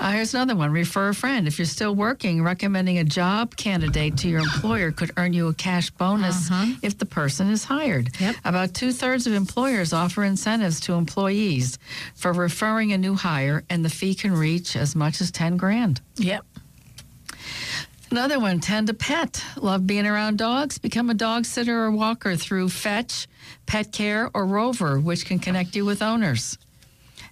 Uh, 0.00 0.12
here's 0.12 0.32
another 0.32 0.56
one. 0.56 0.72
Refer 0.72 1.10
a 1.10 1.14
friend. 1.14 1.46
If 1.46 1.58
you're 1.58 1.66
still 1.66 1.94
working, 1.94 2.42
recommending 2.42 2.96
a 2.96 3.04
job 3.04 3.54
candidate 3.56 4.16
to 4.18 4.28
your 4.28 4.40
employer 4.40 4.92
could 4.92 5.10
earn 5.18 5.34
you 5.34 5.48
a 5.48 5.54
cash 5.54 5.90
bonus 5.90 6.48
if 6.82 6.96
the 6.96 7.04
person 7.04 7.50
is 7.50 7.64
hired. 7.64 8.18
Yep. 8.18 8.36
About 8.46 8.72
two 8.72 8.92
thirds 8.92 9.26
of 9.26 9.34
employers 9.34 9.92
offer 9.92 10.24
incentives 10.24 10.80
to 10.80 10.94
employees 10.94 11.78
for 12.14 12.32
referring 12.32 12.94
a 12.94 12.98
new 12.98 13.14
hire, 13.14 13.62
and 13.68 13.84
the 13.84 13.90
fee 13.90 14.14
can 14.14 14.32
reach 14.32 14.74
as 14.74 14.96
much 14.96 15.20
as 15.20 15.30
10 15.30 15.58
grand. 15.58 16.00
Yep. 16.16 16.46
Another 18.10 18.40
one, 18.40 18.58
tend 18.58 18.88
a 18.88 18.94
pet. 18.94 19.44
Love 19.56 19.86
being 19.86 20.06
around 20.06 20.38
dogs? 20.38 20.78
Become 20.78 21.10
a 21.10 21.14
dog 21.14 21.44
sitter 21.44 21.84
or 21.84 21.90
walker 21.90 22.36
through 22.36 22.70
Fetch, 22.70 23.28
Pet 23.66 23.92
Care, 23.92 24.30
or 24.32 24.46
Rover, 24.46 24.98
which 24.98 25.26
can 25.26 25.38
connect 25.38 25.76
you 25.76 25.84
with 25.84 26.00
owners. 26.00 26.56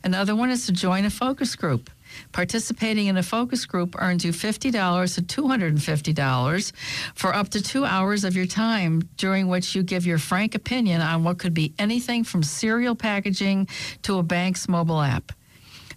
Another 0.05 0.37
one 0.37 0.51
is 0.51 0.67
to 0.67 0.73
join 0.73 1.05
a 1.07 1.11
focus 1.11 1.57
group. 1.57 1.91
Participating 2.33 3.07
in 3.07 3.17
a 3.17 3.23
focus 3.23 3.67
group 3.67 3.95
earns 3.99 4.25
you 4.25 4.33
$50 4.33 5.15
to 5.15 5.43
$250 5.43 6.73
for 7.15 7.35
up 7.35 7.49
to 7.51 7.63
two 7.63 7.85
hours 7.85 8.25
of 8.25 8.37
your 8.37 8.47
time, 8.47 9.03
during 9.17 9.49
which 9.49 9.75
you 9.75 9.83
give 9.83 10.07
your 10.07 10.19
frank 10.19 10.55
opinion 10.55 11.01
on 11.01 11.25
what 11.25 11.39
could 11.39 11.55
be 11.55 11.75
anything 11.79 12.25
from 12.25 12.43
cereal 12.43 12.95
packaging 12.95 13.69
to 14.03 14.19
a 14.19 14.23
bank's 14.23 14.69
mobile 14.69 15.01
app. 15.01 15.33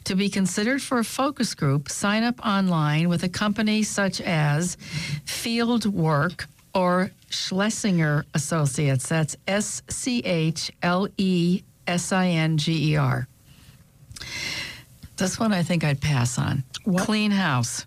To 0.06 0.16
be 0.16 0.30
considered 0.30 0.82
for 0.82 1.00
a 1.00 1.04
focus 1.04 1.54
group, 1.54 1.90
sign 1.90 2.24
up 2.24 2.44
online 2.46 3.08
with 3.08 3.24
a 3.24 3.30
company 3.30 3.84
such 3.84 4.20
as 4.20 4.76
Fieldwork 5.26 6.46
or 6.74 7.12
Schlesinger 7.30 8.26
Associates. 8.34 9.08
That's 9.08 9.38
S 9.48 9.84
C 9.90 10.20
H 10.20 10.72
L 10.82 11.08
E 11.18 11.62
S 11.86 12.12
I 12.12 12.28
N 12.30 12.58
G 12.58 12.94
E 12.94 12.96
R. 12.98 13.28
This 15.22 15.40
one 15.40 15.54
I 15.54 15.64
think 15.64 15.84
I'd 15.84 16.02
pass 16.02 16.38
on. 16.38 16.64
What? 16.84 17.04
Clean 17.06 17.32
house. 17.32 17.86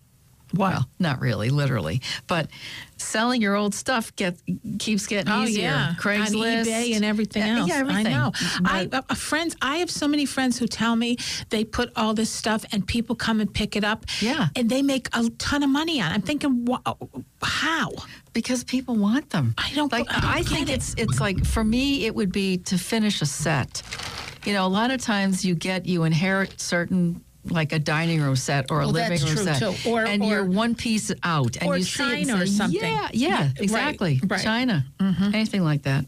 Well, 0.55 0.89
not 1.01 1.21
really, 1.21 1.51
literally, 1.51 2.01
but 2.29 2.49
selling 2.97 3.43
your 3.43 3.57
old 3.57 3.75
stuff 3.75 4.15
get 4.15 4.37
keeps 4.79 5.05
getting 5.09 5.33
Oh 5.33 5.43
easier. 5.43 5.63
yeah, 5.65 5.95
Craigslist 5.99 6.61
on 6.61 6.67
eBay 6.67 6.95
and 6.95 7.05
everything 7.05 7.43
Yeah, 7.45 7.59
else. 7.59 7.69
Yeah, 7.69 7.79
everything. 7.79 8.07
I 8.07 8.11
know. 8.13 8.33
I 8.65 8.89
uh, 8.93 9.15
friends. 9.17 9.57
I 9.61 9.79
have 9.79 9.91
so 9.91 10.07
many 10.07 10.27
friends 10.27 10.57
who 10.57 10.69
tell 10.69 10.95
me 10.95 11.17
they 11.51 11.65
put 11.65 11.91
all 11.97 12.15
this 12.15 12.31
stuff 12.31 12.65
and 12.71 12.87
people 12.87 13.17
come 13.17 13.41
and 13.41 13.53
pick 13.53 13.75
it 13.75 13.83
up. 13.83 14.07
Yeah. 14.21 14.47
and 14.55 14.71
they 14.71 14.81
make 14.83 15.09
a 15.13 15.29
ton 15.39 15.65
of 15.65 15.71
money 15.71 16.01
on. 16.01 16.13
it. 16.13 16.15
I'm 16.15 16.23
thinking, 16.23 16.65
wha- 16.67 16.83
how? 17.43 17.91
because 18.33 18.63
people 18.65 18.95
want 18.97 19.31
them. 19.31 19.55
I 19.59 19.73
don't- 19.75 19.91
like. 19.91 20.07
I 20.09 20.21
don't 20.21 20.25
I, 20.31 20.43
think 20.43 20.69
it. 20.69 20.75
it's 20.75 20.95
it's 20.97 21.19
like 21.21 21.45
for 21.45 21.65
me, 21.65 22.07
it 22.07 22.15
would 22.15 22.31
be 22.31 22.59
to 22.59 22.79
finish 22.79 23.21
a 23.23 23.27
set. 23.27 23.83
You 24.47 24.53
know, 24.53 24.67
a 24.67 24.69
lot 24.69 24.91
of 24.91 25.01
times 25.01 25.45
you 25.45 25.55
get 25.55 25.87
you 25.87 26.05
inherit 26.05 26.61
certain 26.61 27.23
like 27.51 27.73
a 27.73 27.79
dining 27.79 28.23
room 28.23 28.37
set 28.37 28.71
or 28.71 28.81
a 28.81 28.85
Well, 28.85 28.93
living 28.93 29.21
room 29.23 29.37
set, 29.37 29.59
too. 29.59 29.75
Or- 29.91 30.05
and 30.05 30.23
or- 30.23 30.29
you're 30.31 30.45
one 30.45 30.75
piece 30.75 31.13
out, 31.23 31.57
and 31.61 31.77
you 31.77 31.83
see 31.83 32.03
it 32.03 32.27
China 32.27 32.43
or 32.43 32.47
something. 32.47 32.81
Yeah, 32.81 33.09
Yeah, 33.13 33.43
right, 33.43 33.53
exactly. 33.61 34.21
right. 34.27 34.41
Mm-hmm. 34.41 34.45
China, 34.45 34.87
anything 35.35 35.63
like 35.63 35.83
that. 35.83 36.07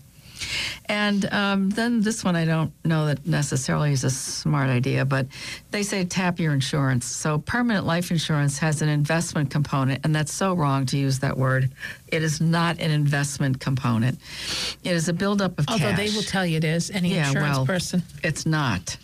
And 0.86 1.24
um, 1.32 1.70
then 1.70 2.00
this 2.02 2.24
one, 2.24 2.36
I 2.36 2.44
don't 2.44 2.72
know 2.84 3.06
that 3.06 3.26
necessarily 3.26 3.92
is 3.92 4.04
a 4.04 4.10
smart 4.10 4.70
idea, 4.70 5.04
but 5.04 5.26
they 5.70 5.82
say 5.82 6.04
tap 6.04 6.38
your 6.38 6.52
insurance. 6.52 7.06
So 7.06 7.38
permanent 7.38 7.86
life 7.86 8.10
insurance 8.10 8.58
has 8.58 8.82
an 8.82 8.88
investment 8.88 9.50
component, 9.50 10.04
and 10.04 10.14
that's 10.14 10.32
so 10.32 10.54
wrong 10.54 10.86
to 10.86 10.98
use 10.98 11.18
that 11.20 11.36
word. 11.36 11.70
It 12.08 12.22
is 12.22 12.40
not 12.40 12.78
an 12.78 12.90
investment 12.90 13.60
component. 13.60 14.18
It 14.84 14.92
is 14.92 15.08
a 15.08 15.12
buildup 15.12 15.58
of 15.58 15.66
Although 15.68 15.90
cash. 15.90 15.96
they 15.96 16.16
will 16.16 16.22
tell 16.22 16.46
you 16.46 16.56
it 16.58 16.64
is. 16.64 16.90
Any 16.90 17.14
Yeah, 17.14 17.28
insurance 17.28 17.56
well, 17.56 17.66
person. 17.66 18.02
It's 18.22 18.46
not. 18.46 18.96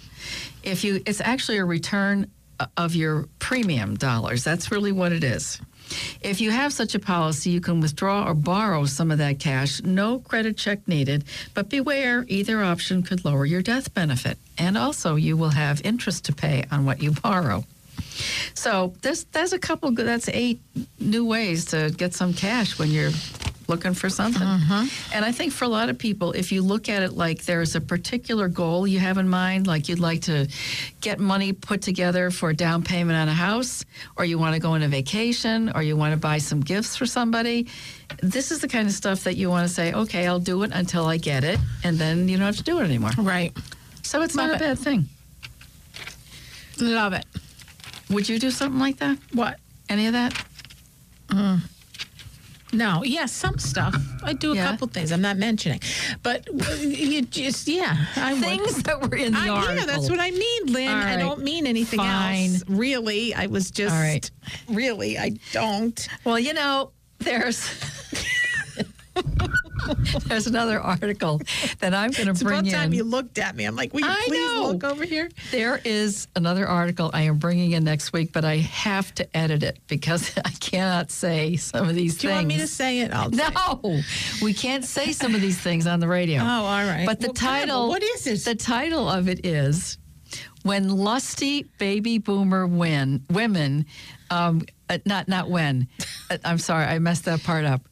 If 0.62 0.84
you, 0.84 1.02
it's 1.04 1.20
actually 1.20 1.58
a 1.58 1.64
return 1.64 2.30
of 2.76 2.94
your 2.94 3.26
premium 3.40 3.96
dollars. 3.96 4.44
That's 4.44 4.70
really 4.70 4.92
what 4.92 5.12
it 5.12 5.24
is. 5.24 5.60
If 6.20 6.40
you 6.40 6.50
have 6.50 6.72
such 6.72 6.94
a 6.94 6.98
policy, 6.98 7.50
you 7.50 7.60
can 7.60 7.80
withdraw 7.80 8.28
or 8.28 8.34
borrow 8.34 8.84
some 8.86 9.10
of 9.10 9.18
that 9.18 9.38
cash. 9.38 9.82
No 9.82 10.18
credit 10.18 10.56
check 10.56 10.86
needed, 10.86 11.24
but 11.54 11.68
beware, 11.68 12.24
either 12.28 12.62
option 12.62 13.02
could 13.02 13.24
lower 13.24 13.46
your 13.46 13.62
death 13.62 13.92
benefit. 13.94 14.38
And 14.58 14.76
also, 14.76 15.16
you 15.16 15.36
will 15.36 15.50
have 15.50 15.80
interest 15.84 16.24
to 16.26 16.32
pay 16.32 16.64
on 16.70 16.84
what 16.84 17.02
you 17.02 17.12
borrow. 17.12 17.64
So 18.54 18.94
there's 19.02 19.24
there's 19.24 19.52
a 19.52 19.58
couple. 19.58 19.90
That's 19.92 20.28
eight 20.28 20.60
new 20.98 21.24
ways 21.24 21.66
to 21.66 21.90
get 21.96 22.14
some 22.14 22.34
cash 22.34 22.78
when 22.78 22.90
you're 22.90 23.12
looking 23.68 23.94
for 23.94 24.08
something. 24.08 24.42
Mm-hmm. 24.42 25.14
And 25.14 25.24
I 25.24 25.32
think 25.32 25.52
for 25.52 25.64
a 25.64 25.68
lot 25.68 25.88
of 25.88 25.98
people, 25.98 26.32
if 26.32 26.52
you 26.52 26.62
look 26.62 26.88
at 26.88 27.02
it 27.02 27.12
like 27.12 27.44
there's 27.44 27.74
a 27.74 27.80
particular 27.80 28.48
goal 28.48 28.86
you 28.86 28.98
have 28.98 29.18
in 29.18 29.28
mind, 29.28 29.66
like 29.66 29.88
you'd 29.88 29.98
like 29.98 30.22
to 30.22 30.48
get 31.00 31.18
money 31.18 31.52
put 31.52 31.82
together 31.82 32.30
for 32.30 32.50
a 32.50 32.54
down 32.54 32.82
payment 32.82 33.18
on 33.18 33.28
a 33.28 33.34
house, 33.34 33.84
or 34.16 34.24
you 34.24 34.38
want 34.38 34.54
to 34.54 34.60
go 34.60 34.72
on 34.72 34.82
a 34.82 34.88
vacation, 34.88 35.72
or 35.74 35.82
you 35.82 35.96
want 35.96 36.12
to 36.12 36.18
buy 36.18 36.38
some 36.38 36.60
gifts 36.60 36.96
for 36.96 37.06
somebody. 37.06 37.68
This 38.22 38.50
is 38.50 38.60
the 38.60 38.68
kind 38.68 38.86
of 38.86 38.94
stuff 38.94 39.24
that 39.24 39.36
you 39.36 39.48
want 39.48 39.66
to 39.66 39.72
say, 39.72 39.92
okay, 39.92 40.26
I'll 40.26 40.38
do 40.38 40.62
it 40.62 40.70
until 40.72 41.06
I 41.06 41.16
get 41.16 41.44
it, 41.44 41.58
and 41.84 41.98
then 41.98 42.28
you 42.28 42.36
don't 42.36 42.46
have 42.46 42.56
to 42.56 42.62
do 42.62 42.78
it 42.80 42.84
anymore. 42.84 43.10
Right. 43.18 43.56
So 44.02 44.22
it's 44.22 44.34
Love 44.34 44.48
not 44.48 44.60
a 44.60 44.64
it. 44.64 44.68
bad 44.68 44.78
thing. 44.78 45.08
Love 46.80 47.12
it. 47.12 47.24
Would 48.10 48.28
you 48.28 48.38
do 48.38 48.50
something 48.50 48.80
like 48.80 48.98
that? 48.98 49.16
What? 49.32 49.58
Any 49.88 50.06
of 50.06 50.12
that? 50.12 50.34
Mm. 51.28 51.60
No, 52.74 53.02
yeah, 53.04 53.26
some 53.26 53.58
stuff. 53.58 53.94
I 54.24 54.32
do 54.32 54.52
a 54.52 54.56
Yeah. 54.56 54.70
couple 54.70 54.88
things. 54.88 55.12
I'm 55.12 55.20
not 55.20 55.36
mentioning, 55.36 55.80
but 56.22 56.46
you 56.80 57.20
just 57.22 57.68
yeah, 57.68 57.96
I 58.16 58.32
would. 58.32 58.42
Things 58.42 58.82
that 58.84 59.00
were 59.02 59.14
in 59.16 59.32
the 59.32 59.38
I, 59.38 59.48
article. 59.50 59.76
yeah, 59.76 59.84
that's 59.84 60.08
what 60.08 60.18
I 60.20 60.30
mean, 60.30 60.66
Lynn. 60.72 60.88
All 60.88 60.96
I 60.96 61.16
don't 61.16 61.42
mean 61.44 61.66
anything 61.66 61.98
Fine. 61.98 62.50
else. 62.54 62.62
Really, 62.68 63.34
I 63.34 63.46
was 63.46 63.70
just. 63.70 63.94
All 63.94 64.00
right. 64.00 64.30
Really, 64.68 65.18
I 65.18 65.32
don't. 65.52 66.08
Well, 66.24 66.38
you 66.38 66.54
know, 66.54 66.92
there's 67.18 67.60
there's 70.26 70.46
another 70.46 70.80
article 70.80 71.40
that 71.80 71.94
I'm 71.94 72.10
going 72.12 72.34
to 72.34 72.44
bring 72.44 72.60
about 72.60 72.70
time 72.70 72.86
in. 72.92 72.98
you 72.98 73.04
looked 73.04 73.38
at 73.38 73.54
me. 73.56 73.64
I'm 73.64 73.76
like, 73.76 73.92
will 73.92 74.00
you 74.00 74.06
I 74.08 74.24
please 74.26 74.54
know. 74.54 74.70
look 74.70 74.84
over 74.84 75.04
here? 75.04 75.28
There 75.50 75.80
is 75.84 76.28
another 76.36 76.66
article 76.66 77.10
I 77.12 77.22
am 77.22 77.38
bringing 77.38 77.72
in 77.72 77.84
next 77.84 78.12
week, 78.12 78.32
but 78.32 78.44
I 78.44 78.56
have 78.58 79.14
to 79.16 79.36
edit 79.36 79.62
it 79.62 79.78
because 79.88 80.36
I 80.44 80.50
cannot 80.60 81.10
say 81.10 81.56
some 81.56 81.88
of 81.88 81.94
these 81.94 82.12
things. 82.12 82.20
Do 82.22 82.28
you 82.28 82.34
want 82.34 82.46
me 82.46 82.58
to 82.58 82.66
say 82.66 83.00
it? 83.00 83.12
I'll 83.12 83.28
it. 83.28 83.34
No, 83.36 84.00
we 84.42 84.54
can't 84.54 84.84
say 84.84 85.12
some 85.12 85.34
of 85.34 85.40
these 85.40 85.58
things 85.58 85.86
on 85.86 86.00
the 86.00 86.08
radio. 86.08 86.40
Oh, 86.42 86.46
all 86.46 86.84
right. 86.84 87.04
But 87.06 87.20
the 87.20 87.28
Well, 87.28 87.34
title, 87.34 87.88
what 87.88 88.02
is 88.02 88.24
this? 88.24 88.44
The 88.44 88.54
title 88.54 89.08
of 89.08 89.28
it 89.28 89.44
is 89.44 89.98
"When 90.62 90.88
Lusty 90.88 91.64
Baby 91.78 92.18
Boomer 92.18 92.66
Win 92.66 93.24
Women." 93.30 93.86
Um, 94.30 94.62
uh, 94.88 94.98
not 95.04 95.28
not 95.28 95.50
when. 95.50 95.88
Uh, 96.30 96.38
I'm 96.44 96.58
sorry, 96.58 96.84
I 96.86 96.98
messed 96.98 97.24
that 97.26 97.42
part 97.42 97.64
up. 97.64 97.82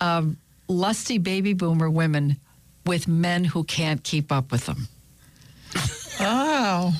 Um, 0.00 0.38
lusty 0.70 1.18
baby 1.18 1.52
boomer 1.52 1.90
women 1.90 2.36
with 2.86 3.06
men 3.08 3.44
who 3.44 3.64
can't 3.64 4.02
keep 4.02 4.30
up 4.32 4.50
with 4.52 4.66
them. 4.66 4.88
Oh, 6.20 6.94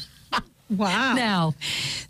wow. 0.71 1.15
Now, 1.15 1.55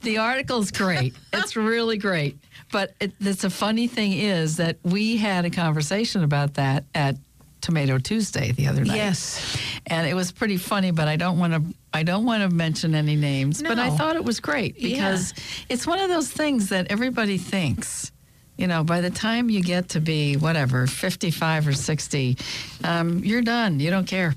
the 0.02 0.18
article's 0.18 0.70
great. 0.70 1.14
It's 1.32 1.56
really 1.56 1.98
great. 1.98 2.38
But 2.72 2.94
it, 3.00 3.12
it's 3.20 3.44
a 3.44 3.50
funny 3.50 3.88
thing 3.88 4.12
is 4.12 4.56
that 4.58 4.76
we 4.84 5.16
had 5.16 5.44
a 5.44 5.50
conversation 5.50 6.22
about 6.22 6.54
that 6.54 6.84
at 6.94 7.16
Tomato 7.60 7.98
Tuesday 7.98 8.52
the 8.52 8.68
other 8.68 8.84
night. 8.84 8.96
Yes. 8.96 9.56
and 9.86 10.06
it 10.06 10.14
was 10.14 10.30
pretty 10.30 10.56
funny. 10.56 10.92
But 10.92 11.08
I 11.08 11.16
don't 11.16 11.38
want 11.38 11.52
to. 11.54 11.74
I 11.92 12.04
don't 12.04 12.24
want 12.24 12.48
to 12.48 12.54
mention 12.54 12.94
any 12.94 13.16
names. 13.16 13.60
no. 13.60 13.70
But 13.70 13.80
I 13.80 13.90
thought 13.90 14.14
it 14.14 14.24
was 14.24 14.38
great 14.38 14.78
Yeah. 14.78 14.90
because 14.94 15.34
it's 15.68 15.86
one 15.86 15.98
of 15.98 16.08
those 16.08 16.30
things 16.30 16.68
that 16.68 16.86
everybody 16.90 17.36
thinks. 17.38 18.12
You 18.60 18.66
know, 18.66 18.84
by 18.84 19.00
the 19.00 19.08
time 19.08 19.48
you 19.48 19.62
get 19.62 19.88
to 19.90 20.00
be 20.00 20.36
whatever, 20.36 20.86
55 20.86 21.68
or 21.68 21.72
60, 21.72 22.36
um, 22.84 23.24
you're 23.24 23.40
done. 23.40 23.80
You 23.80 23.88
don't 23.88 24.06
care. 24.06 24.34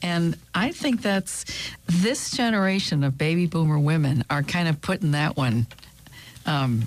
And 0.00 0.38
I 0.54 0.72
think 0.72 1.02
that's 1.02 1.44
this 1.84 2.30
generation 2.30 3.04
of 3.04 3.18
baby 3.18 3.44
boomer 3.46 3.78
women 3.78 4.24
are 4.30 4.42
kind 4.42 4.68
of 4.68 4.80
putting 4.80 5.10
that 5.10 5.36
one 5.36 5.66
um, 6.46 6.82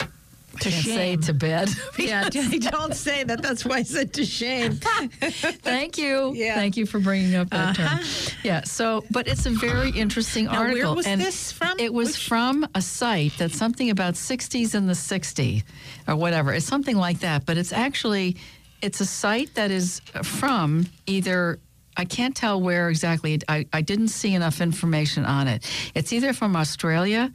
To 0.62 0.70
can't 0.70 0.86
say 0.86 1.16
to 1.18 1.34
bed. 1.34 1.70
Yeah, 1.98 2.30
don't 2.30 2.94
say 2.96 3.24
that. 3.24 3.42
That's 3.42 3.66
why 3.66 3.78
I 3.78 3.84
said 3.84 4.14
to 4.14 4.26
shame. 4.26 4.74
Thank 4.74 5.98
you. 5.98 6.34
Yeah. 6.36 6.56
Thank 6.56 6.78
you 6.78 6.86
for 6.86 7.00
bringing 7.00 7.36
up 7.36 7.50
that 7.50 7.80
Uh-huh. 7.80 7.98
term. 7.98 8.06
Yeah. 8.44 8.64
So, 8.64 9.04
but 9.12 9.28
it's 9.28 9.46
a 9.46 9.50
very 9.52 9.90
interesting 9.92 10.46
Now, 10.46 10.60
where 10.62 10.70
article. 10.70 10.96
was 10.96 11.08
and 11.08 11.20
this 11.22 11.52
from? 11.52 11.80
It 11.80 11.94
was 11.94 12.10
Which- 12.10 12.28
from 12.28 12.68
a 12.76 12.82
site 12.82 13.34
that's 13.38 13.58
something 13.58 13.90
about 13.90 14.16
60s 14.16 14.76
in 14.76 14.88
the 14.88 14.96
60 14.96 15.64
or 16.08 16.16
whatever. 16.16 16.54
It's 16.54 16.66
something 16.66 16.96
like 16.98 17.20
that. 17.20 17.46
But 17.46 17.58
it's 17.58 17.74
actually, 17.74 18.38
it's 18.82 19.02
a 19.02 19.06
site 19.06 19.54
that 19.56 19.72
is 19.72 20.02
from 20.24 20.86
either. 21.08 21.60
I 21.98 22.06
can't 22.06 22.36
tell 22.36 22.62
where 22.62 22.90
exactly. 22.90 23.40
I, 23.50 23.66
I 23.74 23.82
didn't 23.82 24.08
see 24.10 24.34
enough 24.34 24.62
information 24.62 25.26
on 25.26 25.48
it. 25.50 25.70
It's 25.94 26.14
either 26.14 26.32
from 26.34 26.56
Australia, 26.56 27.32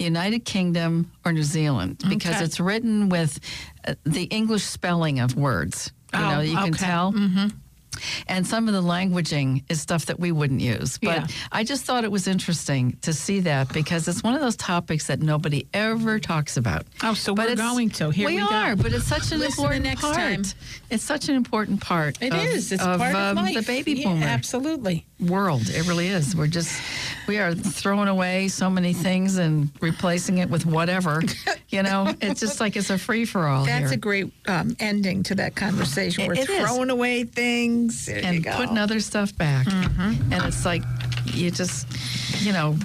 the 0.00 0.04
United 0.04 0.46
Kingdom, 0.46 1.12
or 1.26 1.32
New 1.32 1.42
Zealand 1.42 2.02
because 2.08 2.36
Okay. 2.36 2.44
it's 2.44 2.58
written 2.58 3.10
with 3.10 3.38
uh, 3.86 3.94
the 4.04 4.24
English 4.24 4.62
spelling 4.64 5.20
of 5.20 5.36
words. 5.36 5.92
You 6.14 6.20
Oh, 6.20 6.30
know, 6.30 6.40
you 6.40 6.56
can 6.56 6.70
okay. 6.74 6.84
tell. 6.86 7.14
And 8.28 8.46
some 8.46 8.66
of 8.66 8.72
the 8.72 8.80
languaging 8.82 9.64
is 9.68 9.80
stuff 9.82 10.06
that 10.06 10.18
we 10.18 10.32
wouldn't 10.32 10.60
use. 10.62 10.96
But 10.96 11.28
Yeah. 11.28 11.36
I 11.52 11.64
just 11.64 11.84
thought 11.84 12.04
it 12.04 12.10
was 12.10 12.26
interesting 12.26 12.96
to 13.02 13.12
see 13.12 13.40
that 13.40 13.74
because 13.74 14.08
it's 14.08 14.22
one 14.22 14.32
of 14.34 14.40
those 14.40 14.56
topics 14.56 15.06
that 15.08 15.20
nobody 15.20 15.66
ever 15.74 16.18
talks 16.18 16.56
about. 16.56 16.86
Oh, 17.02 17.12
so 17.12 17.34
But 17.34 17.48
we're 17.50 17.56
going 17.56 17.90
to. 17.90 18.08
Here 18.10 18.26
we 18.26 18.38
go. 18.38 18.46
are, 18.46 18.74
but 18.76 18.92
it's 18.94 19.04
such 19.06 19.32
an 19.32 19.40
Listen 19.40 19.64
important 19.64 19.84
next 19.84 20.00
part. 20.00 20.14
time. 20.16 20.42
It's 20.90 21.04
such 21.04 21.28
an 21.28 21.36
important 21.36 21.80
part. 21.80 22.20
It 22.20 22.32
of, 22.32 22.38
is. 22.44 22.72
It's 22.72 22.82
of, 22.82 22.98
part 22.98 23.14
um, 23.14 23.38
of 23.38 23.44
life. 23.44 23.54
the 23.54 23.62
baby 23.62 23.92
Yeah, 23.92 24.08
boomer 24.08 24.26
Absolutely. 24.26 25.06
world. 25.20 25.62
It 25.68 25.86
really 25.86 26.08
is. 26.08 26.34
We're 26.34 26.46
just 26.48 26.80
we 27.28 27.38
are 27.38 27.54
throwing 27.54 28.08
away 28.08 28.48
so 28.48 28.68
many 28.68 28.92
things 28.92 29.36
and 29.38 29.70
replacing 29.80 30.38
it 30.38 30.50
with 30.50 30.66
whatever. 30.66 31.22
You 31.72 31.84
know, 31.84 32.12
it's 32.20 32.40
just 32.40 32.58
like 32.58 32.74
it's 32.74 32.90
a 32.90 32.98
free 32.98 33.24
for 33.24 33.46
all 33.46 33.64
That's 33.64 33.90
here. 33.90 33.92
a 33.92 33.96
great 33.96 34.32
um, 34.48 34.74
ending 34.80 35.22
to 35.22 35.36
that 35.36 35.54
conversation. 35.54 36.24
It- 36.24 36.26
We're 36.26 36.34
it 36.34 36.50
is. 36.50 36.68
throwing 36.68 36.90
away 36.90 37.22
things. 37.22 38.06
There 38.06 38.20
and 38.24 38.44
putting 38.44 38.76
other 38.76 38.98
stuff 38.98 39.36
back. 39.38 39.68
Mm-hmm. 39.68 40.32
And 40.32 40.44
it's 40.46 40.64
like 40.64 40.82
you 41.26 41.52
just, 41.52 41.86
you 42.42 42.52
know, 42.52 42.76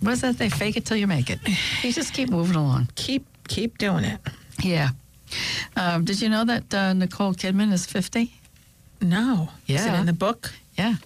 what's 0.00 0.20
that? 0.20 0.36
They 0.36 0.50
fake 0.50 0.76
it 0.76 0.84
till 0.84 0.98
you 0.98 1.06
make 1.06 1.30
it. 1.30 1.38
You 1.82 1.90
just 1.90 2.12
keep 2.12 2.28
moving 2.28 2.54
along. 2.54 2.88
keep 2.96 3.24
keep 3.48 3.78
doing 3.78 4.04
it. 4.04 4.20
Yeah. 4.62 4.90
Um, 5.76 6.04
did 6.04 6.20
you 6.22 6.28
know 6.28 6.44
that 6.44 6.72
uh, 6.74 6.92
Nicole 6.92 7.34
Kidman 7.34 7.72
is 7.72 7.86
50? 7.86 8.32
No. 9.00 9.48
Is 9.68 9.84
it 9.84 9.88
Yeah. 9.88 10.00
in 10.00 10.06
the 10.06 10.12
book? 10.12 10.52
Yeah. 10.78 10.96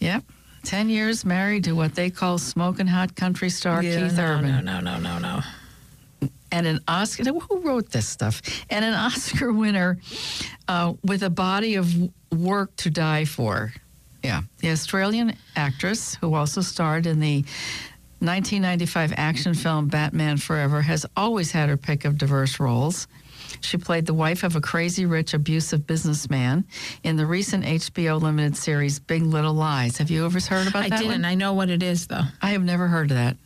Yep. 0.00 0.24
10 0.64 0.88
years 0.88 1.24
married 1.24 1.64
to 1.64 1.72
what 1.72 1.94
they 1.94 2.08
call 2.10 2.38
smoking 2.38 2.86
hot 2.86 3.16
country 3.16 3.50
star 3.50 3.80
Keith 3.82 4.16
no, 4.16 4.22
Urban. 4.22 4.64
no, 4.64 4.80
no, 4.80 4.80
no, 4.80 4.98
no, 4.98 5.18
no. 5.18 5.40
and 6.52 6.66
an 6.66 6.78
Oscar. 6.86 7.24
Who 7.24 7.60
wrote 7.60 7.90
this 7.90 8.06
stuff? 8.06 8.40
And 8.70 8.84
an 8.84 8.94
Oscar 8.94 9.52
winner 9.52 9.98
uh, 10.68 10.92
with 11.02 11.22
a 11.24 11.30
body 11.30 11.74
of 11.74 11.92
work 12.30 12.74
to 12.76 12.90
die 12.90 13.24
for. 13.24 13.72
Yeah, 14.22 14.42
the 14.58 14.70
Australian 14.70 15.34
actress 15.56 16.14
who 16.20 16.34
also 16.34 16.60
starred 16.60 17.06
in 17.06 17.18
the 17.18 17.44
1995 18.20 19.14
action 19.16 19.52
film 19.54 19.88
Batman 19.88 20.36
Forever 20.36 20.80
has 20.82 21.04
always 21.16 21.50
had 21.50 21.68
her 21.68 21.76
pick 21.76 22.04
of 22.04 22.18
diverse 22.18 22.60
roles. 22.60 23.08
She 23.60 23.76
played 23.78 24.06
the 24.06 24.14
wife 24.14 24.42
of 24.42 24.56
a 24.56 24.60
crazy 24.60 25.06
rich, 25.06 25.34
abusive 25.34 25.86
businessman 25.86 26.64
in 27.04 27.16
the 27.16 27.26
recent 27.26 27.64
HBO 27.64 28.20
limited 28.20 28.56
series 28.56 28.98
Big 28.98 29.22
Little 29.22 29.54
Lies. 29.54 29.98
Have 29.98 30.10
you 30.10 30.24
ever 30.26 30.40
heard 30.40 30.66
about 30.68 30.84
I 30.84 30.88
that? 30.88 30.98
didn't. 30.98 31.12
one? 31.12 31.24
I 31.24 31.34
know 31.34 31.52
what 31.54 31.70
it 31.70 31.82
is, 31.82 32.06
though. 32.08 32.22
I 32.40 32.50
have 32.50 32.62
never 32.64 32.88
heard 32.88 33.10
of 33.10 33.16
that. 33.16 33.36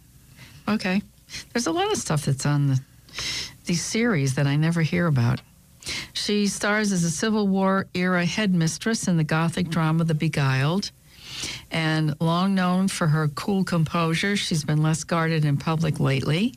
Okay. 0.69 1.03
There's 1.53 1.67
a 1.67 1.73
lot 1.73 1.91
of 1.93 1.99
stuff 1.99 2.25
that's 2.25 2.47
on 2.47 2.69
the, 2.69 2.81
these 3.67 3.85
series 3.85 4.35
that 4.35 4.47
I 4.47 4.57
never 4.57 4.83
hear 4.83 5.07
about. 5.07 5.41
She 6.15 6.47
stars 6.49 6.91
as 6.93 7.05
a 7.05 7.11
Civil 7.11 7.47
War 7.47 7.87
era 7.95 8.25
headmistress 8.25 9.07
in 9.07 9.17
the 9.17 9.25
Gothic 9.25 9.69
drama 9.69 10.05
The 10.05 10.15
Beguiled. 10.15 10.91
And 11.71 12.15
long 12.21 12.55
known 12.55 12.89
for 12.89 13.07
her 13.07 13.29
cool 13.29 13.65
composure, 13.65 14.37
she's 14.37 14.65
been 14.65 14.83
less 14.83 15.05
guarded 15.05 15.45
in 15.45 15.57
public 15.57 16.01
lately. 16.01 16.55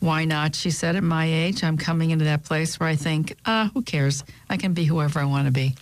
Why 0.00 0.24
not? 0.24 0.54
She 0.54 0.70
said, 0.70 0.96
At 0.96 1.02
my 1.02 1.26
age, 1.26 1.64
I'm 1.64 1.76
coming 1.76 2.10
into 2.10 2.24
that 2.26 2.44
place 2.44 2.78
where 2.78 2.88
I 2.88 2.96
think, 2.96 3.36
ah, 3.46 3.70
who 3.74 3.82
cares? 3.82 4.24
I 4.48 4.56
can 4.56 4.74
be 4.74 4.84
whoever 4.84 5.18
I 5.18 5.24
want 5.24 5.46
to 5.46 5.52
be. 5.52 5.74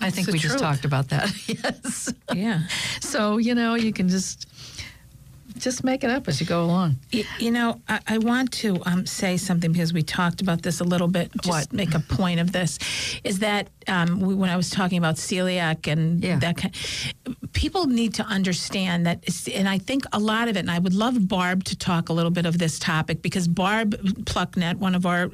I 0.00 0.10
think 0.10 0.28
we 0.28 0.38
just 0.38 0.58
talked 0.58 0.84
about 0.84 1.08
that. 1.08 1.30
yes. 1.48 2.12
Yeah. 2.34 2.62
So, 3.00 3.36
you 3.36 3.54
know, 3.54 3.74
you 3.74 3.92
can 3.92 4.08
just 4.08 4.48
just 5.58 5.84
make 5.84 6.04
it 6.04 6.10
up 6.10 6.28
as 6.28 6.40
you 6.40 6.46
go 6.46 6.64
along. 6.64 6.96
Y- 7.12 7.24
You 7.38 7.50
know, 7.50 7.80
I, 7.88 8.00
I 8.08 8.18
want 8.18 8.52
to 8.62 8.78
um, 8.86 9.06
say 9.06 9.36
something 9.36 9.72
because 9.72 9.92
we 9.92 10.02
talked 10.02 10.40
about 10.40 10.62
this 10.62 10.80
a 10.80 10.84
little 10.84 11.08
bit. 11.08 11.30
Just 11.42 11.48
What? 11.48 11.72
make 11.72 11.94
a 11.94 12.00
point 12.00 12.40
of 12.40 12.52
this 12.52 12.78
is 13.24 13.38
that 13.40 13.68
um, 13.88 14.20
we, 14.20 14.34
when 14.34 14.50
I 14.50 14.56
was 14.56 14.70
talking 14.70 14.98
about 14.98 15.16
celiac 15.16 15.90
and 15.90 16.22
Yeah. 16.22 16.38
that 16.40 16.56
kind, 16.56 16.74
people 17.52 17.86
need 17.86 18.14
to 18.14 18.24
understand 18.24 19.06
that. 19.06 19.24
And 19.54 19.68
I 19.68 19.78
think 19.78 20.04
a 20.12 20.18
lot 20.18 20.48
of 20.48 20.56
it. 20.56 20.60
And 20.60 20.70
I 20.70 20.78
would 20.78 20.94
love 20.94 21.28
Barb 21.28 21.64
to 21.64 21.76
talk 21.76 22.08
a 22.08 22.12
little 22.12 22.30
bit 22.32 22.46
of 22.46 22.58
this 22.58 22.78
topic 22.78 23.22
because 23.22 23.48
Barb 23.48 23.92
Plucknet, 24.24 24.76
one 24.76 24.94
of 24.94 25.06
our 25.06 25.30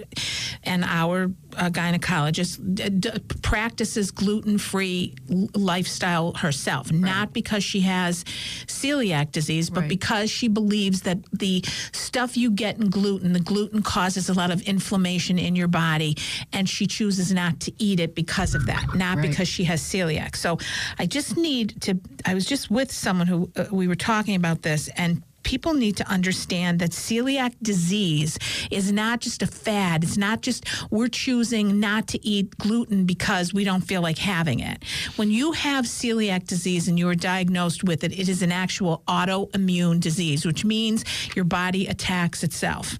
and 0.64 0.84
our 0.84 1.30
uh, 1.56 1.68
gynecologist, 1.70 2.58
d- 2.74 2.88
d- 2.90 3.10
practices 3.42 4.10
gluten-free 4.10 5.14
l- 5.30 5.48
lifestyle 5.54 6.32
herself, 6.34 6.90
not 6.92 7.32
because 7.32 7.62
she 7.64 7.80
has 7.80 8.24
celiac 8.66 9.32
disease, 9.32 9.68
but 9.70 9.80
Right. 9.80 9.88
because 9.88 10.11
because 10.12 10.30
she 10.30 10.46
believes 10.48 11.02
that 11.02 11.18
the 11.32 11.64
stuff 11.92 12.36
you 12.36 12.50
get 12.50 12.76
in 12.78 12.90
gluten, 12.90 13.32
the 13.32 13.40
gluten 13.40 13.82
causes 13.82 14.28
a 14.28 14.34
lot 14.34 14.50
of 14.50 14.60
inflammation 14.62 15.38
in 15.38 15.56
your 15.56 15.68
body, 15.68 16.16
and 16.52 16.68
she 16.68 16.86
chooses 16.86 17.32
not 17.32 17.58
to 17.60 17.72
eat 17.78 17.98
it 17.98 18.14
because 18.14 18.54
of 18.54 18.66
that, 18.66 18.94
not 18.94 19.16
Right. 19.18 19.30
because 19.30 19.48
she 19.48 19.64
has 19.64 19.80
celiac. 19.80 20.36
So 20.36 20.58
I 20.98 21.06
just 21.06 21.36
need 21.36 21.80
to, 21.82 21.98
I 22.26 22.34
was 22.34 22.44
just 22.44 22.70
with 22.70 22.92
someone 22.92 23.26
who 23.26 23.50
uh, 23.56 23.64
we 23.72 23.88
were 23.88 23.94
talking 23.96 24.34
about 24.34 24.62
this, 24.62 24.88
and 24.96 25.22
people 25.42 25.74
need 25.74 25.96
to 25.96 26.08
understand 26.08 26.78
that 26.80 26.90
celiac 26.90 27.54
disease 27.62 28.38
is 28.70 28.92
not 28.92 29.20
just 29.20 29.42
a 29.42 29.46
fad. 29.46 30.04
It's 30.04 30.16
not 30.16 30.42
just 30.42 30.64
we're 30.90 31.08
choosing 31.08 31.80
not 31.80 32.08
to 32.08 32.26
eat 32.26 32.56
gluten 32.58 33.04
because 33.04 33.52
we 33.52 33.64
don't 33.64 33.82
feel 33.82 34.02
like 34.02 34.18
having 34.18 34.60
it. 34.60 34.84
When 35.16 35.30
you 35.30 35.52
have 35.52 35.84
celiac 35.84 36.46
disease 36.46 36.88
and 36.88 36.98
you 36.98 37.08
are 37.08 37.14
diagnosed 37.14 37.84
with 37.84 38.04
it, 38.04 38.12
it 38.18 38.28
is 38.28 38.42
an 38.42 38.52
actual 38.52 39.02
autoimmune 39.08 40.00
disease, 40.00 40.44
which 40.44 40.64
means 40.64 41.04
your 41.34 41.44
body 41.44 41.86
attacks 41.86 42.42
itself. 42.42 42.98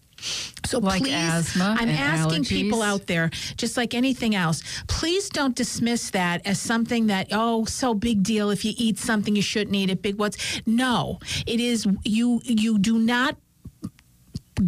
So 0.65 0.79
Like 0.79 1.03
please, 1.03 1.13
asthma 1.15 1.77
I'm 1.79 1.89
asking 1.89 2.45
people 2.45 2.83
out 2.83 3.07
there, 3.07 3.31
just 3.57 3.77
like 3.77 3.95
anything 3.95 4.35
else, 4.35 4.63
please 4.87 5.29
don't 5.29 5.55
dismiss 5.55 6.11
that 6.11 6.47
as 6.47 6.61
something 6.61 7.09
that 7.09 7.29
oh, 7.33 7.65
so 7.65 7.95
big 7.95 8.23
deal. 8.23 8.51
If 8.51 8.65
you 8.65 8.73
eat 8.77 8.99
something 8.99 9.37
you 9.37 9.43
shouldn't 9.43 9.77
eat 9.77 9.91
it, 9.91 10.03
big 10.03 10.19
what's 10.19 10.63
no. 10.67 11.19
It 11.47 11.61
is 11.61 11.87
you. 12.05 12.41
You 12.45 12.79
do 12.79 12.99
not 12.99 13.37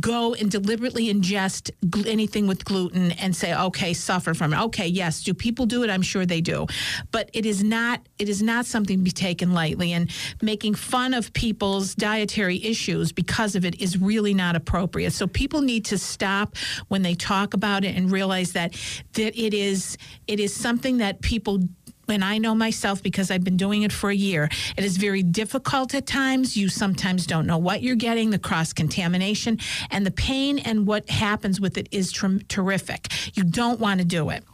go 0.00 0.34
and 0.34 0.50
deliberately 0.50 1.12
ingest 1.12 1.70
gl- 1.86 2.06
anything 2.06 2.46
with 2.46 2.64
gluten 2.64 3.12
and 3.12 3.34
say 3.34 3.54
okay 3.54 3.92
suffer 3.92 4.34
from 4.34 4.52
it. 4.52 4.60
Okay 4.60 4.86
yes 4.86 5.22
do 5.22 5.34
people 5.34 5.66
do 5.66 5.82
it? 5.82 5.90
I'm 5.90 6.02
sure 6.02 6.26
they 6.26 6.40
do. 6.40 6.66
But 7.10 7.30
it 7.32 7.46
is 7.46 7.62
not 7.62 8.00
it 8.18 8.28
is 8.28 8.42
not 8.42 8.66
something 8.66 8.98
to 8.98 9.02
be 9.02 9.10
taken 9.10 9.52
lightly 9.52 9.92
and 9.92 10.10
making 10.42 10.74
fun 10.74 11.14
of 11.14 11.32
people's 11.32 11.94
dietary 11.94 12.62
issues 12.64 13.12
because 13.12 13.56
of 13.56 13.64
it 13.64 13.80
is 13.80 13.98
really 13.98 14.34
not 14.34 14.56
appropriate. 14.56 15.12
So 15.12 15.26
people 15.26 15.60
need 15.60 15.84
to 15.86 15.98
stop 15.98 16.56
when 16.88 17.02
they 17.02 17.14
talk 17.14 17.54
about 17.54 17.84
it 17.84 17.96
and 17.96 18.10
realize 18.10 18.52
that 18.52 18.74
that 19.14 19.38
it 19.38 19.54
is 19.54 19.96
it 20.26 20.40
is 20.40 20.54
something 20.54 20.98
that 20.98 21.20
people 21.20 21.60
and 22.08 22.24
I 22.24 22.38
know 22.38 22.54
myself 22.54 23.02
because 23.02 23.30
I've 23.30 23.44
been 23.44 23.56
doing 23.56 23.82
it 23.82 23.92
for 23.92 24.10
a 24.10 24.14
year. 24.14 24.48
It 24.76 24.84
is 24.84 24.96
very 24.96 25.22
difficult 25.22 25.94
at 25.94 26.06
times. 26.06 26.56
You 26.56 26.68
sometimes 26.68 27.26
don't 27.26 27.46
know 27.46 27.58
what 27.58 27.82
you're 27.82 27.96
getting, 27.96 28.30
the 28.30 28.38
cross 28.38 28.72
contamination, 28.72 29.58
and 29.90 30.04
the 30.04 30.10
pain 30.10 30.58
and 30.58 30.86
what 30.86 31.08
happens 31.08 31.60
with 31.60 31.78
it 31.78 31.88
is 31.90 32.12
ter- 32.12 32.40
terrific. 32.48 33.08
You 33.34 33.44
don't 33.44 33.80
want 33.80 34.00
to 34.00 34.04
do 34.06 34.30
it. 34.30 34.44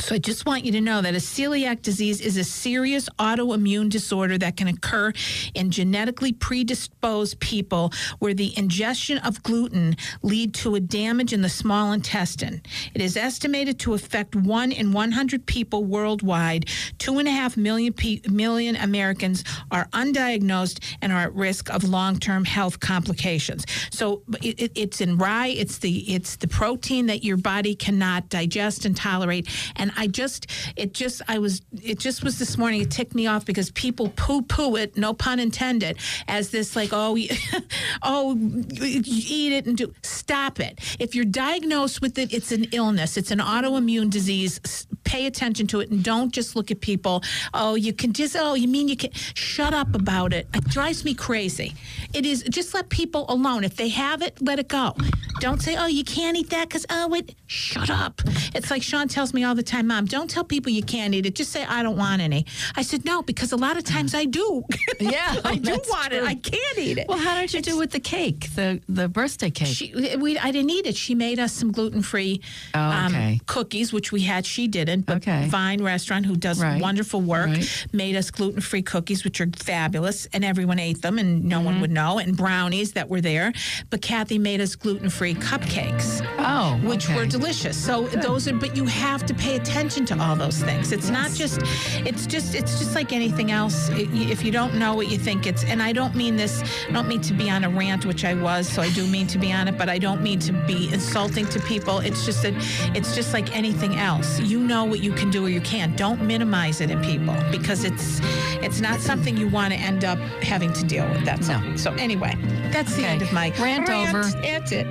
So 0.00 0.14
I 0.14 0.18
just 0.18 0.46
want 0.46 0.64
you 0.64 0.72
to 0.72 0.80
know 0.80 1.02
that 1.02 1.14
a 1.14 1.18
celiac 1.18 1.82
disease 1.82 2.20
is 2.20 2.36
a 2.36 2.44
serious 2.44 3.08
autoimmune 3.18 3.90
disorder 3.90 4.38
that 4.38 4.56
can 4.56 4.68
occur 4.68 5.12
in 5.54 5.70
genetically 5.70 6.32
predisposed 6.32 7.38
people 7.40 7.92
where 8.18 8.34
the 8.34 8.56
ingestion 8.56 9.18
of 9.18 9.42
gluten 9.42 9.96
lead 10.22 10.54
to 10.54 10.74
a 10.74 10.80
damage 10.80 11.32
in 11.32 11.42
the 11.42 11.48
small 11.48 11.92
intestine. 11.92 12.62
It 12.94 13.02
is 13.02 13.16
estimated 13.16 13.78
to 13.80 13.94
affect 13.94 14.34
one 14.34 14.72
in 14.72 14.92
100 14.92 15.46
people 15.46 15.84
worldwide. 15.84 16.68
Two 16.98 17.18
and 17.18 17.28
a 17.28 17.32
half 17.32 17.56
million 17.56 17.92
pe- 17.92 18.22
million 18.30 18.76
Americans 18.76 19.44
are 19.70 19.88
undiagnosed 19.92 20.82
and 21.02 21.12
are 21.12 21.22
at 21.22 21.34
risk 21.34 21.70
of 21.70 21.84
long-term 21.84 22.44
health 22.44 22.80
complications. 22.80 23.66
So 23.90 24.22
it, 24.42 24.60
it, 24.60 24.72
it's 24.74 25.00
in 25.00 25.18
rye. 25.18 25.48
It's 25.48 25.78
the 25.78 25.98
it's 26.12 26.36
the 26.36 26.48
protein 26.48 27.06
that 27.06 27.22
your 27.22 27.36
body 27.36 27.74
cannot 27.74 28.28
digest 28.28 28.84
and 28.84 28.96
tolerate. 28.96 29.48
And 29.76 29.91
I 29.96 30.06
just, 30.06 30.46
it 30.76 30.94
just, 30.94 31.22
I 31.28 31.38
was, 31.38 31.62
it 31.82 31.98
just 31.98 32.22
was 32.22 32.38
this 32.38 32.56
morning. 32.58 32.82
It 32.82 32.90
ticked 32.90 33.14
me 33.14 33.26
off 33.26 33.44
because 33.44 33.70
people 33.70 34.12
poo-poo 34.16 34.76
it, 34.76 34.96
no 34.96 35.14
pun 35.14 35.40
intended, 35.40 35.98
as 36.28 36.50
this 36.50 36.76
like, 36.76 36.90
oh, 36.92 37.16
oh, 38.02 38.36
eat 38.36 39.52
it 39.52 39.66
and 39.66 39.76
do. 39.76 39.92
Stop 40.02 40.60
it. 40.60 40.78
If 40.98 41.14
you're 41.14 41.24
diagnosed 41.24 42.00
with 42.00 42.18
it, 42.18 42.32
it's 42.32 42.52
an 42.52 42.64
illness. 42.72 43.16
It's 43.16 43.30
an 43.30 43.38
autoimmune 43.38 44.10
disease. 44.10 44.86
Pay 45.04 45.26
attention 45.26 45.66
to 45.68 45.80
it 45.80 45.90
and 45.90 46.02
don't 46.02 46.32
just 46.32 46.56
look 46.56 46.70
at 46.70 46.80
people. 46.80 47.22
Oh, 47.54 47.74
you 47.74 47.92
can 47.92 48.12
just. 48.12 48.36
Oh, 48.38 48.54
you 48.54 48.68
mean 48.68 48.88
you 48.88 48.96
can? 48.96 49.12
Shut 49.34 49.74
up 49.74 49.94
about 49.94 50.32
it. 50.32 50.46
It 50.54 50.64
drives 50.64 51.04
me 51.04 51.14
crazy. 51.14 51.74
It 52.12 52.24
is 52.26 52.42
just 52.44 52.74
let 52.74 52.88
people 52.88 53.26
alone. 53.28 53.64
If 53.64 53.76
they 53.76 53.88
have 53.88 54.22
it, 54.22 54.40
let 54.40 54.58
it 54.58 54.68
go. 54.68 54.94
Don't 55.40 55.60
say, 55.60 55.76
oh, 55.76 55.86
you 55.86 56.04
can't 56.04 56.36
eat 56.36 56.50
that 56.50 56.68
because 56.68 56.86
oh, 56.88 57.12
it. 57.14 57.34
Shut 57.46 57.90
up. 57.90 58.20
It's 58.54 58.70
like 58.70 58.82
Sean 58.82 59.08
tells 59.08 59.34
me 59.34 59.44
all 59.44 59.54
the 59.54 59.62
time, 59.62 59.71
Mom. 59.80 60.04
Don't 60.04 60.28
tell 60.28 60.44
people 60.44 60.70
you 60.70 60.82
can't 60.82 61.14
eat 61.14 61.24
it. 61.24 61.34
Just 61.34 61.50
say 61.52 61.64
I 61.64 61.82
don't 61.82 61.96
want 61.96 62.20
any. 62.20 62.44
I 62.76 62.82
said 62.82 63.04
no 63.06 63.22
because 63.22 63.52
a 63.52 63.56
lot 63.56 63.78
of 63.78 63.84
times 63.84 64.14
I 64.14 64.26
do. 64.26 64.64
Yeah, 65.00 65.36
I 65.44 65.56
do 65.70 65.80
want 65.88 66.12
it. 66.12 66.22
I 66.22 66.34
can't 66.34 66.78
eat 66.78 66.98
it. 66.98 67.08
Well, 67.08 67.18
how 67.18 67.40
did 67.40 67.52
you 67.54 67.60
do 67.62 67.76
with 67.78 67.90
the 67.90 67.98
cake, 68.00 68.50
the 68.54 68.80
the 68.88 69.08
birthday 69.08 69.50
cake? 69.50 69.68
She, 69.74 70.16
we, 70.16 70.38
I 70.38 70.50
didn't 70.52 70.70
eat 70.70 70.86
it. 70.86 70.96
She 70.96 71.14
made 71.14 71.38
us 71.40 71.52
some 71.52 71.72
gluten 71.72 72.02
free 72.02 72.40
Oh, 72.74 73.06
okay. 73.06 73.40
cookies, 73.46 73.92
which 73.92 74.12
we 74.12 74.20
had. 74.22 74.44
She 74.46 74.68
didn't, 74.68 75.02
but 75.06 75.16
Okay. 75.16 75.46
Vine 75.48 75.82
Restaurant, 75.82 76.26
who 76.26 76.36
does 76.36 76.60
Right. 76.62 76.80
wonderful 76.80 77.20
work, 77.20 77.48
Right. 77.48 77.86
made 77.92 78.16
us 78.16 78.30
gluten 78.30 78.60
free 78.60 78.82
cookies, 78.82 79.24
which 79.24 79.40
are 79.40 79.48
fabulous, 79.56 80.26
and 80.32 80.44
everyone 80.44 80.78
ate 80.78 81.00
them, 81.02 81.18
and 81.18 81.44
no 81.44 81.56
Mm-hmm. 81.56 81.64
one 81.66 81.80
would 81.80 81.90
know. 81.90 82.18
And 82.18 82.36
brownies 82.36 82.92
that 82.92 83.08
were 83.08 83.20
there, 83.20 83.52
but 83.90 84.02
Kathy 84.02 84.38
made 84.38 84.60
us 84.60 84.74
gluten 84.76 85.08
free 85.10 85.34
cupcakes 85.34 86.20
oh, 86.38 86.78
which 86.86 87.06
okay. 87.06 87.16
were 87.16 87.26
delicious. 87.26 87.76
So 87.76 88.06
those 88.08 88.46
are, 88.48 88.54
but 88.54 88.76
you 88.76 88.84
have 88.86 89.24
to 89.26 89.34
pay 89.34 89.58
attention 89.62 90.04
to 90.06 90.20
all 90.20 90.34
those 90.34 90.58
things. 90.58 90.92
It's 90.92 91.08
not 91.08 91.30
just, 91.30 91.60
it's 92.04 92.26
just, 92.26 92.54
it's 92.54 92.78
just 92.78 92.94
like 92.94 93.12
anything 93.12 93.52
else. 93.52 93.88
If 93.92 94.44
you 94.44 94.50
don't 94.50 94.74
know 94.74 94.94
what 94.94 95.08
you 95.08 95.18
think 95.18 95.46
it's, 95.46 95.64
and 95.64 95.80
I 95.82 95.92
don't 95.92 96.14
mean 96.14 96.36
this, 96.36 96.62
I 96.88 96.92
don't 96.92 97.08
mean 97.08 97.20
to 97.22 97.32
be 97.32 97.48
on 97.48 97.62
a 97.64 97.70
rant, 97.70 98.04
which 98.04 98.24
I 98.24 98.34
was, 98.34 98.68
so 98.68 98.82
I 98.82 98.90
do 98.90 99.06
mean 99.06 99.26
to 99.28 99.38
be 99.38 99.52
on 99.52 99.68
it, 99.68 99.78
but 99.78 99.88
I 99.88 99.98
don't 99.98 100.22
mean 100.22 100.40
to 100.40 100.52
be 100.66 100.92
insulting 100.92 101.46
to 101.46 101.60
people. 101.60 102.00
It's 102.00 102.26
just 102.26 102.42
that, 102.42 102.54
it's 102.96 103.14
just 103.14 103.32
like 103.32 103.56
anything 103.56 103.96
else. 103.96 104.40
You 104.40 104.58
know 104.60 104.84
what 104.84 105.00
you 105.00 105.12
can 105.12 105.30
do 105.30 105.46
or 105.46 105.48
you 105.48 105.60
can't. 105.60 105.96
Don't 105.96 106.22
minimize 106.22 106.80
it 106.80 106.90
in 106.90 107.00
people 107.02 107.36
because 107.50 107.84
it's, 107.84 108.20
it's 108.62 108.80
not 108.80 109.00
something 109.00 109.36
you 109.36 109.48
want 109.48 109.72
to 109.72 109.78
end 109.78 110.04
up 110.04 110.18
having 110.42 110.72
to 110.72 110.84
deal 110.84 111.08
with. 111.08 111.24
That's 111.24 111.48
all. 111.48 111.62
So 111.76 111.92
anyway, 111.94 112.34
that's 112.72 112.96
the 112.96 113.04
end 113.04 113.22
of 113.22 113.32
my 113.32 113.52
Rant 113.60 113.88
over. 113.88 114.24
That's 114.42 114.72
it. 114.72 114.86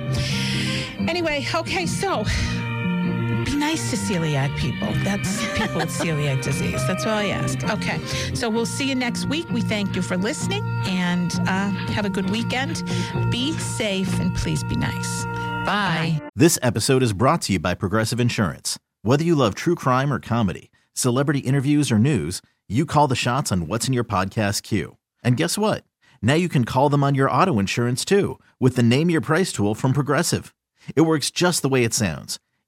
Anyway, 1.08 1.46
okay, 1.54 1.84
so 1.84 2.24
be 3.44 3.56
nice 3.56 3.90
to 3.90 3.96
celiac 3.96 4.56
people. 4.56 4.88
That's 5.04 5.40
people 5.58 5.76
with 5.76 5.90
celiac 5.90 6.42
disease. 6.42 6.86
That's 6.86 7.04
all 7.04 7.18
I 7.18 7.26
ask. 7.26 7.62
Okay, 7.70 7.98
so 8.34 8.48
we'll 8.48 8.66
see 8.66 8.88
you 8.88 8.94
next 8.94 9.26
week. 9.26 9.48
We 9.50 9.60
thank 9.60 9.96
you 9.96 10.02
for 10.02 10.16
listening 10.16 10.62
and 10.86 11.32
uh, 11.46 11.70
have 11.92 12.04
a 12.04 12.10
good 12.10 12.30
weekend. 12.30 12.82
Be 13.30 13.52
safe 13.52 14.18
and 14.20 14.34
please 14.34 14.62
be 14.64 14.76
nice. 14.76 15.24
Bye. 15.64 16.20
This 16.34 16.58
episode 16.62 17.02
is 17.02 17.12
brought 17.12 17.42
to 17.42 17.52
you 17.52 17.58
by 17.58 17.74
Progressive 17.74 18.18
Insurance. 18.20 18.78
Whether 19.02 19.24
you 19.24 19.34
love 19.34 19.54
true 19.54 19.74
crime 19.74 20.12
or 20.12 20.18
comedy, 20.20 20.70
celebrity 20.92 21.40
interviews 21.40 21.90
or 21.90 21.98
news, 21.98 22.42
you 22.68 22.86
call 22.86 23.08
the 23.08 23.16
shots 23.16 23.52
on 23.52 23.66
what's 23.66 23.86
in 23.86 23.94
your 23.94 24.04
podcast 24.04 24.62
queue. 24.62 24.96
And 25.22 25.36
guess 25.36 25.58
what? 25.58 25.84
Now 26.20 26.34
you 26.34 26.48
can 26.48 26.64
call 26.64 26.88
them 26.88 27.02
on 27.04 27.14
your 27.14 27.30
auto 27.30 27.58
insurance 27.58 28.04
too 28.04 28.38
with 28.60 28.76
the 28.76 28.82
Name 28.82 29.10
Your 29.10 29.20
Price 29.20 29.52
tool 29.52 29.74
from 29.74 29.92
Progressive. 29.92 30.54
It 30.96 31.02
works 31.02 31.30
just 31.30 31.62
the 31.62 31.68
way 31.68 31.84
it 31.84 31.94
sounds. 31.94 32.38